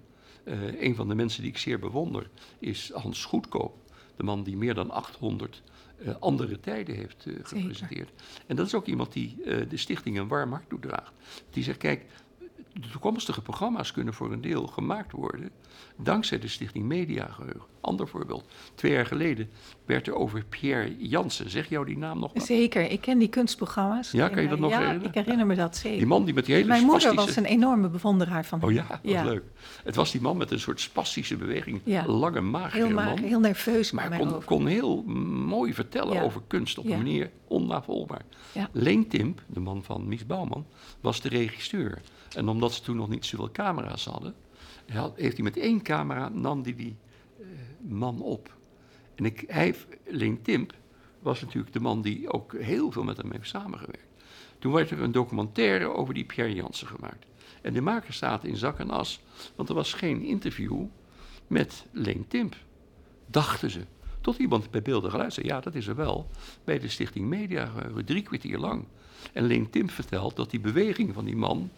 [0.44, 3.76] Uh, een van de mensen die ik zeer bewonder is Hans Goedkoop,
[4.16, 5.62] de man die meer dan 800
[6.18, 8.10] andere tijden heeft gepresenteerd.
[8.46, 9.36] En dat is ook iemand die
[9.68, 11.12] de stichting een warm hart toedraagt.
[11.50, 12.04] Die zegt, kijk,
[12.80, 15.50] de toekomstige programma's kunnen voor een deel gemaakt worden
[15.96, 17.62] dankzij de Stichting Mediageheugen.
[17.80, 18.44] Ander voorbeeld.
[18.74, 19.50] Twee jaar geleden
[19.86, 21.50] werd er over Pierre Jansen.
[21.50, 22.44] Zeg jou die naam nog maar?
[22.44, 24.10] Zeker, ik ken die kunstprogramma's.
[24.10, 25.08] Ja, kan je dat nog ja, herinneren?
[25.08, 25.98] ik herinner me dat zeker.
[25.98, 28.68] Die man die met die hele Mijn moeder was een enorme bewonderaar van hem.
[28.68, 29.42] Oh ja, wat leuk.
[29.84, 31.80] Het was die man met een soort spastische beweging.
[31.84, 32.06] Ja.
[32.06, 33.92] Lange, magere heel mager, Heel nerveus.
[33.92, 38.22] Maar kon, kon, heel mooi vertellen over kunst op een manier onnavolgbaar.
[38.72, 40.66] Leen Timp, de man van Mies Bouwman,
[41.00, 42.00] was de regisseur.
[42.34, 44.34] En omdat ze toen nog niet zoveel camera's hadden,
[45.14, 46.96] heeft hij met één camera, nam die, die
[47.40, 47.46] uh,
[47.88, 48.56] man op.
[49.14, 49.44] En ik,
[50.06, 50.74] Leen Timp
[51.18, 54.06] was natuurlijk de man die ook heel veel met hem heeft samengewerkt.
[54.58, 57.26] Toen werd er een documentaire over die Pierre Jansen gemaakt.
[57.62, 59.20] En de makers zaten in zak en as,
[59.56, 60.84] want er was geen interview
[61.46, 62.56] met Leen Timp.
[63.26, 63.80] Dachten ze.
[64.20, 66.30] Tot iemand bij beelden geluid zei, ja, dat is er wel.
[66.64, 67.72] Bij de Stichting Media,
[68.04, 68.84] drie kwartier lang.
[69.32, 71.70] En Leen Timp vertelt dat die beweging van die man,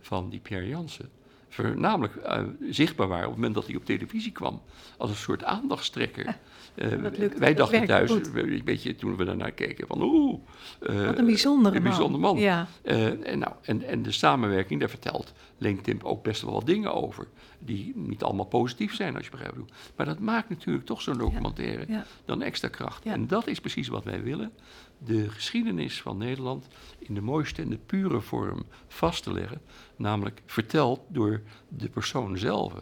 [0.00, 1.10] van die Pierre Jansen,
[1.48, 4.62] voornamelijk uh, zichtbaar waren op het moment dat hij op televisie kwam.
[4.96, 6.36] Als een soort aandachtstrekker.
[6.76, 10.38] Uh, wij dachten thuis, een beetje toen we daarnaar keken, van oeh.
[10.82, 11.90] Uh, Wat een bijzondere een man.
[11.90, 12.38] Bijzonder man.
[12.38, 12.66] Ja.
[12.82, 17.26] en, nou, en, en de samenwerking, daar vertelt LinkedIn ook best wel wat dingen over.
[17.58, 19.66] Die niet allemaal positief zijn, als je begrijpt hoe.
[19.96, 22.04] Maar dat maakt natuurlijk toch zo'n documentaire ja.
[22.24, 23.04] dan extra kracht.
[23.04, 24.52] En dat is precies wat wij willen.
[24.98, 26.66] De geschiedenis van Nederland
[26.98, 29.60] in de mooiste en de pure vorm vast te leggen.
[29.96, 32.72] Namelijk verteld door de persoon zelf.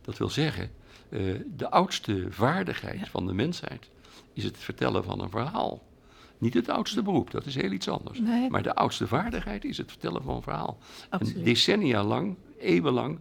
[0.00, 0.70] Dat wil zeggen,
[1.08, 3.06] uh, de oudste vaardigheid ja.
[3.06, 3.90] van de mensheid
[4.32, 5.82] is het vertellen van een verhaal.
[6.38, 8.18] Niet het oudste beroep, dat is heel iets anders.
[8.18, 8.50] Nee.
[8.50, 10.78] Maar de oudste vaardigheid is het vertellen van een verhaal.
[11.10, 13.18] En decennia lang, eeuwenlang,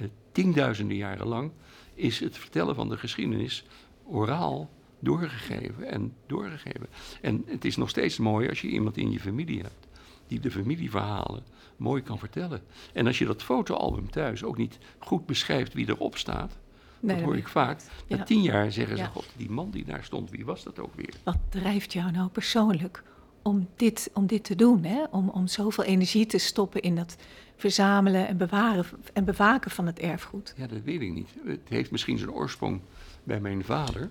[0.00, 1.50] uh, tienduizenden jaren lang,
[1.94, 3.64] is het vertellen van de geschiedenis
[4.04, 4.70] oraal
[5.00, 6.86] doorgegeven en doorgegeven.
[7.20, 9.88] En het is nog steeds mooi als je iemand in je familie hebt
[10.26, 11.42] die de familieverhalen
[11.76, 12.60] mooi kan vertellen.
[12.92, 16.58] En als je dat fotoalbum thuis ook niet goed beschrijft wie erop staat,
[17.00, 17.80] Nee, dat hoor ik vaak.
[18.08, 18.22] Na Ja.
[18.22, 19.08] tien jaar zeggen ze, Ja.
[19.08, 21.14] god, die man die daar stond, wie was dat ook weer?
[21.24, 23.02] Wat drijft jou nou persoonlijk
[23.42, 24.84] om dit, om dit te doen?
[24.84, 25.04] Hè?
[25.10, 27.16] Om, om zoveel energie te stoppen in dat
[27.56, 30.54] verzamelen en bewaren en bewaken van het erfgoed.
[30.56, 31.28] Ja, dat weet ik niet.
[31.44, 32.80] Het heeft misschien zijn oorsprong
[33.24, 34.08] bij mijn vader,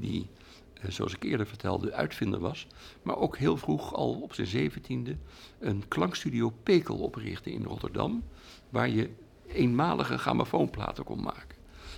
[0.00, 0.28] die,
[0.74, 2.66] eh, zoals ik eerder vertelde, uitvinder was.
[3.02, 5.16] Maar ook heel vroeg, al op zijn zeventiende,
[5.58, 8.24] een klankstudio Pekel oprichtte in Rotterdam.
[8.68, 9.10] Waar je
[9.46, 11.56] eenmalige grammofoonplaten kon maken.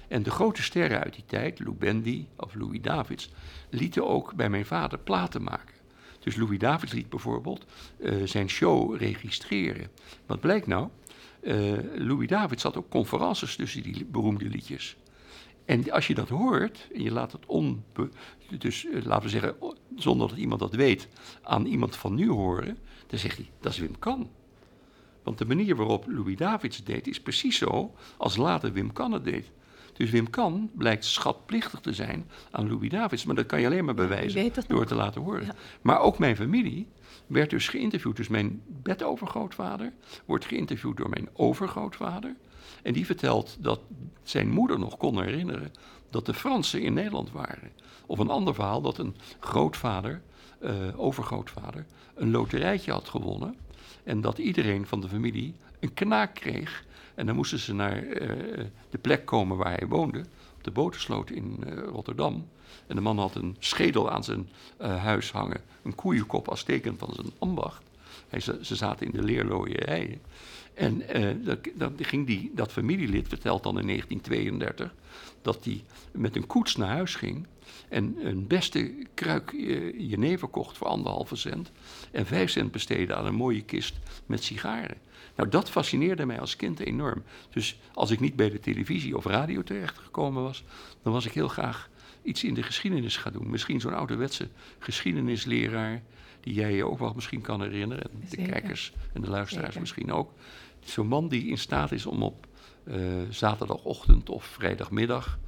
[0.09, 3.31] En de grote sterren uit die tijd, Lou Bendy of Louis Davids,
[3.71, 5.75] lieten ook bij mijn vader platen maken.
[6.21, 7.65] Dus Louis Davids liet bijvoorbeeld
[8.01, 9.89] eh, zijn show registreren.
[10.27, 10.89] Wat blijkt nou?
[11.41, 11.55] Eh,
[11.95, 14.97] Louis Davids had ook conferences tussen die beroemde liedjes.
[15.71, 18.09] En als je dat hoort, en je laat het onbe...
[18.59, 19.55] Dus eh, laten we zeggen,
[19.97, 21.09] zonder dat iemand dat weet,
[21.43, 24.31] aan iemand van nu horen, dan zegt hij, dat is Wim Kan.
[25.23, 29.25] Want de manier waarop Louis Davids deed, is precies zo als later Wim Kan het
[29.25, 29.51] deed.
[29.93, 33.25] Dus Wim Kan blijkt schatplichtig te zijn aan Louis Davids.
[33.25, 34.87] Maar dat kan je alleen maar bewijzen door nog.
[34.87, 35.45] te laten horen.
[35.45, 35.55] Ja.
[35.81, 36.87] Maar ook mijn familie
[37.27, 38.17] werd dus geïnterviewd.
[38.17, 39.93] Dus mijn bedovergrootvader
[40.25, 42.37] wordt geïnterviewd door mijn overgrootvader.
[42.83, 43.81] En die vertelt dat
[44.23, 45.73] zijn moeder nog kon herinneren
[46.11, 47.73] dat de Fransen in Nederland waren.
[48.07, 50.23] Of een ander verhaal dat een grootvader,
[50.59, 53.57] eh, overgrootvader, een loterijtje had gewonnen.
[54.05, 56.85] En dat iedereen van de familie een knaak kreeg.
[57.15, 60.19] En dan moesten ze naar eh, de plek komen waar hij woonde,
[60.57, 62.49] op de Botersloot in eh, Rotterdam.
[62.87, 64.49] En de man had een schedel aan zijn
[64.79, 67.83] huis hangen, een koeienkop als teken van zijn ambacht.
[68.29, 70.21] Hij, ze zaten in de leerlooierijen.
[70.75, 74.95] En eh, dan, ging die, dat familielid, vertelt dan in 1932,
[75.43, 77.47] dat hij met een koets naar huis ging
[77.89, 81.71] en een beste kruik eh, jenever kocht voor anderhalve cent
[82.11, 84.97] en vijf cent besteedde aan een mooie kist met sigaren.
[85.37, 87.23] Nou, dat fascineerde mij als kind enorm.
[87.51, 90.65] Dus als ik niet bij de televisie of radio terechtgekomen was,
[91.03, 91.91] dan was ik heel graag
[92.23, 93.51] iets in de geschiedenis gaan doen.
[93.51, 94.49] Misschien zo'n ouderwetse
[94.79, 96.03] geschiedenisleraar,
[96.41, 98.05] die jij je ook wel misschien kan herinneren.
[98.13, 99.81] En de kijkers en de luisteraars Zeker.
[99.81, 100.33] misschien ook.
[100.81, 102.47] Zo'n man die in staat is om op
[102.85, 102.97] eh,
[103.31, 105.39] zaterdagochtend of vrijdagmiddag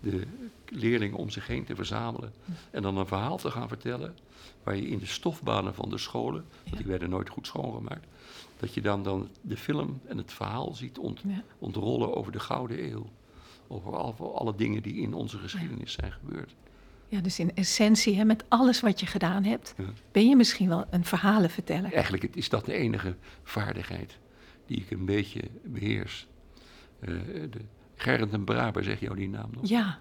[0.00, 0.26] de
[0.68, 2.32] leerlingen om zich heen te verzamelen.
[2.70, 4.16] En dan een verhaal te gaan vertellen.
[4.62, 8.06] Waar je in de stofbanen van de scholen, want die werden nooit goed schoongemaakt.
[8.58, 11.42] Dat je dan, dan de film en het verhaal ziet ont, Ja.
[11.58, 13.06] ontrollen over de Gouden Eeuw.
[13.68, 16.54] Over al- alle dingen die in onze geschiedenis zijn gebeurd.
[17.12, 19.84] Ja, dus in essentie, hè, met alles wat je gedaan hebt, Ja.
[20.12, 21.92] ben je misschien wel een verhalenverteller.
[21.92, 24.18] Eigenlijk is dat de enige vaardigheid
[24.66, 26.26] die ik een beetje beheers.
[27.00, 27.08] Eh,
[27.50, 27.60] de
[27.96, 29.68] Gerrit en Braber, zeg jou die naam nog?
[29.68, 29.98] Ja,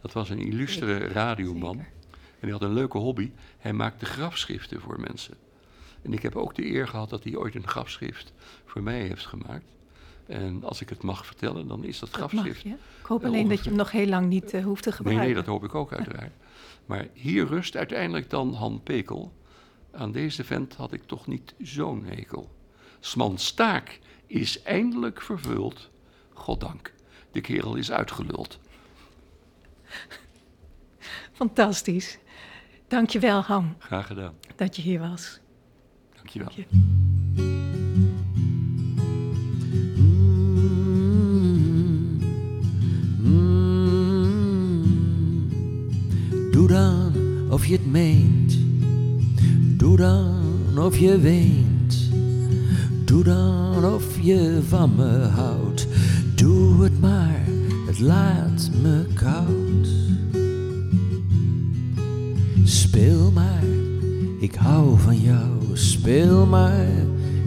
[0.00, 1.76] Dat was een illustere radioman.
[1.76, 1.92] zeker.
[2.12, 3.30] En hij had een leuke hobby.
[3.58, 5.34] Hij maakte grafschriften voor mensen.
[6.02, 8.32] En ik heb ook de eer gehad dat hij ooit een grafschrift
[8.64, 9.64] voor mij heeft gemaakt.
[10.26, 12.62] En als ik het mag vertellen, dan is dat dat mag grafschrift.
[12.62, 12.68] je.
[13.00, 15.26] Ik hoop alleen dat je hem nog heel lang niet eh, hoeft te Nee, gebruiken.
[15.26, 16.32] nee, dat hoop ik ook uiteraard.
[16.86, 19.32] Maar hier rust uiteindelijk dan Han Pekel.
[19.92, 22.54] Aan deze vent had ik toch niet zo'n hekel.
[23.00, 25.90] Smans taak is eindelijk vervuld.
[26.34, 26.92] Goddank,
[27.32, 28.58] de kerel is uitgeluld.
[31.32, 32.18] Fantastisch.
[32.88, 34.34] Dank je wel, Han, Graag gedaan.
[34.56, 35.40] dat je hier was.
[36.14, 36.48] Dankjewel.
[36.48, 37.75] Dank je.
[46.66, 47.12] Doe dan
[47.50, 48.58] of je het meent.
[49.78, 52.10] Doe dan of je weent.
[53.04, 55.86] Doe dan of je van me houdt.
[56.34, 57.44] Doe het maar,
[57.86, 59.88] het laat me koud.
[62.64, 63.64] Speel maar,
[64.40, 65.50] ik hou van jou.
[65.72, 66.88] Speel maar,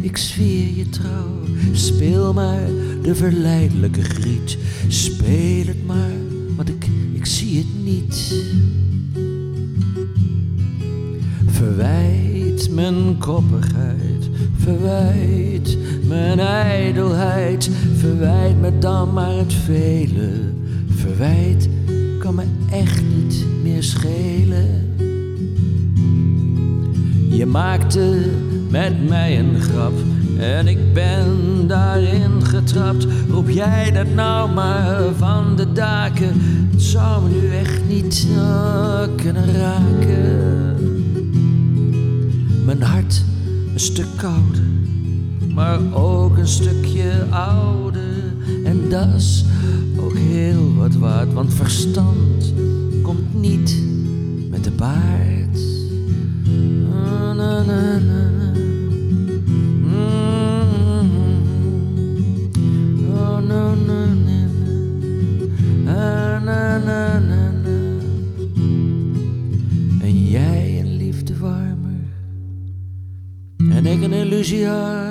[0.01, 1.43] ik zweer je trouw.
[1.71, 2.67] Speel maar
[3.01, 4.57] de verleidelijke griet.
[4.87, 6.17] Speel het maar,
[6.55, 8.43] want ik, ik zie het niet.
[11.79, 15.77] Verwijt mijn koppigheid, verwijt
[16.07, 20.29] mijn ijdelheid, verwijt me dan maar het vele.
[20.89, 21.69] Verwijt
[22.19, 24.95] kan me echt niet meer schelen.
[27.29, 28.31] Je maakte
[28.69, 29.93] met mij een grap
[30.39, 33.07] en ik ben daarin getrapt.
[33.29, 36.41] Roep jij dat nou maar van de daken?
[36.71, 40.88] Het zou me nu echt niet eh, kunnen raken.
[42.69, 43.23] Mijn hart
[43.73, 44.63] een stuk kouder,
[45.53, 48.33] maar ook een stukje ouder.
[48.63, 49.45] En dat is
[49.99, 52.53] ook heel wat waard, want verstand
[53.01, 53.83] komt niet
[54.49, 55.59] met de baard.
[74.39, 75.08] illusion.